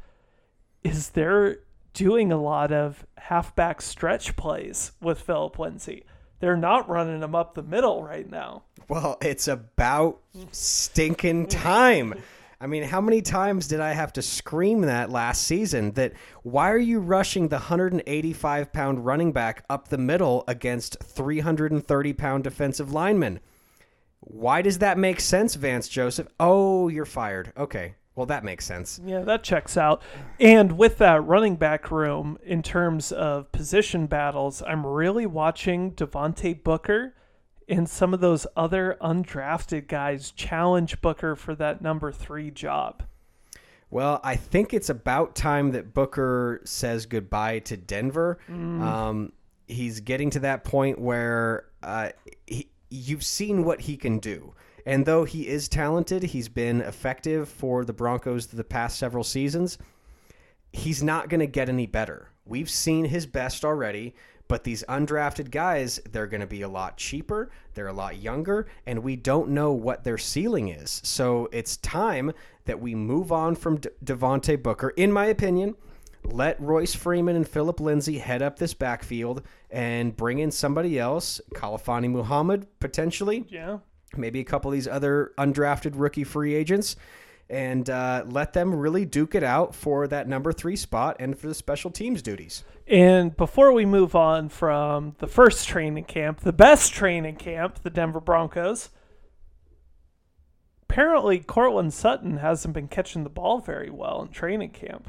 is 0.83 1.11
they're 1.11 1.59
doing 1.95 2.33
a 2.33 2.41
lot 2.41 2.73
of 2.73 3.07
halfback 3.19 3.81
stretch 3.83 4.37
plays 4.37 4.93
with 5.01 5.21
Philip 5.21 5.59
Lindsay. 5.59 6.05
They're 6.41 6.57
not 6.57 6.89
running 6.89 7.23
him 7.23 7.35
up 7.35 7.55
the 7.55 7.63
middle 7.63 8.03
right 8.03 8.29
now. 8.29 8.65
Well, 8.89 9.17
it's 9.23 9.47
about 9.47 10.21
stinking 10.51 11.47
time. 11.47 12.15
I 12.61 12.67
mean, 12.67 12.85
how 12.85 13.01
many 13.01 13.23
times 13.23 13.67
did 13.67 13.81
I 13.81 13.93
have 13.93 14.13
to 14.15 14.23
scream 14.23 14.83
that 14.83 15.11
last 15.11 15.43
season 15.43 15.93
that 15.93 16.13
why 16.43 16.71
are 16.71 16.79
you 16.79 17.01
rushing 17.01 17.49
the 17.49 17.57
185 17.57 18.73
pound 18.73 19.05
running 19.05 19.33
back 19.33 19.65
up 19.69 19.89
the 19.89 19.99
middle 19.99 20.45
against 20.47 21.03
330 21.03 22.13
pound 22.13 22.45
defensive 22.45 22.93
linemen? 22.93 23.41
Why 24.25 24.63
does 24.63 24.79
that 24.79 24.99
make 24.99 25.21
sense, 25.21 25.57
Vance 25.57 25.89
Joseph? 25.89 26.29
Oh, 26.41 26.89
you're 26.89 27.05
fired. 27.05 27.53
Okay. 27.57 27.97
Well, 28.15 28.27
that 28.27 28.45
makes 28.45 28.65
sense. 28.67 29.01
Yeah, 29.05 29.21
that 29.21 29.43
checks 29.43 29.77
out. 29.77 30.03
And 30.39 30.77
with 30.79 30.99
that 30.99 31.25
running 31.25 31.57
back 31.57 31.91
room, 31.91 32.39
in 32.45 32.63
terms 32.63 33.11
of 33.11 33.51
position 33.53 34.07
battles, 34.07 34.63
I'm 34.63 34.87
really 34.87 35.25
watching 35.27 35.93
Devontae 35.93 36.63
Booker 36.63 37.15
and 37.69 37.89
some 37.89 38.13
of 38.13 38.21
those 38.21 38.47
other 38.55 38.99
undrafted 39.01 39.89
guys 39.89 40.31
challenge 40.33 41.01
Booker 41.01 41.35
for 41.35 41.55
that 41.55 41.81
number 41.81 42.13
three 42.13 42.51
job. 42.51 43.03
Well, 43.91 44.21
I 44.23 44.37
think 44.37 44.75
it's 44.75 44.91
about 44.91 45.35
time 45.35 45.73
that 45.73 45.95
Booker 45.95 46.61
says 46.65 47.07
goodbye 47.07 47.61
to 47.61 47.77
Denver. 47.77 48.39
Um, 48.49 49.33
he's 49.67 50.01
getting 50.01 50.31
to 50.31 50.41
that 50.41 50.65
point 50.65 50.99
where 50.99 51.67
uh, 51.83 52.11
he, 52.47 52.69
you've 52.93 53.25
seen 53.25 53.65
what 53.65 53.83
he 53.83 53.97
can 53.97 54.19
do. 54.19 54.55
And 54.85 55.07
though 55.07 55.25
he 55.25 55.49
is 55.49 55.69
talented, 55.69 56.23
he's 56.23 56.49
been 56.49 56.81
effective 56.81 57.49
for 57.49 57.85
the 57.85 57.93
Broncos 57.93 58.47
the 58.47 58.65
past 58.65 58.99
several 58.99 59.25
seasons. 59.25 59.79
He's 60.73 61.03
not 61.03 61.29
going 61.29 61.41
to 61.41 61.47
get 61.47 61.69
any 61.69 61.87
better. 61.87 62.31
We've 62.45 62.71
seen 62.71 63.05
his 63.05 63.27
best 63.27 63.65
already, 63.65 64.15
but 64.49 64.65
these 64.65 64.85
undrafted 64.89 65.51
guys, 65.51 66.01
they're 66.11 66.27
going 66.27 66.41
to 66.41 66.47
be 66.47 66.63
a 66.63 66.69
lot 66.69 66.97
cheaper, 66.97 67.51
they're 67.75 67.87
a 67.87 67.93
lot 67.93 68.19
younger, 68.19 68.67
and 68.87 69.03
we 69.03 69.17
don't 69.17 69.51
know 69.51 69.73
what 69.73 70.05
their 70.05 70.19
ceiling 70.19 70.69
is. 70.69 71.01
So 71.05 71.49
it's 71.53 71.77
time 71.79 72.33
that 72.65 72.81
we 72.81 72.95
move 72.95 73.31
on 73.31 73.55
from 73.55 73.79
De- 73.79 73.91
Devontae 74.05 74.63
Booker, 74.63 74.91
in 74.91 75.13
my 75.13 75.27
opinion. 75.27 75.77
Let 76.25 76.61
Royce 76.61 76.95
Freeman 76.95 77.37
and 77.37 77.47
Philip 77.49 77.81
Lindsay 77.81 78.19
head 78.19 78.43
up 78.43 78.59
this 78.59 78.75
backfield 78.75 79.43
and 79.71 80.17
bring 80.17 80.39
in 80.39 80.51
somebody 80.51 80.99
else, 80.99 81.41
Khalfani 81.55 82.09
Muhammad, 82.11 82.67
potentially 82.79 83.45
Yeah. 83.49 83.79
maybe 84.17 84.41
a 84.41 84.45
couple 84.45 84.71
of 84.71 84.75
these 84.75 84.87
other 84.89 85.33
undrafted 85.37 85.93
rookie 85.97 86.25
free 86.25 86.55
agents, 86.55 86.97
and 87.51 87.91
uh, 87.91 88.25
let 88.29 88.53
them 88.53 88.75
really 88.75 89.05
duke 89.05 89.35
it 89.35 89.43
out 89.43 89.75
for 89.75 90.07
that 90.07 90.29
number 90.29 90.53
three 90.53 90.77
spot 90.77 91.17
and 91.19 91.37
for 91.37 91.49
the 91.49 91.55
special 91.55 91.91
teams 91.91 92.23
duties. 92.23 92.63
And 92.87 93.37
before 93.37 93.73
we 93.73 93.85
move 93.85 94.15
on 94.15 94.49
from 94.49 95.17
the 95.19 95.27
first 95.27 95.67
training 95.69 96.05
camp, 96.05 96.41
the 96.41 96.53
best 96.53 96.93
training 96.93 97.37
camp, 97.37 97.83
the 97.83 97.91
Denver 97.91 98.21
Broncos, 98.21 98.91
apparently 100.85 101.41
Courtland 101.41 101.93
Sutton 101.93 102.39
hasn't 102.39 102.75
been 102.75 102.89
catching 102.89 103.25
the 103.25 103.31
ball 103.31 103.59
very 103.61 103.91
well 103.91 104.23
in 104.23 104.29
training 104.29 104.71
camp. 104.71 105.09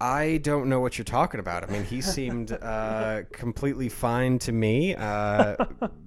I 0.00 0.38
don't 0.38 0.68
know 0.68 0.80
what 0.80 0.96
you're 0.96 1.04
talking 1.04 1.40
about. 1.40 1.62
I 1.62 1.70
mean, 1.70 1.84
he 1.84 2.00
seemed 2.00 2.52
uh, 2.52 3.22
completely 3.32 3.90
fine 3.90 4.38
to 4.40 4.52
me. 4.52 4.94
Uh, 4.94 5.56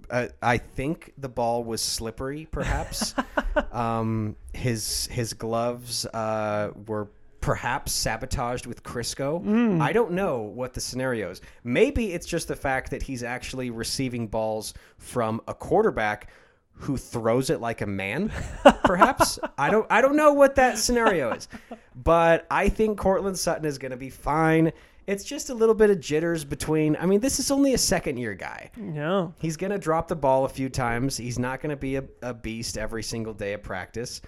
uh, 0.10 0.28
I 0.41 0.58
think 0.58 1.14
the 1.18 1.30
ball 1.30 1.64
was 1.64 1.82
slippery, 1.82 2.48
perhaps. 2.52 3.14
um, 3.72 4.36
his 4.54 5.08
his 5.08 5.34
gloves 5.34 6.08
uh, 6.08 6.72
were 6.88 7.10
perhaps 7.39 7.91
sabotaged 7.91 8.66
with 8.66 8.84
Crisco. 8.84 9.80
I 9.82 9.91
don't 9.91 10.14
know 10.14 10.39
what 10.39 10.74
the 10.74 10.82
scenario 10.82 11.30
is. 11.30 11.41
Maybe 11.64 12.14
it's 12.14 12.26
just 12.26 12.48
the 12.48 12.56
fact 12.56 12.89
that 12.91 13.04
he's 13.04 13.22
actually 13.22 13.70
receiving 13.70 14.28
balls 14.28 14.74
from 14.98 15.41
a 15.48 15.54
quarterback 15.54 16.30
who 16.76 16.97
throws 16.97 17.49
it 17.49 17.61
like 17.61 17.82
a 17.82 17.86
man, 17.86 18.32
perhaps. 18.84 19.39
I 19.57 19.69
don't 19.69 19.88
I 19.89 20.01
don't 20.01 20.15
know 20.15 20.34
what 20.34 20.55
that 20.55 20.78
scenario 20.78 21.32
is. 21.32 21.47
But 21.95 22.45
I 22.51 22.69
think 22.69 22.97
Courtland 22.97 23.38
Sutton 23.38 23.65
is 23.65 23.78
going 23.78 23.91
to 23.91 23.97
be 23.97 24.09
fine. 24.09 24.71
It's 25.05 25.24
just 25.24 25.49
a 25.49 25.53
little 25.53 25.76
bit 25.76 25.89
of 25.89 25.99
jitters 25.99 26.43
between 26.43 26.95
I 26.97 27.05
mean, 27.05 27.19
this 27.19 27.39
is 27.39 27.51
only 27.51 27.74
a 27.74 27.78
second 27.78 28.17
year 28.17 28.34
guy. 28.34 28.71
Yeah. 28.78 29.30
He's 29.39 29.57
going 29.57 29.71
to 29.71 29.78
drop 29.78 30.07
the 30.07 30.15
ball 30.15 30.45
a 30.45 30.49
few 30.49 30.69
times. 30.69 31.17
He's 31.17 31.39
not 31.39 31.61
going 31.61 31.71
to 31.71 31.78
be 31.78 31.97
a, 31.97 32.03
a 32.21 32.34
beast 32.34 32.78
every 32.78 33.03
single 33.03 33.34
day 33.34 33.53
of 33.53 33.63
practice. 33.63 34.21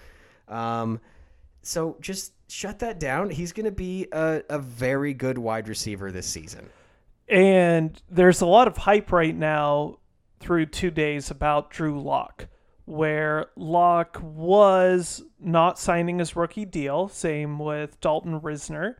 Um, 0.48 1.00
so 1.62 1.96
just 2.00 2.32
shut 2.48 2.78
that 2.78 3.00
down. 3.00 3.30
He's 3.30 3.52
going 3.52 3.64
to 3.64 3.72
be 3.72 4.06
a, 4.12 4.42
a 4.48 4.58
very 4.58 5.12
good 5.14 5.36
wide 5.36 5.68
receiver 5.68 6.12
this 6.12 6.26
season. 6.26 6.68
And 7.28 8.00
there's 8.08 8.40
a 8.40 8.46
lot 8.46 8.68
of 8.68 8.76
hype 8.76 9.10
right 9.10 9.34
now 9.34 9.98
through 10.46 10.66
two 10.66 10.92
days 10.92 11.28
about 11.28 11.72
Drew 11.72 12.00
Lock, 12.00 12.46
where 12.84 13.46
Lock 13.56 14.20
was 14.22 15.24
not 15.40 15.76
signing 15.76 16.20
his 16.20 16.36
rookie 16.36 16.64
deal. 16.64 17.08
Same 17.08 17.58
with 17.58 18.00
Dalton 18.00 18.40
Risner. 18.40 18.94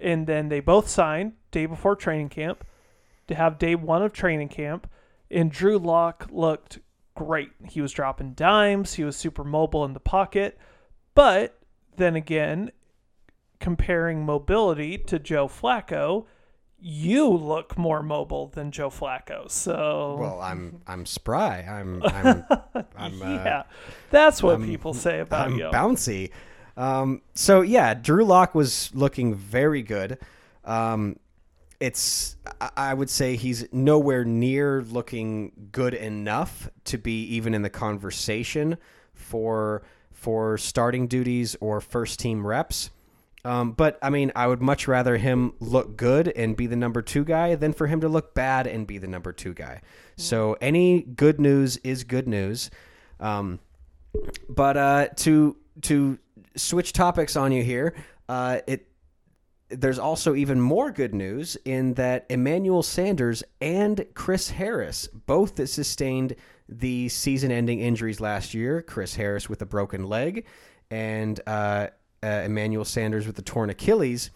And 0.00 0.28
then 0.28 0.48
they 0.48 0.60
both 0.60 0.88
signed 0.88 1.32
day 1.50 1.66
before 1.66 1.96
training 1.96 2.28
camp 2.28 2.64
to 3.26 3.34
have 3.34 3.58
day 3.58 3.74
one 3.74 4.00
of 4.00 4.12
training 4.12 4.50
camp. 4.50 4.88
And 5.28 5.50
Drew 5.50 5.76
Lock 5.76 6.28
looked 6.30 6.78
great. 7.16 7.50
He 7.68 7.80
was 7.80 7.90
dropping 7.90 8.34
dimes, 8.34 8.94
he 8.94 9.02
was 9.02 9.16
super 9.16 9.42
mobile 9.42 9.84
in 9.84 9.92
the 9.92 9.98
pocket. 9.98 10.56
But 11.16 11.58
then 11.96 12.14
again, 12.14 12.70
comparing 13.58 14.24
mobility 14.24 14.98
to 14.98 15.18
Joe 15.18 15.48
Flacco, 15.48 16.26
you 16.80 17.28
look 17.28 17.76
more 17.78 18.02
mobile 18.02 18.48
than 18.48 18.70
Joe 18.70 18.90
Flacco. 18.90 19.50
So 19.50 20.16
Well, 20.18 20.40
I'm 20.40 20.80
I'm 20.86 21.06
spry. 21.06 21.60
I'm 21.62 22.02
I'm, 22.06 22.44
I'm 22.96 23.22
uh, 23.22 23.26
yeah, 23.26 23.62
that's 24.10 24.42
what 24.42 24.62
people 24.62 24.94
say 24.94 25.20
about 25.20 25.48
I'm 25.48 25.58
you. 25.58 25.64
bouncy. 25.72 26.30
Um, 26.76 27.22
so 27.34 27.62
yeah, 27.62 27.94
Drew 27.94 28.24
Lock 28.24 28.54
was 28.54 28.90
looking 28.94 29.34
very 29.34 29.82
good. 29.82 30.18
Um, 30.64 31.18
it's 31.80 32.36
I 32.76 32.94
would 32.94 33.10
say 33.10 33.36
he's 33.36 33.70
nowhere 33.72 34.24
near 34.24 34.82
looking 34.82 35.68
good 35.72 35.94
enough 35.94 36.70
to 36.84 36.98
be 36.98 37.22
even 37.34 37.54
in 37.54 37.62
the 37.62 37.70
conversation 37.70 38.78
for 39.12 39.82
for 40.12 40.56
starting 40.58 41.06
duties 41.06 41.56
or 41.60 41.80
first 41.80 42.18
team 42.18 42.46
reps. 42.46 42.90
Um, 43.46 43.72
but 43.72 43.96
I 44.02 44.10
mean, 44.10 44.32
I 44.34 44.48
would 44.48 44.60
much 44.60 44.88
rather 44.88 45.16
him 45.16 45.52
look 45.60 45.96
good 45.96 46.26
and 46.26 46.56
be 46.56 46.66
the 46.66 46.74
number 46.74 47.00
two 47.00 47.24
guy 47.24 47.54
than 47.54 47.72
for 47.72 47.86
him 47.86 48.00
to 48.00 48.08
look 48.08 48.34
bad 48.34 48.66
and 48.66 48.88
be 48.88 48.98
the 48.98 49.06
number 49.06 49.32
two 49.32 49.54
guy. 49.54 49.82
So 50.16 50.56
any 50.60 51.02
good 51.02 51.40
news 51.40 51.76
is 51.84 52.02
good 52.02 52.26
news. 52.26 52.70
Um, 53.20 53.60
but 54.48 54.76
uh, 54.76 55.08
to 55.18 55.56
to 55.82 56.18
switch 56.56 56.92
topics 56.92 57.36
on 57.36 57.52
you 57.52 57.62
here, 57.62 57.94
uh, 58.28 58.58
it 58.66 58.88
there's 59.68 60.00
also 60.00 60.34
even 60.34 60.60
more 60.60 60.90
good 60.90 61.14
news 61.14 61.56
in 61.64 61.94
that 61.94 62.26
Emmanuel 62.28 62.82
Sanders 62.82 63.44
and 63.60 64.06
Chris 64.14 64.50
Harris 64.50 65.06
both 65.26 65.68
sustained 65.68 66.34
the 66.68 67.08
season-ending 67.08 67.78
injuries 67.78 68.20
last 68.20 68.54
year. 68.54 68.82
Chris 68.82 69.14
Harris 69.14 69.48
with 69.48 69.62
a 69.62 69.66
broken 69.66 70.08
leg, 70.08 70.46
and 70.90 71.40
uh, 71.46 71.88
uh, 72.26 72.42
Emmanuel 72.44 72.84
Sanders 72.84 73.26
with 73.26 73.36
the 73.36 73.42
torn 73.42 73.70
Achilles. 73.70 74.30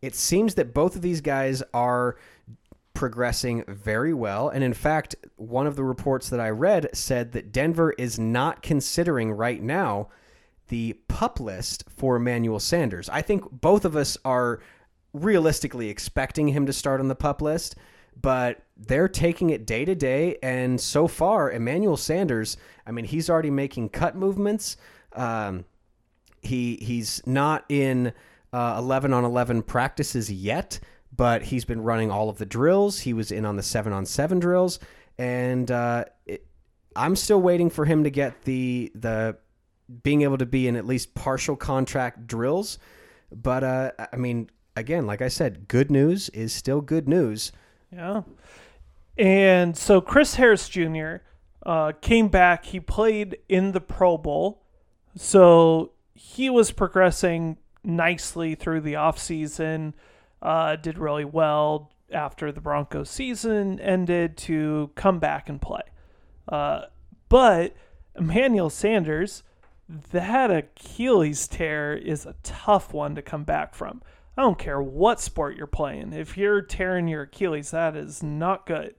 It 0.00 0.14
seems 0.14 0.54
that 0.54 0.74
both 0.74 0.96
of 0.96 1.02
these 1.02 1.20
guys 1.20 1.62
are 1.74 2.16
progressing 2.94 3.64
very 3.66 4.14
well. 4.14 4.48
And 4.48 4.62
in 4.62 4.74
fact, 4.74 5.16
one 5.36 5.66
of 5.66 5.76
the 5.76 5.84
reports 5.84 6.28
that 6.28 6.40
I 6.40 6.50
read 6.50 6.88
said 6.92 7.32
that 7.32 7.52
Denver 7.52 7.92
is 7.92 8.18
not 8.18 8.62
considering 8.62 9.32
right 9.32 9.62
now 9.62 10.08
the 10.68 10.94
pup 11.08 11.40
list 11.40 11.84
for 11.88 12.16
Emmanuel 12.16 12.60
Sanders. 12.60 13.08
I 13.08 13.22
think 13.22 13.44
both 13.50 13.84
of 13.84 13.96
us 13.96 14.16
are 14.24 14.60
realistically 15.12 15.88
expecting 15.88 16.48
him 16.48 16.66
to 16.66 16.72
start 16.72 17.00
on 17.00 17.08
the 17.08 17.14
pup 17.14 17.42
list, 17.42 17.76
but 18.20 18.62
they're 18.76 19.08
taking 19.08 19.50
it 19.50 19.66
day 19.66 19.84
to 19.84 19.94
day. 19.94 20.38
And 20.42 20.80
so 20.80 21.08
far, 21.08 21.50
Emmanuel 21.50 21.96
Sanders, 21.96 22.56
I 22.86 22.92
mean, 22.92 23.04
he's 23.04 23.28
already 23.28 23.50
making 23.50 23.90
cut 23.90 24.16
movements. 24.16 24.76
Um, 25.14 25.64
he 26.42 26.78
he's 26.82 27.22
not 27.26 27.64
in 27.68 28.12
uh, 28.52 28.76
11 28.78 29.12
on 29.12 29.24
11 29.24 29.62
practices 29.62 30.30
yet, 30.30 30.78
but 31.14 31.42
he's 31.42 31.64
been 31.64 31.82
running 31.82 32.10
all 32.10 32.28
of 32.28 32.38
the 32.38 32.46
drills. 32.46 33.00
He 33.00 33.12
was 33.12 33.32
in 33.32 33.44
on 33.44 33.56
the 33.56 33.62
7 33.62 33.92
on 33.92 34.04
7 34.04 34.38
drills, 34.38 34.78
and 35.18 35.70
uh, 35.70 36.04
it, 36.26 36.46
I'm 36.94 37.16
still 37.16 37.40
waiting 37.40 37.70
for 37.70 37.84
him 37.84 38.04
to 38.04 38.10
get 38.10 38.42
the 38.42 38.92
the 38.94 39.36
being 40.02 40.22
able 40.22 40.38
to 40.38 40.46
be 40.46 40.68
in 40.68 40.76
at 40.76 40.86
least 40.86 41.14
partial 41.14 41.56
contract 41.56 42.26
drills. 42.26 42.78
But 43.30 43.64
uh, 43.64 43.90
I 44.12 44.16
mean, 44.16 44.50
again, 44.76 45.06
like 45.06 45.22
I 45.22 45.28
said, 45.28 45.68
good 45.68 45.90
news 45.90 46.28
is 46.30 46.52
still 46.52 46.80
good 46.80 47.08
news. 47.08 47.52
Yeah. 47.90 48.22
And 49.18 49.76
so 49.76 50.00
Chris 50.00 50.36
Harris 50.36 50.68
Jr. 50.68 51.16
Uh, 51.64 51.92
came 52.00 52.28
back. 52.28 52.66
He 52.66 52.80
played 52.80 53.38
in 53.48 53.72
the 53.72 53.80
Pro 53.80 54.18
Bowl. 54.18 54.62
So 55.16 55.91
he 56.14 56.50
was 56.50 56.70
progressing 56.70 57.58
nicely 57.84 58.54
through 58.54 58.80
the 58.80 58.94
offseason, 58.94 59.94
uh, 60.40 60.76
did 60.76 60.98
really 60.98 61.24
well 61.24 61.90
after 62.12 62.52
the 62.52 62.60
Broncos 62.60 63.10
season 63.10 63.80
ended 63.80 64.36
to 64.36 64.90
come 64.94 65.18
back 65.18 65.48
and 65.48 65.60
play. 65.60 65.82
Uh, 66.48 66.82
but 67.28 67.74
Emmanuel 68.16 68.70
Sanders, 68.70 69.42
that 69.88 70.50
Achilles 70.50 71.48
tear 71.48 71.94
is 71.94 72.26
a 72.26 72.36
tough 72.42 72.92
one 72.92 73.14
to 73.14 73.22
come 73.22 73.44
back 73.44 73.74
from. 73.74 74.02
I 74.36 74.42
don't 74.42 74.58
care 74.58 74.80
what 74.80 75.20
sport 75.20 75.56
you're 75.56 75.66
playing. 75.66 76.12
If 76.12 76.36
you're 76.36 76.62
tearing 76.62 77.08
your 77.08 77.22
Achilles, 77.22 77.70
that 77.70 77.96
is 77.96 78.22
not 78.22 78.66
good. 78.66 78.94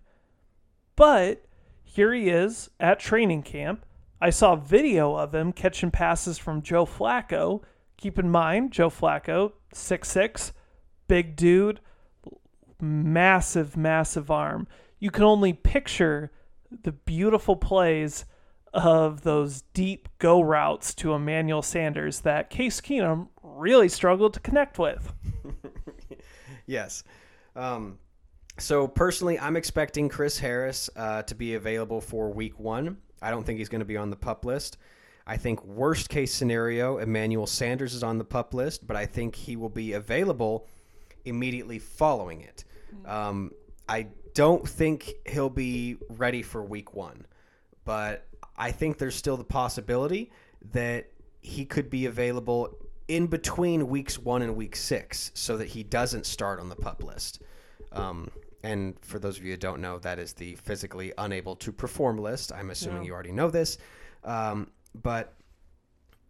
But 0.96 1.46
here 1.84 2.14
he 2.14 2.30
is 2.30 2.70
at 2.80 3.00
training 3.00 3.44
camp. 3.44 3.86
I 4.22 4.30
saw 4.30 4.56
video 4.56 5.16
of 5.16 5.34
him 5.36 5.52
catching 5.52 5.92
passes 5.92 6.38
from 6.38 6.62
Joe 6.62 6.86
Flacco. 6.86 7.62
Keep 7.98 8.20
in 8.20 8.30
mind, 8.30 8.72
Joe 8.72 8.90
Flacco, 8.90 9.54
6'6, 9.74 10.52
big 11.08 11.36
dude, 11.36 11.80
massive, 12.82 13.78
massive 13.78 14.32
arm. 14.32 14.68
You 15.00 15.12
can 15.12 15.24
only 15.24 15.54
picture 15.54 16.32
the 16.84 16.92
beautiful 16.92 17.56
plays 17.56 18.26
of 18.74 19.22
those 19.22 19.62
deep 19.74 20.10
go 20.18 20.42
routes 20.42 20.94
to 20.96 21.14
Emmanuel 21.14 21.62
Sanders 21.62 22.22
that 22.22 22.50
Case 22.50 22.82
Keenum 22.82 23.28
really 23.44 23.88
struggled 23.88 24.34
to 24.34 24.40
connect 24.40 24.80
with. 24.80 25.14
yes. 26.66 27.04
Um, 27.56 28.00
so 28.58 28.88
personally, 28.88 29.40
I'm 29.40 29.56
expecting 29.56 30.10
Chris 30.10 30.40
Harris 30.40 30.90
uh, 30.96 31.24
to 31.24 31.36
be 31.36 31.56
available 31.56 32.02
for 32.02 32.32
Week 32.32 32.60
One. 32.60 32.98
I 33.24 33.32
don't 33.32 33.44
think 33.46 33.60
he's 33.60 33.70
going 33.70 33.80
to 33.80 33.86
be 33.86 33.98
on 33.98 34.10
the 34.10 34.16
pup 34.16 34.46
list. 34.46 34.78
I 35.26 35.38
think 35.38 35.64
worst 35.64 36.10
case 36.10 36.34
scenario, 36.34 36.98
Emmanuel 36.98 37.48
Sanders 37.48 37.94
is 37.94 38.04
on 38.04 38.18
the 38.18 38.26
pup 38.26 38.54
list, 38.54 38.86
but 38.86 38.98
I 38.98 39.06
think 39.06 39.36
he 39.36 39.56
will 39.56 39.70
be 39.70 39.94
available 39.94 40.68
immediately 41.26 41.80
following 41.80 42.42
it. 42.42 42.66
Um, 43.06 43.52
I 43.88 44.08
don't 44.34 44.68
think 44.68 45.14
he'll 45.26 45.50
be 45.50 45.98
ready 46.10 46.42
for 46.42 46.62
Week 46.64 46.94
One, 46.94 47.26
but 47.86 48.28
I 48.58 48.72
think 48.72 48.98
there's 48.98 49.16
still 49.16 49.38
the 49.38 49.44
possibility 49.44 50.32
that 50.72 51.10
he 51.42 51.66
could 51.66 51.90
be 51.90 52.06
available 52.06 52.78
in 53.08 53.28
between 53.28 53.90
weeks 53.90 54.18
one 54.18 54.42
and 54.42 54.56
week 54.56 54.76
six 54.76 55.32
so 55.34 55.58
that 55.58 55.68
he 55.68 55.84
doesn't 55.84 56.26
start 56.26 56.60
on 56.60 56.70
the 56.70 56.76
pup 56.76 57.04
list. 57.04 57.42
Um, 57.92 58.32
and 58.64 58.96
for 59.02 59.20
those 59.20 59.38
of 59.38 59.44
you 59.44 59.52
who 59.52 59.58
don't 59.58 59.82
know, 59.82 60.00
that 60.00 60.20
is 60.20 60.34
the 60.34 60.56
physically 60.56 61.12
unable 61.18 61.56
to 61.58 61.72
perform 61.72 62.18
list. 62.18 62.52
I'm 62.54 62.70
assuming 62.70 63.04
you 63.04 63.14
already 63.14 63.32
know 63.34 63.50
this. 63.50 63.78
Um, 64.24 64.70
but 64.96 65.34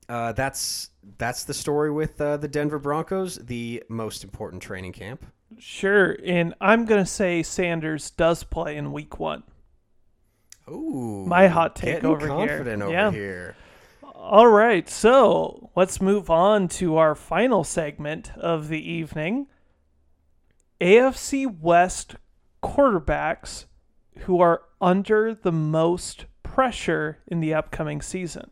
uh, 0.10 0.32
that's 0.34 0.90
that's 1.18 1.44
the 1.44 1.54
story 1.54 1.92
with 1.92 2.20
uh, 2.20 2.38
the 2.38 2.48
Denver 2.48 2.80
Broncos, 2.80 3.36
the 3.36 3.84
most 3.88 4.24
important 4.24 4.62
training 4.64 4.94
camp. 4.94 5.26
Sure, 5.60 6.18
and 6.26 6.56
I'm 6.60 6.86
going 6.86 7.02
to 7.04 7.10
say 7.10 7.44
Sanders 7.44 8.10
does 8.10 8.44
play 8.44 8.76
in 8.76 8.92
week 8.92 9.20
one. 9.20 9.44
Ooh, 10.68 11.26
My 11.28 11.48
hot 11.48 11.76
take 11.76 12.04
over 12.04 12.26
here. 12.26 12.62
over 12.62 12.92
Yeah. 12.92 13.12
here. 13.12 13.56
All 14.16 14.48
right, 14.48 14.90
so 14.90 15.70
let's 15.76 16.02
move 16.02 16.30
on 16.30 16.70
to 16.70 16.96
our 16.98 17.14
final 17.14 17.64
segment 17.64 18.32
of 18.38 18.70
the 18.70 18.80
evening 18.82 19.48
AFC 20.82 21.46
West 21.60 22.16
quarterbacks 22.64 23.66
who 24.20 24.40
are 24.40 24.64
under 24.82 25.36
the 25.36 25.52
most 25.52 26.26
pressure 26.42 27.20
in 27.28 27.42
the 27.42 27.54
upcoming 27.54 28.02
season. 28.02 28.50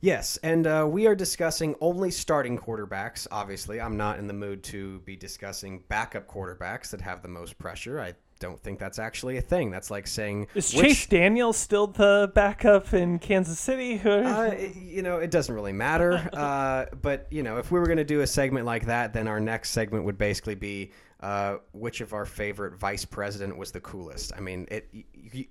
Yes, 0.00 0.36
and 0.42 0.66
uh, 0.66 0.86
we 0.88 1.06
are 1.06 1.14
discussing 1.14 1.76
only 1.80 2.10
starting 2.10 2.58
quarterbacks. 2.58 3.26
Obviously, 3.30 3.80
I'm 3.80 3.96
not 3.96 4.18
in 4.18 4.26
the 4.26 4.32
mood 4.32 4.64
to 4.64 4.98
be 5.00 5.16
discussing 5.16 5.84
backup 5.88 6.26
quarterbacks 6.26 6.90
that 6.90 7.00
have 7.00 7.22
the 7.22 7.28
most 7.28 7.58
pressure. 7.58 8.00
I 8.00 8.14
don't 8.42 8.60
think 8.60 8.78
that's 8.78 8.98
actually 8.98 9.36
a 9.38 9.40
thing. 9.40 9.70
That's 9.70 9.90
like 9.90 10.06
saying 10.06 10.48
Is 10.54 10.74
which- 10.74 10.84
Chase 10.84 11.06
Daniel 11.06 11.52
still 11.54 11.86
the 11.86 12.30
backup 12.34 12.92
in 12.92 13.18
Kansas 13.18 13.58
City? 13.58 14.00
Uh, 14.04 14.50
it- 14.52 14.76
you 14.76 15.00
know, 15.02 15.16
it 15.18 15.30
doesn't 15.30 15.54
really 15.54 15.72
matter. 15.72 16.28
Uh, 16.34 16.86
but 17.00 17.26
you 17.30 17.42
know, 17.42 17.56
if 17.58 17.70
we 17.70 17.78
were 17.78 17.86
going 17.86 17.98
to 17.98 18.04
do 18.04 18.20
a 18.20 18.26
segment 18.26 18.66
like 18.66 18.86
that, 18.86 19.12
then 19.12 19.28
our 19.28 19.38
next 19.40 19.70
segment 19.70 20.04
would 20.04 20.18
basically 20.18 20.54
be 20.56 20.92
uh, 21.20 21.56
which 21.72 22.00
of 22.00 22.12
our 22.12 22.24
favorite 22.26 22.74
vice 22.78 23.04
president 23.04 23.56
was 23.56 23.70
the 23.70 23.80
coolest. 23.80 24.32
I 24.36 24.40
mean, 24.40 24.66
it. 24.70 24.88
y- 24.92 25.04
y- 25.34 25.48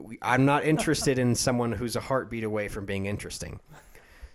we- 0.00 0.18
I'm 0.22 0.44
not 0.46 0.64
interested 0.64 1.18
in 1.18 1.34
someone 1.46 1.72
who's 1.72 1.96
a 1.96 2.00
heartbeat 2.00 2.44
away 2.44 2.68
from 2.68 2.86
being 2.86 3.06
interesting. 3.06 3.60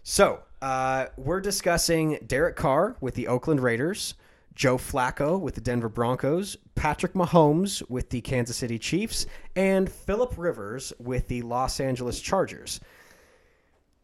So 0.04 0.40
uh, 0.62 1.08
we're 1.18 1.42
discussing 1.42 2.20
Derek 2.28 2.56
Carr 2.56 2.96
with 3.02 3.16
the 3.16 3.28
Oakland 3.28 3.60
Raiders, 3.62 4.14
Joe 4.56 4.78
Flacco 4.78 5.40
with 5.40 5.56
the 5.56 5.62
Denver 5.62 5.90
Broncos, 5.90 6.58
Patrick 6.76 7.14
Mahomes 7.14 7.88
with 7.90 8.10
the 8.10 8.22
Kansas 8.22 8.58
City 8.58 8.80
Chiefs, 8.80 9.26
and 9.56 9.92
Philip 9.92 10.34
Rivers 10.38 10.94
with 10.98 11.28
the 11.28 11.42
Los 11.42 11.80
Angeles 11.80 12.22
Chargers. 12.22 12.80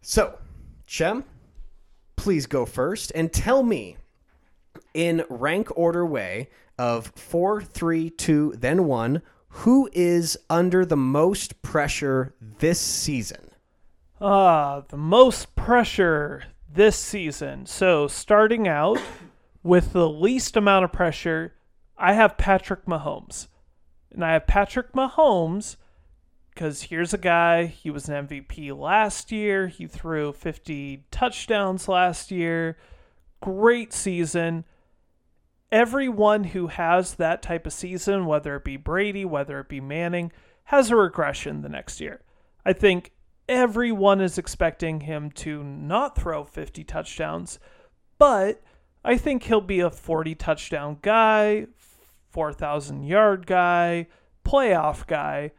So, 0.02 0.38
Shem, 0.86 1.24
please 2.18 2.46
go 2.46 2.66
first 2.66 3.12
and 3.16 3.32
tell 3.32 3.64
me 3.64 3.98
in 4.94 5.24
rank 5.30 5.70
order 5.78 6.06
way 6.06 6.50
of 6.78 7.08
four, 7.16 7.62
three, 7.62 8.10
two, 8.10 8.54
then 8.58 8.86
one, 8.86 9.22
who 9.48 9.90
is 9.94 10.38
under 10.50 10.86
the 10.86 10.98
most 10.98 11.62
pressure 11.62 12.34
this 12.60 12.80
season? 12.80 13.52
Ah, 14.20 14.84
the 14.90 14.98
most 14.98 15.56
pressure 15.56 16.44
this 16.74 16.96
season. 16.96 17.66
So 17.66 18.08
starting 18.08 18.68
out 18.68 19.00
with 19.64 19.94
the 19.94 20.10
least 20.10 20.58
amount 20.58 20.86
of 20.86 20.92
pressure, 20.92 21.54
I 21.98 22.14
have 22.14 22.38
Patrick 22.38 22.86
Mahomes. 22.86 23.48
And 24.12 24.26
I 24.26 24.34
have 24.34 24.48
Patrick 24.48 24.94
Mahomes 24.94 25.78
because 26.54 26.84
here's 26.84 27.14
a 27.14 27.18
guy, 27.18 27.66
he 27.66 27.90
was 27.90 28.10
an 28.10 28.28
MVP 28.28 28.78
last 28.78 29.32
year. 29.32 29.68
He 29.68 29.88
threw 29.88 30.34
50 30.34 31.06
touchdowns 31.10 31.88
last 31.88 32.30
year. 32.30 32.78
Great 33.42 33.94
season. 33.94 34.66
Everyone 35.72 36.44
who 36.44 36.68
has 36.68 37.16
that 37.16 37.42
type 37.42 37.66
of 37.66 37.72
season, 37.72 38.26
whether 38.26 38.58
it 38.58 38.66
be 38.66 38.76
Brady, 38.76 39.24
whether 39.24 39.60
it 39.62 39.70
be 39.70 39.80
Manning, 39.80 40.32
has 40.66 40.92
a 40.92 40.96
regression 40.98 41.62
the 41.62 41.70
next 41.70 42.02
year. 42.02 42.22
I 42.66 42.74
think 42.74 43.14
everyone 43.48 44.20
is 44.20 44.38
expecting 44.38 45.02
him 45.02 45.32
to 45.32 45.64
not 45.64 46.18
throw 46.18 46.44
50 46.44 46.84
touchdowns, 46.84 47.60
but 48.18 48.62
I 49.04 49.18
think 49.18 49.44
he'll 49.44 49.62
be 49.62 49.80
a 49.80 49.90
40 49.90 50.36
touchdown 50.36 50.98
guy, 51.02 51.68
4,000 52.30 53.04
yard 53.04 53.48
guy, 53.48 54.08
playoff 54.46 55.08
guy. 55.08 55.52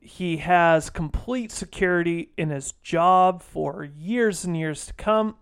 He 0.00 0.36
has 0.38 0.88
complete 0.88 1.50
security 1.50 2.30
in 2.36 2.50
his 2.50 2.72
job 2.82 3.42
for 3.42 3.82
years 3.84 4.44
and 4.44 4.56
years 4.56 4.86
to 4.86 4.92
come. 4.94 5.34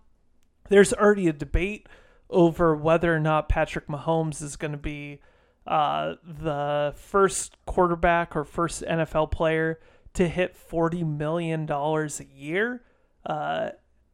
There's 0.69 0.91
already 0.93 1.27
a 1.27 1.33
debate 1.33 1.87
over 2.31 2.75
whether 2.75 3.15
or 3.15 3.19
not 3.19 3.47
Patrick 3.47 3.87
Mahomes 3.87 4.41
is 4.41 4.55
going 4.55 4.71
to 4.71 4.77
be 4.77 5.19
uh, 5.67 6.15
the 6.23 6.93
first 6.95 7.57
quarterback 7.65 8.35
or 8.35 8.43
first 8.43 8.83
NFL 8.83 9.31
player 9.31 9.79
to 10.13 10.27
hit 10.27 10.57
$40 10.57 11.17
million 11.17 11.69
a 11.69 12.09
year 12.35 12.81
uh, 13.25 13.69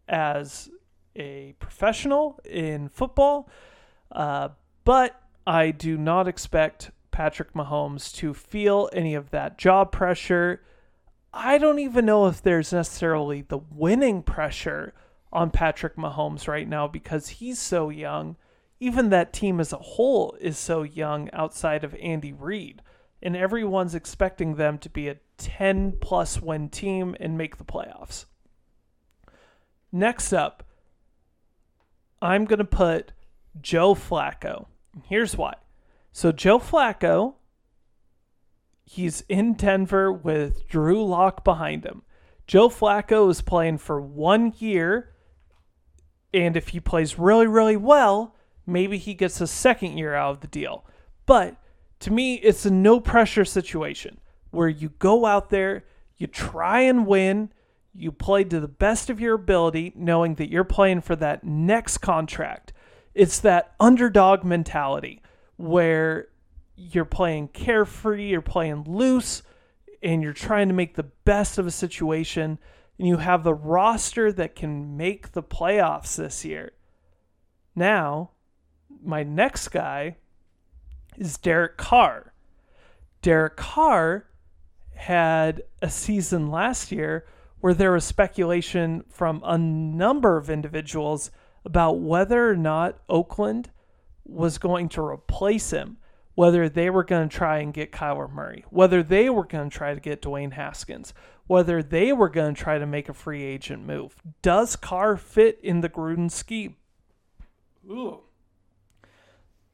as 0.07 0.69
a 1.15 1.53
professional 1.59 2.39
in 2.45 2.89
football. 2.89 3.49
Uh, 4.11 4.49
but 4.83 5.21
I 5.45 5.71
do 5.71 5.97
not 5.97 6.27
expect 6.27 6.91
Patrick 7.11 7.53
Mahomes 7.53 8.13
to 8.15 8.33
feel 8.33 8.89
any 8.93 9.15
of 9.15 9.31
that 9.31 9.57
job 9.57 9.91
pressure. 9.91 10.61
I 11.33 11.57
don't 11.57 11.79
even 11.79 12.05
know 12.05 12.27
if 12.27 12.41
there's 12.41 12.73
necessarily 12.73 13.41
the 13.41 13.57
winning 13.57 14.23
pressure 14.23 14.93
on 15.31 15.51
Patrick 15.51 15.95
Mahomes 15.95 16.47
right 16.47 16.67
now 16.67 16.87
because 16.87 17.29
he's 17.29 17.59
so 17.59 17.89
young. 17.89 18.35
Even 18.79 19.09
that 19.09 19.31
team 19.31 19.59
as 19.59 19.71
a 19.71 19.77
whole 19.77 20.35
is 20.41 20.57
so 20.57 20.83
young 20.83 21.29
outside 21.31 21.83
of 21.83 21.95
Andy 21.95 22.33
Reid. 22.33 22.81
And 23.21 23.35
everyone's 23.35 23.93
expecting 23.93 24.55
them 24.55 24.79
to 24.79 24.89
be 24.89 25.07
a 25.07 25.17
10 25.37 25.97
plus 26.01 26.41
win 26.41 26.69
team 26.69 27.15
and 27.19 27.37
make 27.37 27.57
the 27.57 27.63
playoffs. 27.63 28.25
Next 29.91 30.33
up, 30.33 30.63
I'm 32.21 32.45
going 32.45 32.59
to 32.59 32.65
put 32.65 33.13
Joe 33.59 33.95
Flacco. 33.95 34.67
Here's 35.07 35.35
why. 35.35 35.55
So, 36.11 36.31
Joe 36.31 36.59
Flacco, 36.59 37.35
he's 38.83 39.23
in 39.29 39.53
Denver 39.53 40.11
with 40.11 40.67
Drew 40.67 41.03
Lock 41.05 41.43
behind 41.43 41.85
him. 41.85 42.03
Joe 42.47 42.69
Flacco 42.69 43.29
is 43.29 43.41
playing 43.41 43.77
for 43.77 44.01
one 44.01 44.53
year, 44.57 45.13
and 46.33 46.57
if 46.57 46.69
he 46.69 46.79
plays 46.79 47.17
really, 47.17 47.47
really 47.47 47.77
well, 47.77 48.35
maybe 48.67 48.97
he 48.97 49.13
gets 49.13 49.39
a 49.39 49.47
second 49.47 49.97
year 49.97 50.13
out 50.13 50.31
of 50.31 50.39
the 50.41 50.47
deal. 50.47 50.85
But 51.25 51.55
to 52.01 52.11
me, 52.11 52.35
it's 52.35 52.65
a 52.65 52.71
no 52.71 52.99
pressure 52.99 53.45
situation 53.45 54.19
where 54.49 54.67
you 54.67 54.89
go 54.99 55.25
out 55.25 55.49
there, 55.49 55.85
you 56.17 56.27
try 56.27 56.81
and 56.81 57.07
win, 57.07 57.53
you 57.93 58.11
played 58.11 58.49
to 58.49 58.59
the 58.59 58.67
best 58.67 59.09
of 59.09 59.19
your 59.19 59.35
ability, 59.35 59.93
knowing 59.95 60.35
that 60.35 60.49
you're 60.49 60.63
playing 60.63 61.01
for 61.01 61.15
that 61.17 61.43
next 61.43 61.97
contract. 61.99 62.73
It's 63.13 63.39
that 63.39 63.73
underdog 63.79 64.43
mentality 64.43 65.21
where 65.57 66.29
you're 66.75 67.05
playing 67.05 67.49
carefree, 67.49 68.29
you're 68.29 68.41
playing 68.41 68.85
loose, 68.87 69.43
and 70.01 70.23
you're 70.23 70.33
trying 70.33 70.67
to 70.69 70.73
make 70.73 70.95
the 70.95 71.03
best 71.03 71.57
of 71.57 71.67
a 71.67 71.71
situation. 71.71 72.57
And 72.97 73.07
you 73.07 73.17
have 73.17 73.43
the 73.43 73.53
roster 73.53 74.31
that 74.31 74.55
can 74.55 74.95
make 74.95 75.33
the 75.33 75.43
playoffs 75.43 76.15
this 76.15 76.45
year. 76.45 76.71
Now, 77.75 78.31
my 79.03 79.23
next 79.23 79.69
guy 79.69 80.17
is 81.17 81.37
Derek 81.37 81.77
Carr. 81.77 82.33
Derek 83.21 83.57
Carr 83.57 84.27
had 84.95 85.63
a 85.81 85.89
season 85.89 86.49
last 86.49 86.91
year 86.91 87.25
where 87.61 87.73
there 87.73 87.93
was 87.93 88.03
speculation 88.03 89.03
from 89.09 89.41
a 89.45 89.57
number 89.57 90.37
of 90.37 90.49
individuals 90.49 91.31
about 91.63 91.99
whether 91.99 92.49
or 92.49 92.55
not 92.55 92.99
Oakland 93.07 93.69
was 94.25 94.57
going 94.57 94.89
to 94.89 95.01
replace 95.01 95.71
him, 95.71 95.97
whether 96.35 96.67
they 96.67 96.89
were 96.89 97.03
going 97.03 97.29
to 97.29 97.35
try 97.35 97.59
and 97.59 97.73
get 97.73 97.91
Kyler 97.91 98.31
Murray, 98.31 98.65
whether 98.69 99.03
they 99.03 99.29
were 99.29 99.45
going 99.45 99.69
to 99.69 99.77
try 99.77 99.93
to 99.93 99.99
get 99.99 100.21
Dwayne 100.21 100.53
Haskins, 100.53 101.13
whether 101.47 101.83
they 101.83 102.11
were 102.11 102.29
going 102.29 102.55
to 102.55 102.61
try 102.61 102.77
to 102.77 102.85
make 102.85 103.09
a 103.09 103.13
free 103.13 103.43
agent 103.43 103.85
move. 103.85 104.15
Does 104.41 104.75
Carr 104.75 105.17
fit 105.17 105.59
in 105.61 105.81
the 105.81 105.89
Gruden 105.89 106.31
scheme? 106.31 106.75
Ooh. 107.89 108.21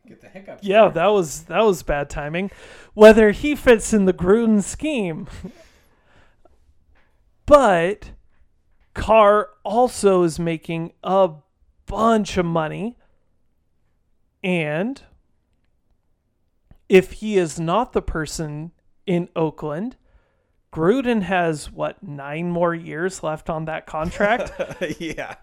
Get 0.07 0.21
the 0.21 0.29
hiccups. 0.29 0.65
Yeah, 0.65 0.87
that 0.89 1.07
was 1.07 1.43
that 1.43 1.61
was 1.61 1.83
bad 1.83 2.09
timing. 2.09 2.49
Whether 2.93 3.31
he 3.31 3.55
fits 3.55 3.93
in 3.93 4.05
the 4.05 4.13
Gruden 4.13 4.63
scheme. 4.63 5.27
But 7.47 8.11
Carr 8.93 9.49
also 9.63 10.21
is 10.21 10.37
making 10.37 10.91
a 11.03 11.31
bunch 11.87 12.37
of 12.37 12.45
money. 12.45 12.95
And 14.43 15.01
if 16.87 17.13
he 17.13 17.37
is 17.37 17.59
not 17.59 17.93
the 17.93 18.01
person 18.01 18.71
in 19.07 19.29
Oakland, 19.35 19.95
Gruden 20.73 21.23
has 21.23 21.71
what, 21.71 22.03
nine 22.03 22.51
more 22.51 22.75
years 22.75 23.23
left 23.23 23.49
on 23.49 23.65
that 23.65 23.87
contract? 23.87 24.51
yeah. 24.99 25.35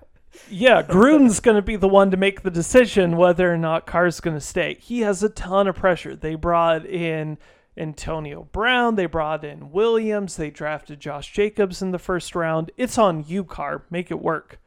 yeah, 0.50 0.82
Gruden's 0.82 1.40
going 1.40 1.56
to 1.56 1.62
be 1.62 1.76
the 1.76 1.88
one 1.88 2.10
to 2.10 2.16
make 2.16 2.42
the 2.42 2.50
decision 2.50 3.16
whether 3.16 3.52
or 3.52 3.58
not 3.58 3.86
Carr's 3.86 4.20
going 4.20 4.36
to 4.36 4.40
stay. 4.40 4.76
He 4.80 5.00
has 5.00 5.22
a 5.22 5.30
ton 5.30 5.66
of 5.66 5.76
pressure. 5.76 6.14
They 6.14 6.34
brought 6.34 6.84
in 6.84 7.38
Antonio 7.76 8.48
Brown, 8.52 8.94
they 8.94 9.06
brought 9.06 9.44
in 9.44 9.72
Williams, 9.72 10.36
they 10.36 10.50
drafted 10.50 11.00
Josh 11.00 11.32
Jacobs 11.32 11.82
in 11.82 11.90
the 11.90 11.98
first 11.98 12.34
round. 12.34 12.70
It's 12.76 12.98
on 12.98 13.24
you, 13.26 13.44
Carr. 13.44 13.82
Make 13.90 14.10
it 14.10 14.20
work. 14.20 14.60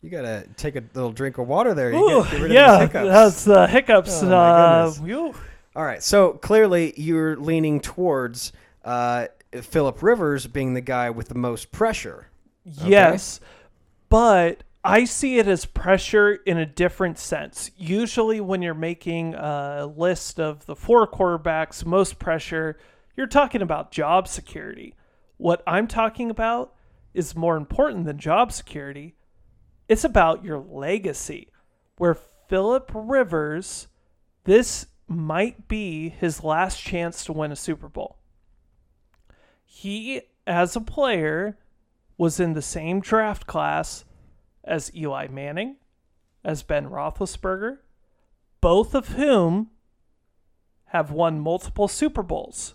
You 0.00 0.10
gotta 0.10 0.48
take 0.56 0.74
a 0.74 0.82
little 0.94 1.12
drink 1.12 1.38
of 1.38 1.46
water 1.46 1.74
there. 1.74 1.92
Ooh, 1.92 2.22
get, 2.24 2.30
get 2.32 2.40
rid 2.40 2.50
of 2.50 2.54
yeah, 2.54 2.80
hiccups. 2.80 3.08
that's 3.08 3.44
the 3.44 3.66
hiccups. 3.68 4.22
Oh, 4.24 4.32
uh. 4.32 5.32
All 5.76 5.84
right. 5.84 6.02
So 6.02 6.32
clearly, 6.32 6.92
you're 6.96 7.36
leaning 7.36 7.78
towards 7.80 8.52
uh, 8.84 9.28
Philip 9.60 10.02
Rivers 10.02 10.48
being 10.48 10.74
the 10.74 10.80
guy 10.80 11.10
with 11.10 11.28
the 11.28 11.36
most 11.36 11.70
pressure. 11.70 12.26
Yes, 12.64 13.38
but 14.08 14.64
I 14.84 15.04
see 15.04 15.38
it 15.38 15.46
as 15.46 15.64
pressure 15.64 16.32
in 16.32 16.58
a 16.58 16.66
different 16.66 17.18
sense. 17.18 17.70
Usually, 17.76 18.40
when 18.40 18.62
you're 18.62 18.74
making 18.74 19.34
a 19.34 19.86
list 19.86 20.40
of 20.40 20.66
the 20.66 20.74
four 20.74 21.06
quarterbacks, 21.06 21.86
most 21.86 22.18
pressure, 22.18 22.76
you're 23.16 23.28
talking 23.28 23.62
about 23.62 23.92
job 23.92 24.26
security. 24.26 24.96
What 25.36 25.62
I'm 25.66 25.86
talking 25.86 26.30
about 26.30 26.74
is 27.14 27.36
more 27.36 27.56
important 27.56 28.06
than 28.06 28.18
job 28.18 28.50
security. 28.50 29.14
It's 29.88 30.04
about 30.04 30.44
your 30.44 30.58
legacy, 30.58 31.48
where 31.96 32.16
Philip 32.48 32.90
Rivers, 32.92 33.86
this 34.44 34.86
might 35.06 35.68
be 35.68 36.08
his 36.08 36.42
last 36.42 36.80
chance 36.80 37.24
to 37.24 37.32
win 37.32 37.52
a 37.52 37.56
Super 37.56 37.88
Bowl. 37.88 38.18
He, 39.64 40.22
as 40.44 40.74
a 40.74 40.80
player, 40.80 41.56
was 42.18 42.40
in 42.40 42.54
the 42.54 42.62
same 42.62 43.00
draft 43.00 43.46
class 43.46 44.04
as 44.64 44.94
Eli 44.94 45.26
Manning, 45.28 45.76
as 46.44 46.62
Ben 46.62 46.88
Roethlisberger, 46.88 47.78
both 48.60 48.94
of 48.94 49.08
whom 49.08 49.70
have 50.86 51.10
won 51.10 51.40
multiple 51.40 51.88
Super 51.88 52.22
Bowls, 52.22 52.74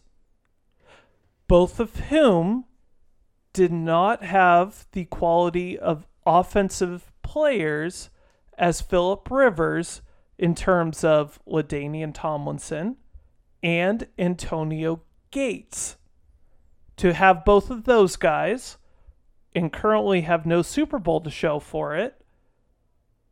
both 1.47 1.79
of 1.79 1.95
whom 1.95 2.65
did 3.53 3.71
not 3.71 4.23
have 4.23 4.85
the 4.91 5.05
quality 5.05 5.77
of 5.77 6.07
offensive 6.25 7.11
players 7.23 8.09
as 8.57 8.81
Philip 8.81 9.29
Rivers 9.31 10.01
in 10.37 10.55
terms 10.55 11.03
of 11.03 11.39
LaDainian 11.47 12.13
Tomlinson 12.13 12.97
and 13.63 14.07
Antonio 14.17 15.01
Gates. 15.31 15.97
To 16.97 17.13
have 17.13 17.45
both 17.45 17.69
of 17.69 17.83
those 17.85 18.15
guys 18.15 18.77
and 19.57 19.73
currently 19.73 20.21
have 20.21 20.45
no 20.45 20.61
Super 20.61 20.99
Bowl 20.99 21.19
to 21.21 21.31
show 21.31 21.59
for 21.59 21.95
it 21.95 22.21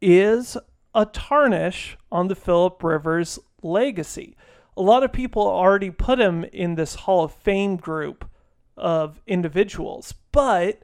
is 0.02 0.58
a 0.94 1.06
tarnish 1.06 1.98
on 2.12 2.28
the 2.28 2.36
Philip 2.36 2.84
Rivers 2.84 3.38
legacy. 3.62 4.36
A 4.76 4.82
lot 4.82 5.04
of 5.04 5.14
people 5.14 5.44
already 5.44 5.92
put 5.92 6.20
him 6.20 6.44
in 6.46 6.76
this 6.76 6.96
Hall 6.96 7.24
of 7.24 7.34
Fame 7.34 7.78
group 7.78 8.28
of 8.76 9.22
individuals, 9.28 10.14
but 10.32 10.82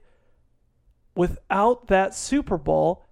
without 1.16 1.88
that 1.88 2.14
Super 2.14 2.58
Bowl, 2.58 3.06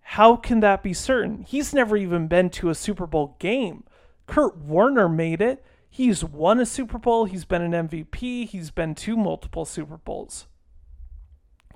how 0.00 0.34
can 0.34 0.60
that 0.60 0.82
be 0.82 0.94
certain? 0.94 1.42
He's 1.42 1.74
never 1.74 1.96
even 1.96 2.26
been 2.26 2.50
to 2.50 2.70
a 2.70 2.74
Super 2.74 3.06
Bowl 3.06 3.36
game. 3.38 3.84
Kurt 4.26 4.56
Warner 4.56 5.08
made 5.08 5.40
it. 5.40 5.64
He's 5.88 6.24
won 6.24 6.58
a 6.58 6.66
Super 6.66 6.98
Bowl. 6.98 7.26
He's 7.26 7.44
been 7.44 7.62
an 7.62 7.88
MVP. 7.88 8.48
He's 8.48 8.70
been 8.70 8.94
to 8.96 9.16
multiple 9.16 9.64
Super 9.64 9.98
Bowls. 9.98 10.46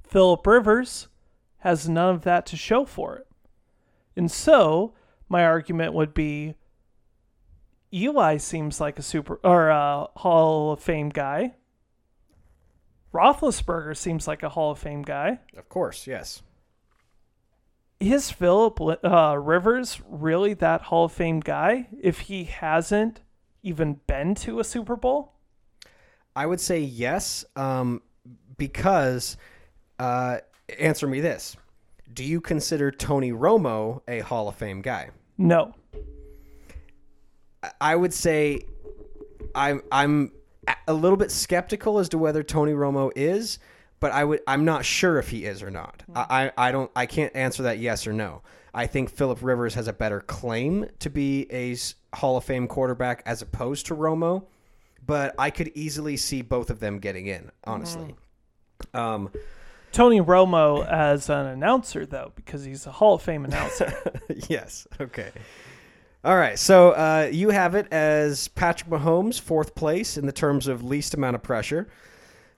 Philip 0.06 0.46
Rivers 0.46 1.08
has 1.58 1.88
none 1.88 2.14
of 2.14 2.22
that 2.22 2.46
to 2.46 2.56
show 2.56 2.84
for 2.84 3.16
it. 3.16 3.26
And 4.16 4.30
so, 4.30 4.94
my 5.28 5.44
argument 5.44 5.92
would 5.92 6.14
be 6.14 6.54
Eli 7.92 8.36
seems 8.36 8.80
like 8.80 8.98
a 8.98 9.02
super 9.02 9.40
or 9.42 9.68
a 9.68 10.08
Hall 10.16 10.72
of 10.72 10.80
Fame 10.80 11.08
guy. 11.08 11.54
Roethlisberger 13.12 13.96
seems 13.96 14.28
like 14.28 14.42
a 14.42 14.50
Hall 14.50 14.72
of 14.72 14.78
Fame 14.78 15.02
guy. 15.02 15.40
Of 15.56 15.68
course, 15.68 16.06
yes. 16.06 16.42
Is 17.98 18.30
Philip 18.30 18.78
uh, 18.80 19.38
Rivers 19.38 20.00
really 20.06 20.52
that 20.54 20.82
Hall 20.82 21.06
of 21.06 21.12
Fame 21.12 21.40
guy 21.40 21.88
if 21.98 22.20
he 22.20 22.44
hasn't 22.44 23.22
even 23.62 24.00
been 24.06 24.34
to 24.36 24.60
a 24.60 24.64
Super 24.64 24.96
Bowl? 24.96 25.32
I 26.34 26.44
would 26.44 26.60
say 26.60 26.80
yes, 26.80 27.46
um, 27.56 28.02
because 28.58 29.38
uh, 29.98 30.38
answer 30.78 31.06
me 31.06 31.20
this: 31.20 31.56
Do 32.12 32.24
you 32.24 32.40
consider 32.40 32.90
Tony 32.90 33.32
Romo 33.32 34.02
a 34.08 34.20
Hall 34.20 34.48
of 34.48 34.56
Fame 34.56 34.82
guy? 34.82 35.10
No. 35.38 35.74
I 37.80 37.96
would 37.96 38.14
say 38.14 38.60
I'm 39.54 39.82
I'm 39.90 40.32
a 40.86 40.94
little 40.94 41.16
bit 41.16 41.30
skeptical 41.30 41.98
as 41.98 42.08
to 42.10 42.18
whether 42.18 42.42
Tony 42.42 42.72
Romo 42.72 43.10
is, 43.16 43.58
but 44.00 44.12
I 44.12 44.24
would 44.24 44.40
I'm 44.46 44.64
not 44.64 44.84
sure 44.84 45.18
if 45.18 45.28
he 45.28 45.44
is 45.44 45.62
or 45.62 45.70
not. 45.70 46.02
I, 46.14 46.52
I 46.56 46.72
don't 46.72 46.90
I 46.94 47.06
can't 47.06 47.34
answer 47.34 47.64
that 47.64 47.78
yes 47.78 48.06
or 48.06 48.12
no. 48.12 48.42
I 48.74 48.86
think 48.86 49.10
Philip 49.10 49.38
Rivers 49.42 49.74
has 49.74 49.88
a 49.88 49.92
better 49.92 50.20
claim 50.20 50.86
to 50.98 51.08
be 51.08 51.46
a 51.50 51.76
Hall 52.14 52.36
of 52.36 52.44
Fame 52.44 52.68
quarterback 52.68 53.22
as 53.24 53.40
opposed 53.40 53.86
to 53.86 53.96
Romo, 53.96 54.44
but 55.04 55.34
I 55.38 55.48
could 55.50 55.72
easily 55.74 56.18
see 56.18 56.42
both 56.42 56.68
of 56.68 56.78
them 56.78 56.98
getting 56.98 57.26
in, 57.26 57.50
honestly. 57.64 58.14
Mm-hmm. 58.92 58.98
Um, 58.98 59.30
Tony 59.92 60.20
Romo 60.20 60.86
as 60.86 61.30
an 61.30 61.46
announcer 61.46 62.06
though, 62.06 62.32
because 62.34 62.64
he's 62.64 62.86
a 62.86 62.92
Hall 62.92 63.14
of 63.14 63.22
Fame 63.22 63.44
announcer. 63.44 63.92
yes. 64.48 64.86
Okay. 65.00 65.30
All 66.26 66.36
right, 66.36 66.58
so 66.58 66.90
uh, 66.90 67.28
you 67.30 67.50
have 67.50 67.76
it 67.76 67.86
as 67.92 68.48
Patrick 68.48 68.90
Mahomes, 68.90 69.40
fourth 69.40 69.76
place 69.76 70.16
in 70.16 70.26
the 70.26 70.32
terms 70.32 70.66
of 70.66 70.82
least 70.82 71.14
amount 71.14 71.36
of 71.36 71.42
pressure, 71.44 71.86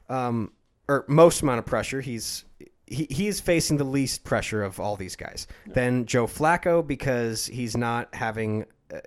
um, 0.09 0.53
or 0.89 1.05
most 1.07 1.43
amount 1.43 1.59
of 1.59 1.67
pressure. 1.67 2.01
He's 2.01 2.47
he, 2.87 3.07
he 3.11 3.29
is 3.29 3.41
facing 3.41 3.77
the 3.77 3.85
least 3.85 4.25
pressure 4.25 4.63
of 4.63 4.81
all 4.81 4.97
these 4.97 5.17
guys. 5.17 5.47
Yeah. 5.67 5.73
Then 5.75 6.07
Joe 6.07 6.27
Flacco 6.27 6.87
because 6.87 7.47
he's 7.47 7.77
not 7.77 8.15
having. 8.15 8.65
Uh, 8.91 9.01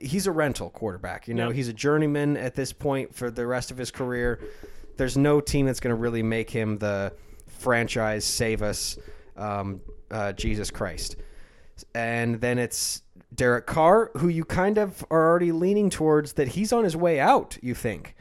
he's 0.00 0.26
a 0.26 0.32
rental 0.32 0.70
quarterback. 0.70 1.28
You 1.28 1.34
know, 1.34 1.48
yeah. 1.50 1.54
he's 1.54 1.68
a 1.68 1.72
journeyman 1.72 2.36
at 2.36 2.56
this 2.56 2.72
point 2.72 3.14
for 3.14 3.30
the 3.30 3.46
rest 3.46 3.70
of 3.70 3.76
his 3.76 3.92
career. 3.92 4.40
There's 4.96 5.16
no 5.16 5.40
team 5.40 5.66
that's 5.66 5.78
going 5.78 5.94
to 5.94 6.00
really 6.00 6.24
make 6.24 6.50
him 6.50 6.78
the 6.78 7.12
franchise 7.60 8.24
save 8.24 8.62
us, 8.62 8.98
um, 9.36 9.80
uh, 10.10 10.32
Jesus 10.32 10.70
Christ. 10.70 11.16
And 11.94 12.40
then 12.40 12.58
it's 12.58 13.02
Derek 13.34 13.66
Carr, 13.66 14.10
who 14.16 14.28
you 14.28 14.44
kind 14.44 14.78
of 14.78 15.04
are 15.10 15.28
already 15.28 15.52
leaning 15.52 15.90
towards 15.90 16.34
that 16.34 16.48
he's 16.48 16.72
on 16.72 16.84
his 16.84 16.96
way 16.96 17.20
out, 17.20 17.58
you 17.62 17.74
think. 17.74 18.16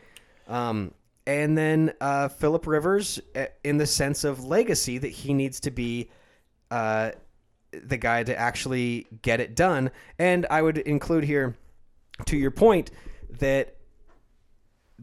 Um, 0.47 0.93
and 1.25 1.57
then 1.57 1.93
uh, 2.01 2.27
Philip 2.27 2.65
Rivers, 2.65 3.19
uh, 3.35 3.45
in 3.63 3.77
the 3.77 3.85
sense 3.85 4.23
of 4.23 4.43
legacy, 4.43 4.97
that 4.97 5.11
he 5.11 5.33
needs 5.33 5.59
to 5.61 5.71
be 5.71 6.09
uh, 6.71 7.11
the 7.71 7.97
guy 7.97 8.23
to 8.23 8.37
actually 8.37 9.07
get 9.21 9.39
it 9.39 9.55
done. 9.55 9.91
And 10.17 10.45
I 10.49 10.61
would 10.61 10.77
include 10.79 11.23
here, 11.23 11.55
to 12.25 12.37
your 12.37 12.51
point, 12.51 12.91
that 13.39 13.75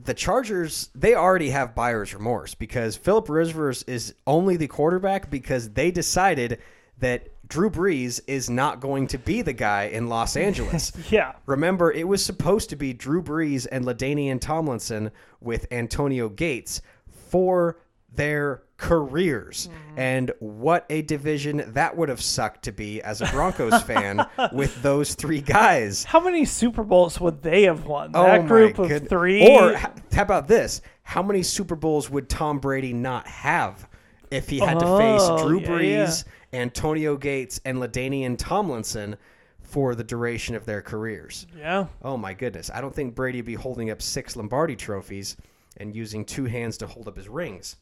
the 0.04 0.14
Chargers, 0.14 0.90
they 0.94 1.14
already 1.14 1.50
have 1.50 1.74
buyer's 1.74 2.14
remorse 2.14 2.54
because 2.54 2.96
Philip 2.96 3.28
Rivers 3.28 3.82
is 3.84 4.14
only 4.26 4.56
the 4.56 4.68
quarterback 4.68 5.30
because 5.30 5.70
they 5.70 5.90
decided 5.90 6.58
that 6.98 7.28
Drew 7.48 7.70
Brees 7.70 8.20
is 8.26 8.50
not 8.50 8.80
going 8.80 9.06
to 9.08 9.18
be 9.18 9.42
the 9.42 9.52
guy 9.52 9.84
in 9.84 10.08
Los 10.08 10.36
Angeles. 10.36 10.92
yeah. 11.10 11.32
Remember, 11.46 11.92
it 11.92 12.06
was 12.08 12.24
supposed 12.24 12.70
to 12.70 12.76
be 12.76 12.92
Drew 12.92 13.22
Brees 13.22 13.66
and 13.70 13.84
LaDainian 13.84 14.40
Tomlinson 14.40 15.10
with 15.40 15.66
Antonio 15.70 16.28
Gates 16.28 16.82
for 17.30 17.78
their 18.14 18.62
careers. 18.76 19.68
Mm. 19.68 19.98
And 19.98 20.32
what 20.38 20.86
a 20.90 21.02
division 21.02 21.64
that 21.68 21.96
would 21.96 22.08
have 22.08 22.20
sucked 22.20 22.64
to 22.64 22.72
be 22.72 23.02
as 23.02 23.20
a 23.20 23.26
Broncos 23.26 23.82
fan 23.84 24.26
with 24.52 24.82
those 24.82 25.14
three 25.14 25.40
guys. 25.40 26.04
How 26.04 26.20
many 26.20 26.44
Super 26.44 26.82
Bowls 26.82 27.20
would 27.20 27.42
they 27.42 27.62
have 27.64 27.86
won? 27.86 28.12
Oh 28.14 28.24
that 28.24 28.46
group 28.46 28.78
of 28.78 28.88
good. 28.88 29.08
three? 29.08 29.46
Or 29.46 29.74
how 29.74 30.22
about 30.22 30.48
this? 30.48 30.82
How 31.02 31.22
many 31.22 31.42
Super 31.42 31.76
Bowls 31.76 32.10
would 32.10 32.28
Tom 32.28 32.58
Brady 32.58 32.92
not 32.92 33.26
have 33.26 33.88
if 34.30 34.48
he 34.48 34.58
had 34.58 34.76
oh, 34.76 34.80
to 34.80 34.98
face 34.98 35.22
oh, 35.22 35.46
Drew 35.46 35.60
Brees? 35.60 36.24
Yeah 36.24 36.32
Antonio 36.56 37.16
Gates 37.16 37.60
and 37.64 37.78
LaDainian 37.78 38.36
Tomlinson 38.38 39.16
for 39.60 39.94
the 39.94 40.04
duration 40.04 40.54
of 40.54 40.64
their 40.64 40.80
careers. 40.80 41.46
Yeah. 41.56 41.86
Oh 42.02 42.16
my 42.16 42.32
goodness. 42.34 42.70
I 42.72 42.80
don't 42.80 42.94
think 42.94 43.14
Brady 43.14 43.38
would 43.38 43.46
be 43.46 43.54
holding 43.54 43.90
up 43.90 44.00
six 44.00 44.36
Lombardi 44.36 44.76
trophies 44.76 45.36
and 45.78 45.94
using 45.94 46.24
two 46.24 46.44
hands 46.44 46.78
to 46.78 46.86
hold 46.86 47.08
up 47.08 47.16
his 47.16 47.28
rings. 47.28 47.76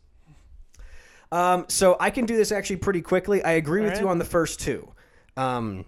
Um, 1.34 1.66
so 1.68 1.96
I 1.98 2.10
can 2.10 2.26
do 2.26 2.36
this 2.36 2.52
actually 2.52 2.76
pretty 2.76 3.02
quickly. 3.02 3.42
I 3.42 3.52
agree 3.52 3.80
All 3.80 3.86
with 3.86 3.94
right. 3.94 4.02
you 4.02 4.08
on 4.08 4.18
the 4.18 4.24
first 4.24 4.60
two. 4.60 4.88
Um, 5.36 5.84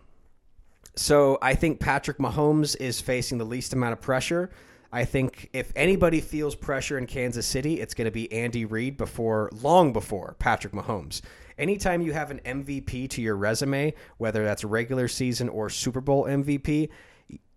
so 0.97 1.39
I 1.41 1.55
think 1.55 1.79
Patrick 1.79 2.19
Mahomes 2.19 2.77
is 2.81 3.01
facing 3.01 3.39
the 3.39 3.45
least 3.45 3.73
amount 3.73 3.93
of 3.93 4.01
pressure. 4.01 4.51
I 4.93 5.05
think 5.05 5.51
if 5.53 5.73
anybody 5.77 6.21
feels 6.21 6.55
pressure 6.55 6.97
in 6.97 7.07
Kansas 7.07 7.47
City, 7.47 7.81
it's 7.81 7.93
going 7.95 8.07
to 8.07 8.11
be 8.11 8.33
Andy 8.33 8.65
Reid 8.65 8.97
before 8.97 9.51
long 9.53 9.93
before 9.93 10.37
Patrick 10.39 10.73
Mahomes 10.73 11.21
anytime 11.59 12.03
you 12.03 12.13
have 12.13 12.31
an 12.31 12.41
MVP 12.45 13.09
to 13.11 13.23
your 13.23 13.37
resume, 13.37 13.95
whether 14.19 14.45
that's 14.45 14.65
regular 14.65 15.09
season 15.09 15.49
or 15.49 15.71
Super 15.71 16.01
Bowl 16.01 16.25
MVP, 16.25 16.89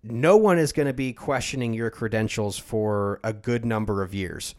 no 0.04 0.38
one 0.38 0.58
is 0.58 0.72
going 0.72 0.88
to 0.88 0.94
be 0.94 1.14
questioning 1.14 1.74
your 1.74 1.90
credentials 1.90 2.58
for 2.58 3.20
a 3.24 3.34
good 3.34 3.66
number 3.66 4.02
of 4.02 4.14
years. 4.14 4.56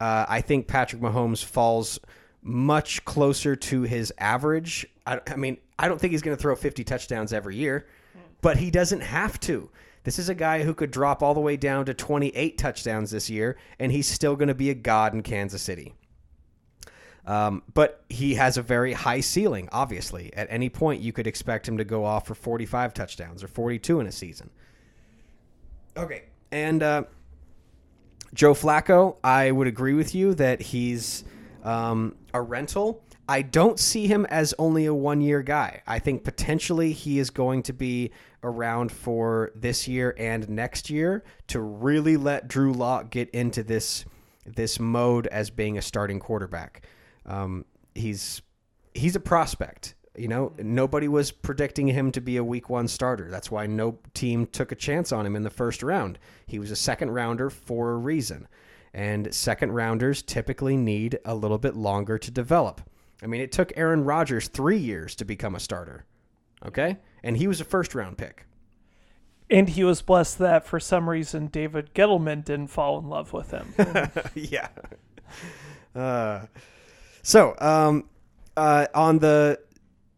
Uh, 0.00 0.26
I 0.28 0.40
think 0.40 0.66
Patrick 0.66 1.00
Mahomes 1.00 1.44
falls 1.44 2.00
much 2.42 3.04
closer 3.04 3.54
to 3.54 3.82
his 3.82 4.12
average. 4.18 4.86
I, 5.06 5.20
I 5.26 5.36
mean, 5.36 5.58
I 5.78 5.88
don't 5.88 6.00
think 6.00 6.12
he's 6.12 6.22
going 6.22 6.36
to 6.36 6.40
throw 6.40 6.54
50 6.54 6.84
touchdowns 6.84 7.32
every 7.32 7.56
year, 7.56 7.86
but 8.40 8.56
he 8.56 8.70
doesn't 8.70 9.00
have 9.00 9.38
to. 9.40 9.70
This 10.04 10.18
is 10.18 10.28
a 10.28 10.34
guy 10.34 10.62
who 10.62 10.72
could 10.72 10.90
drop 10.90 11.22
all 11.22 11.34
the 11.34 11.40
way 11.40 11.56
down 11.56 11.84
to 11.86 11.94
28 11.94 12.56
touchdowns 12.56 13.10
this 13.10 13.28
year, 13.28 13.58
and 13.78 13.92
he's 13.92 14.06
still 14.06 14.34
going 14.34 14.48
to 14.48 14.54
be 14.54 14.70
a 14.70 14.74
god 14.74 15.12
in 15.12 15.22
Kansas 15.22 15.60
City. 15.60 15.94
Um, 17.26 17.62
but 17.74 18.02
he 18.08 18.34
has 18.34 18.56
a 18.56 18.62
very 18.62 18.94
high 18.94 19.20
ceiling, 19.20 19.68
obviously. 19.72 20.32
At 20.34 20.46
any 20.50 20.70
point, 20.70 21.02
you 21.02 21.12
could 21.12 21.26
expect 21.26 21.68
him 21.68 21.76
to 21.76 21.84
go 21.84 22.04
off 22.04 22.26
for 22.26 22.34
45 22.34 22.94
touchdowns 22.94 23.44
or 23.44 23.48
42 23.48 24.00
in 24.00 24.06
a 24.06 24.12
season. 24.12 24.50
Okay. 25.96 26.24
And 26.50 26.82
uh, 26.82 27.04
Joe 28.32 28.54
Flacco, 28.54 29.16
I 29.22 29.50
would 29.50 29.66
agree 29.66 29.94
with 29.94 30.14
you 30.14 30.34
that 30.34 30.62
he's 30.62 31.24
um, 31.62 32.16
a 32.32 32.40
rental. 32.40 33.04
I 33.28 33.42
don't 33.42 33.78
see 33.78 34.06
him 34.06 34.26
as 34.26 34.54
only 34.58 34.86
a 34.86 34.94
one 34.94 35.20
year 35.20 35.42
guy. 35.42 35.82
I 35.86 35.98
think 35.98 36.24
potentially 36.24 36.92
he 36.92 37.18
is 37.18 37.30
going 37.30 37.62
to 37.64 37.72
be 37.72 38.10
around 38.42 38.90
for 38.90 39.52
this 39.54 39.86
year 39.86 40.14
and 40.18 40.48
next 40.48 40.90
year 40.90 41.22
to 41.48 41.60
really 41.60 42.16
let 42.16 42.48
Drew 42.48 42.72
Lock 42.72 43.10
get 43.10 43.30
into 43.30 43.62
this 43.62 44.04
this 44.46 44.80
mode 44.80 45.26
as 45.28 45.50
being 45.50 45.78
a 45.78 45.82
starting 45.82 46.18
quarterback. 46.18 46.86
Um, 47.26 47.64
he's 47.94 48.42
he's 48.94 49.16
a 49.16 49.20
prospect. 49.20 49.94
You 50.16 50.28
know, 50.28 50.52
nobody 50.58 51.06
was 51.06 51.30
predicting 51.30 51.86
him 51.86 52.10
to 52.12 52.20
be 52.20 52.36
a 52.36 52.44
week 52.44 52.68
one 52.68 52.88
starter. 52.88 53.30
That's 53.30 53.50
why 53.50 53.66
no 53.66 53.98
team 54.12 54.46
took 54.46 54.72
a 54.72 54.74
chance 54.74 55.12
on 55.12 55.24
him 55.24 55.36
in 55.36 55.44
the 55.44 55.50
first 55.50 55.82
round. 55.82 56.18
He 56.46 56.58
was 56.58 56.70
a 56.70 56.76
second 56.76 57.12
rounder 57.12 57.48
for 57.48 57.92
a 57.92 57.96
reason. 57.96 58.48
And 58.92 59.32
second 59.34 59.72
rounders 59.72 60.22
typically 60.22 60.76
need 60.76 61.18
a 61.24 61.34
little 61.34 61.58
bit 61.58 61.76
longer 61.76 62.18
to 62.18 62.30
develop. 62.30 62.80
I 63.22 63.26
mean, 63.26 63.40
it 63.40 63.52
took 63.52 63.72
Aaron 63.76 64.04
Rodgers 64.04 64.48
three 64.48 64.78
years 64.78 65.14
to 65.16 65.24
become 65.24 65.54
a 65.54 65.60
starter. 65.60 66.06
Okay? 66.64 66.98
And 67.22 67.36
he 67.36 67.46
was 67.46 67.60
a 67.60 67.64
first 67.64 67.94
round 67.94 68.18
pick. 68.18 68.46
And 69.48 69.68
he 69.68 69.84
was 69.84 70.00
blessed 70.00 70.38
that 70.38 70.64
for 70.64 70.78
some 70.78 71.08
reason 71.08 71.48
David 71.48 71.92
Gettleman 71.94 72.44
didn't 72.44 72.68
fall 72.68 72.98
in 72.98 73.08
love 73.08 73.32
with 73.32 73.50
him. 73.50 73.74
yeah. 74.34 74.68
Uh, 75.94 76.46
so, 77.22 77.54
um, 77.58 78.08
uh, 78.56 78.86
on 78.94 79.18
the 79.18 79.58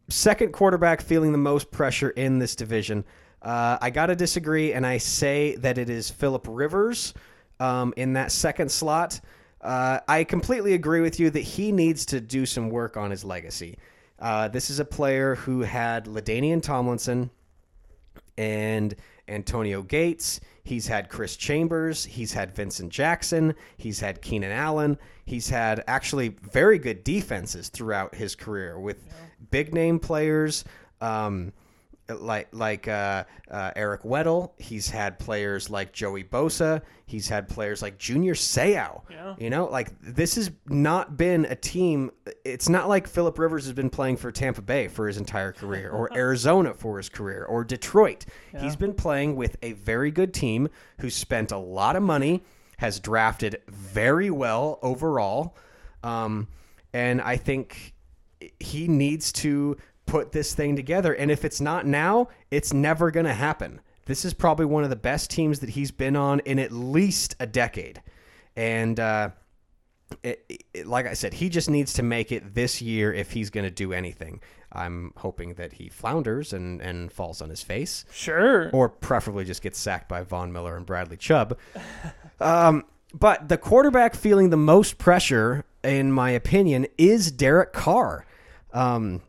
second 0.08 0.52
quarterback 0.52 1.00
feeling 1.00 1.32
the 1.32 1.38
most 1.38 1.70
pressure 1.70 2.10
in 2.10 2.38
this 2.38 2.54
division, 2.54 3.04
uh, 3.40 3.78
I 3.80 3.90
got 3.90 4.06
to 4.06 4.16
disagree, 4.16 4.72
and 4.72 4.86
I 4.86 4.98
say 4.98 5.56
that 5.56 5.78
it 5.78 5.88
is 5.88 6.10
Philip 6.10 6.46
Rivers 6.48 7.14
um, 7.62 7.94
in 7.96 8.14
that 8.14 8.32
second 8.32 8.70
slot. 8.70 9.20
Uh, 9.60 10.00
I 10.08 10.24
completely 10.24 10.74
agree 10.74 11.00
with 11.00 11.20
you 11.20 11.30
that 11.30 11.40
he 11.40 11.70
needs 11.70 12.04
to 12.06 12.20
do 12.20 12.44
some 12.44 12.68
work 12.70 12.96
on 12.96 13.12
his 13.12 13.24
legacy. 13.24 13.78
Uh, 14.18 14.48
this 14.48 14.68
is 14.68 14.80
a 14.80 14.84
player 14.84 15.36
who 15.36 15.60
had 15.60 16.06
LaDainian 16.06 16.60
Tomlinson 16.60 17.30
and 18.36 18.96
Antonio 19.28 19.82
Gates. 19.82 20.40
He's 20.64 20.88
had 20.88 21.08
Chris 21.08 21.36
Chambers. 21.36 22.04
He's 22.04 22.32
had 22.32 22.54
Vincent 22.54 22.90
Jackson. 22.90 23.54
He's 23.76 24.00
had 24.00 24.20
Keenan 24.22 24.50
Allen. 24.50 24.98
He's 25.24 25.48
had 25.48 25.84
actually 25.86 26.30
very 26.50 26.78
good 26.78 27.04
defenses 27.04 27.68
throughout 27.68 28.16
his 28.16 28.34
career 28.34 28.80
with 28.80 29.04
yeah. 29.06 29.14
big 29.50 29.72
name 29.72 30.00
players. 30.00 30.64
Um, 31.00 31.52
like 32.08 32.48
like 32.52 32.88
uh, 32.88 33.24
uh, 33.50 33.72
Eric 33.76 34.02
Weddle. 34.02 34.52
He's 34.58 34.88
had 34.88 35.18
players 35.18 35.70
like 35.70 35.92
Joey 35.92 36.24
Bosa. 36.24 36.82
He's 37.06 37.28
had 37.28 37.48
players 37.48 37.82
like 37.82 37.98
Junior 37.98 38.34
Seau. 38.34 39.02
Yeah. 39.10 39.34
You 39.38 39.50
know, 39.50 39.66
like 39.66 39.90
this 40.00 40.34
has 40.36 40.50
not 40.66 41.16
been 41.16 41.44
a 41.46 41.54
team. 41.54 42.10
It's 42.44 42.68
not 42.68 42.88
like 42.88 43.06
Philip 43.06 43.38
Rivers 43.38 43.64
has 43.64 43.72
been 43.74 43.90
playing 43.90 44.16
for 44.16 44.32
Tampa 44.32 44.62
Bay 44.62 44.88
for 44.88 45.06
his 45.06 45.16
entire 45.16 45.52
career, 45.52 45.90
or 45.90 46.12
Arizona 46.16 46.74
for 46.74 46.96
his 46.96 47.08
career, 47.08 47.44
or 47.44 47.64
Detroit. 47.64 48.26
Yeah. 48.52 48.62
He's 48.62 48.76
been 48.76 48.94
playing 48.94 49.36
with 49.36 49.56
a 49.62 49.72
very 49.72 50.10
good 50.10 50.34
team 50.34 50.68
who 51.00 51.10
spent 51.10 51.52
a 51.52 51.58
lot 51.58 51.96
of 51.96 52.02
money, 52.02 52.42
has 52.78 52.98
drafted 53.00 53.60
very 53.68 54.30
well 54.30 54.78
overall, 54.82 55.56
um, 56.02 56.48
and 56.92 57.20
I 57.20 57.36
think 57.36 57.94
he 58.58 58.88
needs 58.88 59.32
to 59.32 59.76
put 60.06 60.32
this 60.32 60.54
thing 60.54 60.76
together. 60.76 61.12
And 61.12 61.30
if 61.30 61.44
it's 61.44 61.60
not 61.60 61.86
now, 61.86 62.28
it's 62.50 62.72
never 62.72 63.10
going 63.10 63.26
to 63.26 63.34
happen. 63.34 63.80
This 64.06 64.24
is 64.24 64.34
probably 64.34 64.66
one 64.66 64.84
of 64.84 64.90
the 64.90 64.96
best 64.96 65.30
teams 65.30 65.60
that 65.60 65.70
he's 65.70 65.90
been 65.90 66.16
on 66.16 66.40
in 66.40 66.58
at 66.58 66.72
least 66.72 67.36
a 67.38 67.46
decade. 67.46 68.02
And 68.56 68.98
uh, 68.98 69.30
it, 70.22 70.64
it, 70.74 70.86
like 70.86 71.06
I 71.06 71.14
said, 71.14 71.34
he 71.34 71.48
just 71.48 71.70
needs 71.70 71.94
to 71.94 72.02
make 72.02 72.32
it 72.32 72.54
this 72.54 72.82
year 72.82 73.12
if 73.12 73.32
he's 73.32 73.50
going 73.50 73.64
to 73.64 73.70
do 73.70 73.92
anything. 73.92 74.40
I'm 74.72 75.12
hoping 75.16 75.54
that 75.54 75.74
he 75.74 75.88
flounders 75.88 76.52
and, 76.52 76.80
and 76.80 77.12
falls 77.12 77.42
on 77.42 77.50
his 77.50 77.62
face. 77.62 78.04
Sure. 78.12 78.70
Or 78.72 78.88
preferably 78.88 79.44
just 79.44 79.62
gets 79.62 79.78
sacked 79.78 80.08
by 80.08 80.22
Von 80.22 80.52
Miller 80.52 80.76
and 80.76 80.86
Bradley 80.86 81.16
Chubb. 81.16 81.58
um, 82.40 82.84
but 83.14 83.48
the 83.48 83.58
quarterback 83.58 84.14
feeling 84.14 84.50
the 84.50 84.56
most 84.56 84.98
pressure, 84.98 85.64
in 85.84 86.10
my 86.10 86.30
opinion, 86.30 86.86
is 86.96 87.30
Derek 87.30 87.72
Carr. 87.72 88.26
Um, 88.72 89.20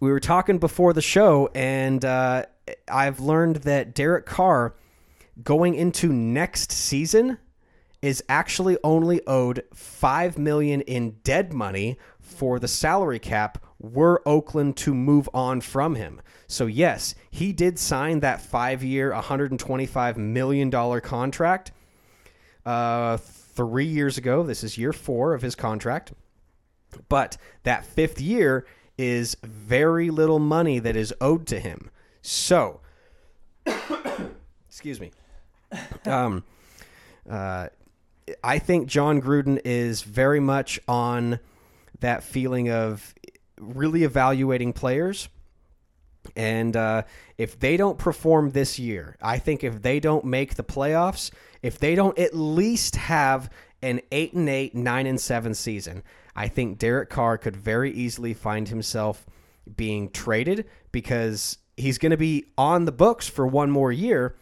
we 0.00 0.10
were 0.10 0.20
talking 0.20 0.58
before 0.58 0.92
the 0.92 1.02
show, 1.02 1.48
and 1.54 2.04
uh, 2.04 2.44
I've 2.88 3.20
learned 3.20 3.56
that 3.56 3.94
Derek 3.94 4.26
Carr 4.26 4.74
going 5.42 5.74
into 5.74 6.12
next 6.12 6.72
season 6.72 7.38
is 8.02 8.22
actually 8.28 8.76
only 8.84 9.26
owed 9.26 9.64
five 9.74 10.38
million 10.38 10.80
in 10.82 11.16
dead 11.24 11.52
money 11.52 11.98
for 12.20 12.58
the 12.58 12.68
salary 12.68 13.18
cap 13.18 13.64
were 13.78 14.22
Oakland 14.26 14.76
to 14.76 14.94
move 14.94 15.28
on 15.32 15.60
from 15.60 15.94
him. 15.94 16.20
So 16.46 16.66
yes, 16.66 17.14
he 17.30 17.52
did 17.52 17.78
sign 17.78 18.20
that 18.20 18.40
five-year, 18.40 19.12
125 19.12 20.16
million 20.16 20.70
dollar 20.70 21.00
contract 21.00 21.72
uh, 22.64 23.16
three 23.16 23.86
years 23.86 24.18
ago. 24.18 24.42
This 24.42 24.62
is 24.62 24.78
year 24.78 24.92
four 24.92 25.34
of 25.34 25.42
his 25.42 25.54
contract, 25.54 26.12
but 27.08 27.36
that 27.64 27.84
fifth 27.84 28.20
year 28.20 28.66
is 28.98 29.36
very 29.42 30.10
little 30.10 30.38
money 30.38 30.78
that 30.78 30.96
is 30.96 31.12
owed 31.20 31.46
to 31.48 31.60
him. 31.60 31.90
So, 32.22 32.80
excuse 34.68 35.00
me. 35.00 35.12
Um, 36.04 36.44
uh, 37.28 37.68
I 38.42 38.58
think 38.58 38.88
Jon 38.88 39.20
Gruden 39.20 39.60
is 39.64 40.02
very 40.02 40.40
much 40.40 40.80
on 40.88 41.38
that 42.00 42.22
feeling 42.22 42.70
of 42.70 43.14
really 43.58 44.04
evaluating 44.04 44.72
players. 44.72 45.28
And 46.34 46.76
uh, 46.76 47.02
if 47.38 47.58
they 47.58 47.76
don't 47.76 47.98
perform 47.98 48.50
this 48.50 48.78
year, 48.78 49.16
I 49.22 49.38
think 49.38 49.62
if 49.62 49.82
they 49.82 50.00
don't 50.00 50.24
make 50.24 50.54
the 50.54 50.64
playoffs, 50.64 51.30
if 51.62 51.78
they 51.78 51.94
don't 51.94 52.18
at 52.18 52.34
least 52.34 52.96
have 52.96 53.50
an 53.82 54.00
eight 54.12 54.32
and 54.32 54.48
eight, 54.48 54.74
nine 54.74 55.06
and 55.06 55.20
seven 55.20 55.54
season, 55.54 56.02
I 56.34 56.48
think 56.48 56.78
Derek 56.78 57.10
Carr 57.10 57.38
could 57.38 57.56
very 57.56 57.92
easily 57.92 58.34
find 58.34 58.68
himself 58.68 59.26
being 59.76 60.10
traded 60.10 60.66
because 60.92 61.58
he's 61.76 61.98
going 61.98 62.10
to 62.10 62.16
be 62.16 62.46
on 62.56 62.84
the 62.84 62.92
books 62.92 63.28
for 63.28 63.46
one 63.46 63.70
more 63.70 63.92
year. 63.92 64.36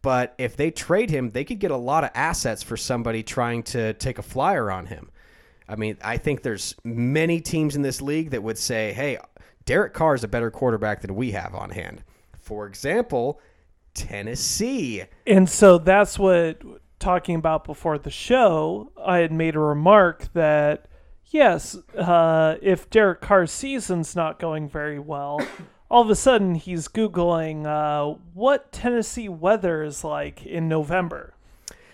But 0.00 0.34
if 0.38 0.56
they 0.56 0.70
trade 0.70 1.10
him, 1.10 1.30
they 1.30 1.44
could 1.44 1.58
get 1.58 1.70
a 1.70 1.76
lot 1.76 2.04
of 2.04 2.10
assets 2.14 2.62
for 2.62 2.76
somebody 2.76 3.22
trying 3.22 3.64
to 3.64 3.94
take 3.94 4.18
a 4.18 4.22
flyer 4.22 4.70
on 4.70 4.86
him. 4.86 5.10
I 5.68 5.76
mean, 5.76 5.98
I 6.02 6.16
think 6.16 6.42
there's 6.42 6.74
many 6.84 7.40
teams 7.40 7.76
in 7.76 7.82
this 7.82 8.00
league 8.00 8.30
that 8.30 8.42
would 8.42 8.58
say, 8.58 8.92
hey, 8.92 9.18
Derek 9.64 9.92
Carr 9.92 10.14
is 10.14 10.24
a 10.24 10.28
better 10.28 10.50
quarterback 10.50 11.02
than 11.02 11.14
we 11.14 11.32
have 11.32 11.54
on 11.54 11.70
hand. 11.70 12.04
For 12.40 12.66
example, 12.66 13.40
Tennessee. 13.92 15.02
And 15.26 15.48
so 15.48 15.76
that's 15.78 16.18
what 16.18 16.62
talking 16.98 17.36
about 17.36 17.64
before 17.64 17.98
the 17.98 18.10
show, 18.10 18.92
I 19.02 19.18
had 19.18 19.32
made 19.32 19.54
a 19.54 19.60
remark 19.60 20.32
that 20.32 20.86
yes, 21.26 21.76
uh, 21.96 22.56
if 22.62 22.88
Derek 22.90 23.20
Carr's 23.20 23.52
season's 23.52 24.16
not 24.16 24.38
going 24.38 24.68
very 24.68 24.98
well, 24.98 25.40
all 25.90 26.02
of 26.02 26.10
a 26.10 26.16
sudden 26.16 26.54
he's 26.54 26.88
Googling 26.88 27.66
uh, 27.66 28.18
what 28.34 28.72
Tennessee 28.72 29.28
weather 29.28 29.82
is 29.82 30.04
like 30.04 30.44
in 30.44 30.68
November. 30.68 31.34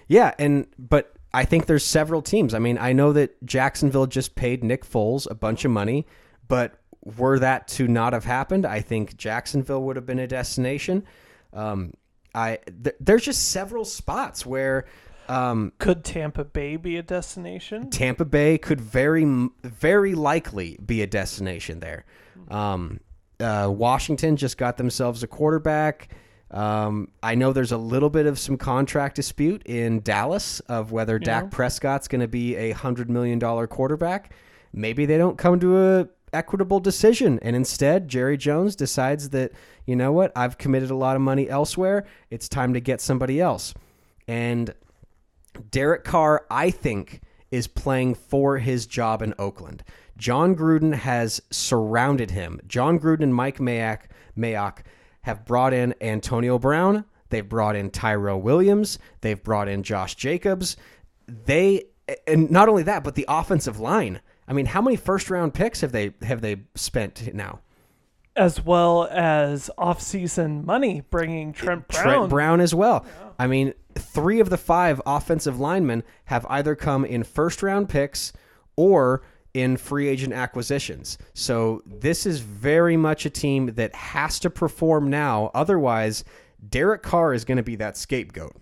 Yeah, 0.07 0.35
and 0.39 0.67
but 0.79 1.15
I 1.33 1.45
think 1.45 1.67
there's 1.67 1.85
several 1.85 2.23
teams. 2.23 2.55
I 2.55 2.59
mean, 2.59 2.79
I 2.79 2.93
know 2.93 3.13
that 3.13 3.45
Jacksonville 3.45 4.07
just 4.07 4.35
paid 4.35 4.63
Nick 4.63 4.85
Foles 4.85 5.29
a 5.31 5.35
bunch 5.35 5.65
of 5.65 5.71
money, 5.71 6.07
but 6.47 6.75
were 7.05 7.39
that 7.39 7.69
to 7.69 7.89
not 7.89 8.13
have 8.13 8.25
happened, 8.25 8.65
I 8.65 8.81
think 8.81 9.17
Jacksonville 9.17 9.83
would 9.83 9.97
have 9.97 10.07
been 10.07 10.19
a 10.19 10.27
destination. 10.27 11.05
Um, 11.53 11.93
I 12.35 12.59
th- 12.83 12.97
there's 13.01 13.25
just 13.25 13.51
several 13.51 13.85
spots 13.85 14.45
where 14.45 14.87
um, 15.29 15.73
could 15.79 16.05
Tampa 16.05 16.45
Bay 16.45 16.77
be 16.77 16.97
a 16.97 17.03
destination? 17.03 17.91
Tampa 17.91 18.25
Bay 18.25 18.59
could 18.59 18.81
very, 18.81 19.25
very 19.63 20.15
likely 20.15 20.79
be 20.85 21.03
a 21.03 21.07
destination 21.07 21.81
there. 21.81 22.05
Um, 22.49 23.01
uh, 23.41 23.69
Washington 23.71 24.37
just 24.37 24.59
got 24.59 24.77
themselves 24.77 25.23
a 25.23 25.27
quarterback. 25.27 26.09
Um, 26.51 27.09
I 27.23 27.35
know 27.35 27.53
there's 27.53 27.73
a 27.73 27.79
little 27.79 28.11
bit 28.11 28.27
of 28.27 28.39
some 28.39 28.57
contract 28.57 29.17
dispute 29.17 29.63
in 29.65 30.01
Dallas 30.01 30.61
of 30.61 30.93
whether 30.93 31.15
yeah. 31.15 31.41
Dak 31.41 31.51
Prescott's 31.51 32.07
going 32.07 32.21
to 32.21 32.29
be 32.29 32.55
a 32.57 32.71
hundred 32.73 33.11
million 33.11 33.39
dollar 33.39 33.67
quarterback. 33.67 34.33
Maybe 34.73 35.07
they 35.07 35.19
don't 35.19 35.39
come 35.39 35.59
to 35.61 35.79
a 35.79 36.09
equitable 36.35 36.81
decision, 36.81 37.39
and 37.43 37.55
instead 37.57 38.09
Jerry 38.09 38.37
Jones 38.37 38.77
decides 38.77 39.31
that 39.31 39.53
you 39.87 39.97
know 39.97 40.13
what 40.13 40.33
I've 40.37 40.59
committed 40.59 40.91
a 40.91 40.97
lot 40.97 41.17
of 41.17 41.23
money 41.23 41.49
elsewhere. 41.49 42.07
It's 42.31 42.49
time 42.49 42.75
to 42.75 42.81
get 42.81 43.01
somebody 43.01 43.41
else. 43.41 43.75
And 44.27 44.75
Derek 45.71 46.05
Carr, 46.05 46.47
I 46.51 46.71
think, 46.71 47.21
is 47.51 47.67
playing 47.67 48.15
for 48.15 48.59
his 48.59 48.87
job 48.87 49.23
in 49.23 49.35
Oakland. 49.39 49.85
Jon 50.17 50.55
Gruden 50.55 50.95
has 50.95 51.41
surrounded 51.51 52.31
him. 52.31 52.61
Jon 52.67 52.99
Gruden 52.99 53.25
and 53.25 53.35
Mike 53.35 53.59
Mayock, 53.59 54.03
Mayock 54.37 54.79
have 55.23 55.45
brought 55.45 55.73
in 55.73 55.95
Antonio 56.01 56.59
Brown. 56.59 57.05
They've 57.31 57.49
brought 57.49 57.77
in 57.77 57.91
Tyrell 57.91 58.41
Williams. 58.41 58.99
They've 59.21 59.43
brought 59.43 59.69
in 59.69 59.83
Josh 59.83 60.15
Jacobs. 60.15 60.77
They 61.27 61.85
and 62.27 62.51
not 62.51 62.69
only 62.69 62.83
that, 62.83 63.03
but 63.03 63.15
the 63.15 63.25
offensive 63.29 63.81
line 63.81 64.21
I 64.47 64.53
mean, 64.53 64.67
how 64.67 64.83
many 64.83 64.97
first 64.97 65.31
round 65.31 65.55
picks 65.55 65.81
have 65.81 65.93
they 65.93 66.15
have 66.23 66.41
they 66.41 66.63
spent 66.75 67.35
now? 67.35 67.61
As 68.37 68.65
well 68.65 69.09
as 69.13 69.71
off-season 69.79 70.67
money, 70.67 71.03
bringing 71.09 71.51
eh, 71.51 71.53
Trent 71.53 71.89
Brown. 71.89 72.03
Trent 72.03 72.31
Brown 72.31 72.61
as 72.61 72.75
well. 72.75 73.07
I 73.39 73.47
mean, 73.47 73.75
three 73.95 74.41
of 74.41 74.51
the 74.51 74.57
five 74.57 75.01
offensive 75.07 75.61
linemen 75.61 76.03
have 76.25 76.45
either 76.51 76.75
come 76.75 77.05
in 77.05 77.23
first 77.23 77.63
round 77.63 77.89
picks 77.89 78.33
or 78.77 79.23
in 79.55 79.77
free 79.77 80.09
agent 80.09 80.33
acquisitions. 80.33 81.17
So 81.33 81.81
this 81.87 82.27
is 82.27 82.41
very 82.41 82.97
much 82.97 83.25
a 83.25 83.31
team 83.31 83.67
that 83.75 83.95
has 83.95 84.41
to 84.41 84.51
perform 84.51 85.09
now. 85.09 85.53
Otherwise, 85.55 86.25
Derek 86.69 87.03
Carr 87.03 87.35
is 87.35 87.45
going 87.45 87.59
to 87.59 87.63
be 87.63 87.77
that 87.77 87.97
scapegoat. 87.97 88.57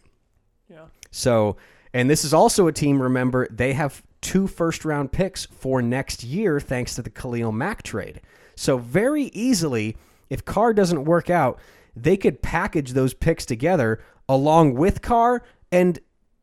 Yeah. 0.69 0.85
So, 1.11 1.57
and 1.95 2.11
this 2.11 2.25
is 2.27 2.35
also 2.35 2.67
a 2.67 2.73
team, 2.73 3.01
remember, 3.01 3.49
they 3.51 3.73
have 3.73 4.03
two 4.23 4.47
first 4.47 4.85
round 4.85 5.13
picks 5.13 5.45
for 5.47 5.83
next 5.83 6.25
year 6.25 6.59
thanks 6.59 6.95
to 6.95 7.03
the 7.03 7.11
Khalil 7.11 7.53
Mack 7.53 7.83
trade. 7.83 8.23
So, 8.57 8.79
very 8.79 9.25
easily, 9.25 9.97
if 10.31 10.45
Carr 10.45 10.73
doesn't 10.73 11.05
work 11.05 11.29
out, 11.29 11.59
they 11.95 12.17
could 12.17 12.41
package 12.41 12.93
those 12.93 13.13
picks 13.13 13.45
together 13.45 14.03
along 14.29 14.75
with 14.75 15.03
Carr 15.03 15.43
and 15.71 15.99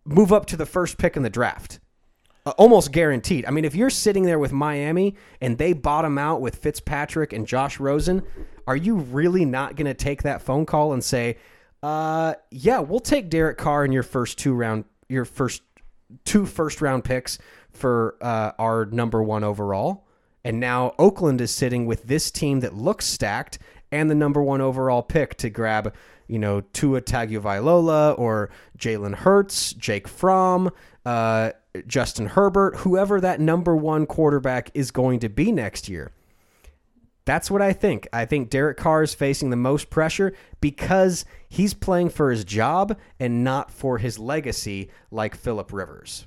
move 0.06 0.32
up 0.32 0.46
to 0.48 0.58
the 0.58 0.66
first 0.66 0.98
pick 0.98 1.18
in 1.18 1.24
the 1.24 1.30
draft. 1.30 1.80
Uh, 2.46 2.52
almost 2.52 2.92
guaranteed. 2.92 3.46
I 3.46 3.52
mean, 3.52 3.66
if 3.66 3.76
you're 3.76 3.90
sitting 3.90 4.24
there 4.24 4.40
with 4.40 4.52
Miami 4.52 5.16
and 5.42 5.58
they 5.58 5.74
bottom 5.74 6.18
out 6.18 6.42
with 6.42 6.56
Fitzpatrick 6.56 7.34
and 7.34 7.46
Josh 7.46 7.80
Rosen, 7.80 8.24
are 8.66 8.76
you 8.76 8.96
really 8.96 9.46
not 9.46 9.76
going 9.76 9.88
to 9.88 9.94
take 9.94 10.24
that 10.24 10.42
phone 10.42 10.66
call 10.66 10.94
and 10.94 11.04
say, 11.04 11.38
uh, 11.84 12.36
yeah, 12.52 12.80
we'll 12.80 13.00
take 13.00 13.30
Derek 13.30 13.58
Carr 13.58 13.86
in 13.86 13.92
your 13.92 14.04
first 14.04 14.38
two 14.38 14.54
round, 14.54 14.86
your 15.08 15.26
first 15.26 15.64
two 16.26 16.46
first 16.46 16.82
round 16.82 17.04
picks 17.04 17.38
for 17.80 18.18
uh, 18.22 18.52
our 18.60 18.86
number 18.86 19.24
one 19.24 19.44
overall. 19.44 20.06
And 20.44 20.60
now 20.60 20.94
Oakland 21.00 21.42
is 21.42 21.52
sitting 21.52 21.86
with 21.86 22.04
this 22.04 22.32
team 22.32 22.60
that 22.62 22.76
looks 22.76 23.06
stacked 23.06 23.60
and 23.92 24.10
the 24.10 24.16
number 24.16 24.42
one 24.42 24.62
overall 24.62 25.02
pick 25.02 25.36
to 25.38 25.50
grab, 25.50 25.94
you 26.28 26.40
know, 26.40 26.62
Tua 26.62 27.02
Tagovailoa 27.02 28.18
or 28.18 28.50
Jalen 28.78 29.16
Hurts, 29.16 29.74
Jake 29.74 30.08
Fromm, 30.08 30.70
uh, 31.06 31.52
Justin 31.88 32.28
Herbert, 32.28 32.78
whoever 32.78 33.20
that 33.22 33.40
number 33.40 33.76
one 33.76 34.06
quarterback 34.06 34.72
is 34.74 34.92
going 34.92 35.20
to 35.20 35.30
be 35.30 35.52
next 35.52 35.90
year. 35.90 36.12
That's 37.26 37.52
what 37.52 37.62
I 37.62 37.74
think. 37.74 38.08
I 38.12 38.26
think 38.26 38.50
Derek 38.50 38.78
Carr 38.78 39.04
is 39.04 39.14
facing 39.14 39.52
the 39.52 39.56
most 39.56 39.92
pressure 39.92 40.34
because 40.62 41.26
he's 41.48 41.76
playing 41.76 42.10
for 42.10 42.32
his 42.32 42.44
job 42.44 42.98
and 43.20 43.44
not 43.44 43.70
for 43.70 44.00
his 44.00 44.18
legacy 44.18 44.90
like 45.12 45.36
Philip 45.36 45.72
Rivers. 45.72 46.26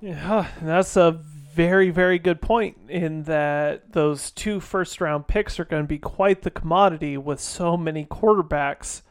Yeah, 0.00 0.48
that's 0.62 0.96
a 0.96 1.20
very, 1.54 1.90
very 1.90 2.18
good 2.18 2.40
point 2.40 2.78
in 2.88 3.24
that 3.24 3.92
those 3.92 4.30
two 4.30 4.60
first 4.60 5.00
round 5.00 5.26
picks 5.26 5.60
are 5.60 5.64
going 5.64 5.82
to 5.82 5.88
be 5.88 5.98
quite 5.98 6.42
the 6.42 6.50
commodity 6.50 7.16
with 7.16 7.40
so 7.40 7.76
many 7.76 8.06
quarterbacks, 8.06 9.02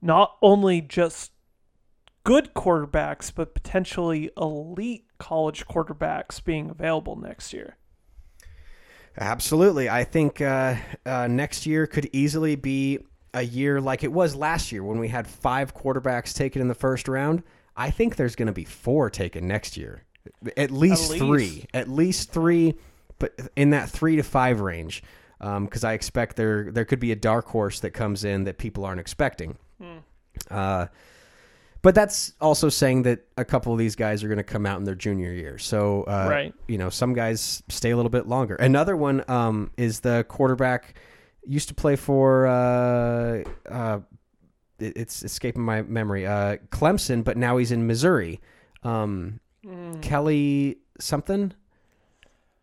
not 0.00 0.36
only 0.40 0.80
just 0.80 1.32
good 2.22 2.54
quarterbacks, 2.54 3.32
but 3.34 3.54
potentially 3.54 4.30
elite 4.36 5.06
college 5.18 5.66
quarterbacks 5.66 6.42
being 6.42 6.70
available 6.70 7.16
next 7.16 7.52
year. 7.52 7.76
Absolutely. 9.18 9.88
I 9.88 10.04
think 10.04 10.40
uh, 10.40 10.76
uh, 11.04 11.26
next 11.26 11.66
year 11.66 11.86
could 11.86 12.08
easily 12.12 12.54
be 12.56 12.98
a 13.34 13.42
year 13.42 13.80
like 13.80 14.04
it 14.04 14.12
was 14.12 14.34
last 14.34 14.70
year 14.70 14.82
when 14.82 14.98
we 14.98 15.08
had 15.08 15.26
five 15.26 15.74
quarterbacks 15.74 16.34
taken 16.34 16.62
in 16.62 16.68
the 16.68 16.74
first 16.74 17.08
round. 17.08 17.42
I 17.76 17.90
think 17.90 18.16
there's 18.16 18.36
going 18.36 18.46
to 18.46 18.52
be 18.52 18.64
four 18.64 19.10
taken 19.10 19.46
next 19.46 19.76
year. 19.76 20.04
At 20.56 20.70
least, 20.70 21.12
At 21.12 21.18
three. 21.18 21.64
At 21.74 21.88
least 21.88 22.32
three, 22.32 22.74
but 23.18 23.34
in 23.56 23.70
that 23.70 23.90
three 23.90 24.16
to 24.16 24.22
five 24.22 24.60
range. 24.60 25.02
Because 25.38 25.84
I 25.84 25.94
expect 25.94 26.36
there 26.36 26.70
there 26.70 26.84
could 26.84 27.00
be 27.00 27.12
a 27.12 27.16
dark 27.16 27.46
horse 27.46 27.80
that 27.80 27.90
comes 27.92 28.24
in 28.24 28.44
that 28.44 28.58
people 28.58 28.84
aren't 28.84 29.00
expecting. 29.00 29.56
Uh, 30.50 30.86
but 31.82 31.94
that's 31.94 32.34
also 32.42 32.68
saying 32.68 33.02
that 33.04 33.20
a 33.38 33.44
couple 33.44 33.72
of 33.72 33.78
these 33.78 33.96
guys 33.96 34.22
are 34.22 34.28
going 34.28 34.36
to 34.36 34.42
come 34.44 34.66
out 34.66 34.78
in 34.78 34.84
their 34.84 34.94
junior 34.94 35.32
year. 35.32 35.56
So, 35.56 36.02
uh, 36.02 36.26
Right. 36.28 36.54
you 36.68 36.76
know, 36.76 36.90
some 36.90 37.14
guys 37.14 37.62
stay 37.70 37.90
a 37.90 37.96
little 37.96 38.10
bit 38.10 38.26
longer. 38.26 38.54
Another 38.56 38.94
one 38.96 39.24
um, 39.28 39.70
is 39.78 40.00
the 40.00 40.24
quarterback 40.28 40.94
used 41.46 41.68
to 41.68 41.74
play 41.74 41.96
for. 41.96 42.46
Uh, 42.46 43.44
uh, 43.66 44.00
it- 44.78 44.96
it's 44.96 45.22
escaping 45.24 45.62
my 45.62 45.80
memory. 45.82 46.26
Uh, 46.26 46.56
Clemson, 46.70 47.24
but 47.24 47.38
now 47.38 47.56
he's 47.56 47.72
in 47.72 47.86
Missouri. 47.86 48.40
Um, 48.82 49.40
Kelly 50.02 50.78
something. 50.98 51.52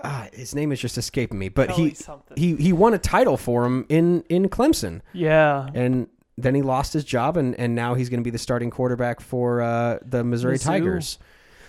Ah, 0.04 0.28
his 0.32 0.54
name 0.54 0.72
is 0.72 0.80
just 0.80 0.98
escaping 0.98 1.40
me. 1.40 1.50
But 1.50 1.70
Kelly 1.70 1.90
he 1.90 1.96
something. 1.96 2.38
he 2.38 2.56
he 2.56 2.74
won 2.74 2.94
a 2.94 3.00
title 3.00 3.38
for 3.38 3.66
him 3.66 3.86
in 3.90 4.24
in 4.30 4.50
Clemson 4.50 5.02
Yeah. 5.14 5.70
and 5.74 6.08
then 6.38 6.54
he 6.54 6.62
lost 6.62 6.94
his 6.94 7.04
job, 7.04 7.36
and, 7.36 7.56
and 7.60 7.74
now 7.74 7.96
he's 7.96 8.10
going 8.10 8.20
to 8.20 8.24
be 8.24 8.30
the 8.30 8.38
starting 8.38 8.70
quarterback 8.70 9.22
for 9.22 9.60
uh, 9.62 9.98
the 10.06 10.24
Missouri 10.24 10.58
Mizzou. 10.60 10.66
Tigers. 10.66 11.18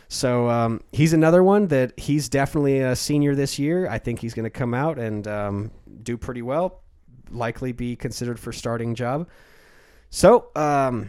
So 0.08 0.48
um, 0.50 0.82
he's 0.92 1.14
another 1.14 1.42
one 1.42 1.68
that 1.68 1.98
he's 1.98 2.28
definitely 2.28 2.80
a 2.80 2.94
senior 2.94 3.34
this 3.34 3.58
year. 3.58 3.88
I 3.88 3.98
think 3.98 4.20
he's 4.20 4.34
going 4.34 4.44
to 4.44 4.50
come 4.50 4.74
out 4.74 4.98
and 4.98 5.26
um, 5.26 5.70
do 6.02 6.18
pretty 6.18 6.42
well, 6.42 6.82
likely 7.30 7.72
be 7.72 7.96
considered 7.96 8.38
for 8.38 8.52
starting 8.52 8.94
job. 8.94 9.26
So 10.10 10.48
um, 10.54 11.08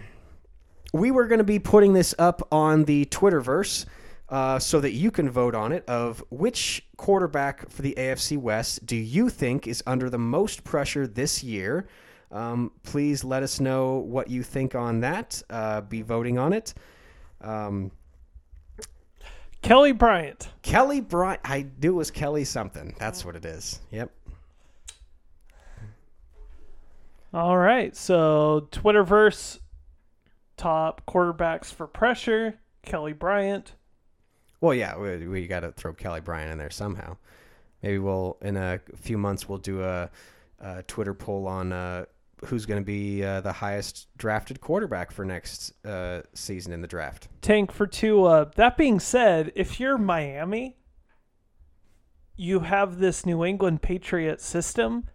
we 0.93 1.11
were 1.11 1.27
going 1.27 1.39
to 1.39 1.43
be 1.45 1.59
putting 1.59 1.91
this 1.93 2.15
up 2.17 2.45
on 2.53 2.85
the 2.85 3.05
Twitterverse 3.05 3.85
uh, 4.29 4.59
so 4.59 4.79
that 4.79 4.91
you 4.91 5.11
can 5.11 5.29
vote 5.29 5.55
on 5.55 5.71
it 5.71 5.83
of 5.87 6.23
which 6.29 6.85
quarterback 6.97 7.69
for 7.69 7.81
the 7.81 7.93
AFC 7.97 8.37
West 8.37 8.85
do 8.85 8.95
you 8.95 9.29
think 9.29 9.67
is 9.67 9.83
under 9.87 10.09
the 10.09 10.19
most 10.19 10.63
pressure 10.63 11.07
this 11.07 11.43
year. 11.43 11.87
Um, 12.31 12.71
please 12.83 13.23
let 13.23 13.41
us 13.41 13.59
know 13.59 13.95
what 13.95 14.29
you 14.29 14.43
think 14.43 14.75
on 14.75 14.99
that. 15.01 15.41
Uh, 15.49 15.81
be 15.81 16.03
voting 16.03 16.37
on 16.37 16.53
it. 16.53 16.75
Um, 17.41 17.91
Kelly 19.61 19.91
Bryant. 19.91 20.49
Kelly 20.61 21.01
Bryant. 21.01 21.41
I 21.43 21.65
knew 21.81 21.93
it 21.93 21.97
was 21.97 22.11
Kelly 22.11 22.43
something. 22.43 22.95
That's 22.99 23.25
what 23.25 23.35
it 23.35 23.45
is. 23.45 23.79
Yep. 23.91 24.11
All 27.33 27.57
right. 27.57 27.95
So 27.95 28.67
Twitterverse 28.71 29.59
top 30.55 31.01
quarterbacks 31.07 31.73
for 31.73 31.87
pressure. 31.87 32.59
Kelly 32.83 33.13
Bryant. 33.13 33.73
Well, 34.61 34.73
yeah, 34.73 34.97
we, 34.97 35.27
we 35.27 35.47
got 35.47 35.61
to 35.61 35.71
throw 35.71 35.93
Kelly 35.93 36.21
Bryant 36.21 36.51
in 36.51 36.57
there 36.57 36.69
somehow. 36.69 37.17
Maybe 37.81 37.97
we'll 37.97 38.37
in 38.41 38.57
a 38.57 38.79
few 38.95 39.17
months 39.17 39.47
we'll 39.47 39.57
do 39.57 39.83
a, 39.83 40.09
a 40.59 40.83
Twitter 40.83 41.13
poll 41.13 41.47
on 41.47 41.71
uh, 41.71 42.05
who's 42.45 42.65
going 42.65 42.81
to 42.81 42.85
be 42.85 43.23
uh, 43.23 43.41
the 43.41 43.51
highest 43.51 44.07
drafted 44.17 44.61
quarterback 44.61 45.11
for 45.11 45.25
next 45.25 45.73
uh, 45.85 46.21
season 46.33 46.73
in 46.73 46.81
the 46.81 46.87
draft. 46.87 47.27
Tank 47.41 47.71
for 47.71 47.87
Tua. 47.87 48.51
That 48.55 48.77
being 48.77 48.99
said, 48.99 49.51
if 49.55 49.79
you're 49.79 49.97
Miami, 49.97 50.77
you 52.35 52.61
have 52.61 52.99
this 52.99 53.25
New 53.25 53.43
England 53.43 53.81
Patriot 53.81 54.41
system. 54.41 55.09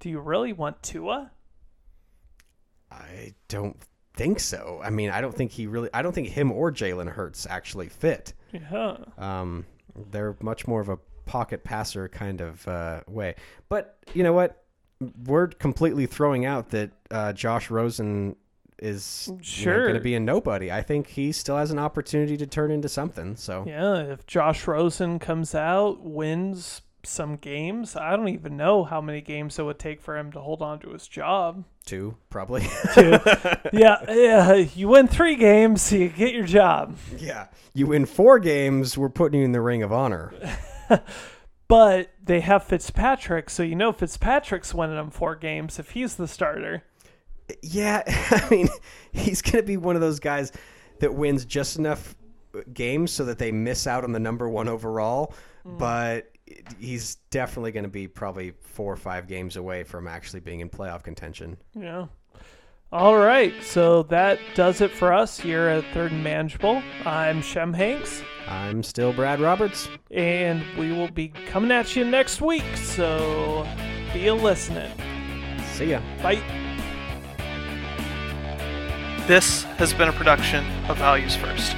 Do 0.00 0.08
you 0.08 0.20
really 0.20 0.52
want 0.52 0.82
Tua? 0.82 1.32
I 2.90 3.34
don't 3.48 3.76
think 4.18 4.38
so. 4.40 4.80
I 4.84 4.90
mean, 4.90 5.08
I 5.08 5.22
don't 5.22 5.34
think 5.34 5.50
he 5.52 5.66
really. 5.66 5.88
I 5.94 6.02
don't 6.02 6.12
think 6.14 6.28
him 6.28 6.52
or 6.52 6.70
Jalen 6.70 7.08
Hurts 7.08 7.46
actually 7.48 7.88
fit. 7.88 8.34
Yeah. 8.52 8.96
Um, 9.16 9.64
they're 10.10 10.36
much 10.42 10.66
more 10.66 10.80
of 10.82 10.90
a 10.90 10.98
pocket 11.24 11.64
passer 11.64 12.08
kind 12.08 12.40
of 12.42 12.68
uh, 12.68 13.00
way. 13.06 13.36
But 13.70 13.96
you 14.12 14.22
know 14.22 14.32
what? 14.34 14.62
We're 15.24 15.46
completely 15.46 16.06
throwing 16.06 16.44
out 16.44 16.70
that 16.70 16.90
uh, 17.10 17.32
Josh 17.32 17.70
Rosen 17.70 18.36
is 18.80 19.30
Sure. 19.40 19.82
going 19.82 19.94
to 19.94 20.00
be 20.00 20.14
a 20.14 20.20
nobody. 20.20 20.70
I 20.72 20.82
think 20.82 21.06
he 21.08 21.32
still 21.32 21.56
has 21.56 21.70
an 21.70 21.78
opportunity 21.78 22.36
to 22.36 22.46
turn 22.46 22.70
into 22.70 22.88
something. 22.88 23.36
So 23.36 23.64
Yeah, 23.66 23.98
if 24.12 24.26
Josh 24.26 24.66
Rosen 24.66 25.18
comes 25.18 25.54
out, 25.54 26.00
wins 26.02 26.82
some 27.04 27.36
games, 27.36 27.96
I 27.96 28.16
don't 28.16 28.28
even 28.28 28.56
know 28.56 28.84
how 28.84 29.00
many 29.00 29.20
games 29.20 29.58
it 29.58 29.62
would 29.62 29.78
take 29.78 30.00
for 30.00 30.18
him 30.18 30.32
to 30.32 30.40
hold 30.40 30.62
on 30.62 30.80
to 30.80 30.90
his 30.90 31.08
job. 31.08 31.64
two 31.86 32.16
probably. 32.30 32.66
Two. 32.94 33.18
yeah, 33.72 33.98
yeah, 34.08 34.54
you 34.54 34.88
win 34.88 35.08
three 35.08 35.36
games, 35.36 35.92
you 35.92 36.08
get 36.08 36.34
your 36.34 36.46
job. 36.46 36.96
yeah, 37.16 37.48
you 37.74 37.86
win 37.86 38.06
four 38.06 38.38
games, 38.38 38.98
we're 38.98 39.08
putting 39.08 39.40
you 39.40 39.44
in 39.44 39.52
the 39.52 39.60
ring 39.60 39.82
of 39.82 39.92
honor. 39.92 40.32
But 41.68 42.12
they 42.24 42.40
have 42.40 42.64
Fitzpatrick, 42.64 43.50
so 43.50 43.62
you 43.62 43.76
know 43.76 43.92
Fitzpatrick's 43.92 44.72
winning 44.72 44.96
them 44.96 45.10
four 45.10 45.36
games 45.36 45.78
if 45.78 45.90
he's 45.90 46.16
the 46.16 46.26
starter. 46.26 46.82
Yeah, 47.62 48.02
I 48.06 48.48
mean, 48.50 48.68
he's 49.12 49.42
going 49.42 49.62
to 49.62 49.62
be 49.62 49.76
one 49.76 49.94
of 49.94 50.00
those 50.00 50.18
guys 50.18 50.50
that 51.00 51.14
wins 51.14 51.44
just 51.44 51.78
enough 51.78 52.16
games 52.72 53.12
so 53.12 53.26
that 53.26 53.38
they 53.38 53.52
miss 53.52 53.86
out 53.86 54.02
on 54.02 54.12
the 54.12 54.18
number 54.18 54.48
one 54.48 54.66
overall, 54.66 55.34
mm. 55.66 55.78
but 55.78 56.32
he's 56.78 57.16
definitely 57.30 57.72
going 57.72 57.84
to 57.84 57.90
be 57.90 58.08
probably 58.08 58.52
four 58.60 58.92
or 58.92 58.96
five 58.96 59.26
games 59.26 59.56
away 59.56 59.82
from 59.84 60.06
actually 60.06 60.40
being 60.40 60.60
in 60.60 60.68
playoff 60.68 61.02
contention. 61.02 61.56
Yeah. 61.74 62.06
All 62.90 63.18
right, 63.18 63.52
so 63.62 64.04
that 64.04 64.38
does 64.54 64.80
it 64.80 64.90
for 64.90 65.12
us 65.12 65.38
here 65.38 65.68
at 65.68 65.84
Third 65.92 66.10
and 66.10 66.24
Manageable. 66.24 66.82
I'm 67.04 67.42
Shem 67.42 67.74
Hanks. 67.74 68.22
I'm 68.46 68.82
still 68.82 69.12
Brad 69.12 69.40
Roberts. 69.40 69.90
And 70.10 70.64
we 70.78 70.92
will 70.92 71.10
be 71.10 71.28
coming 71.28 71.70
at 71.70 71.94
you 71.94 72.04
next 72.04 72.40
week, 72.40 72.64
so 72.76 73.68
be 74.14 74.28
a 74.28 74.34
listening. 74.34 74.90
See 75.72 75.90
ya. 75.90 76.00
Bye. 76.22 76.40
This 79.26 79.64
has 79.76 79.92
been 79.92 80.08
a 80.08 80.12
production 80.12 80.64
of 80.88 80.96
Values 80.96 81.36
First. 81.36 81.76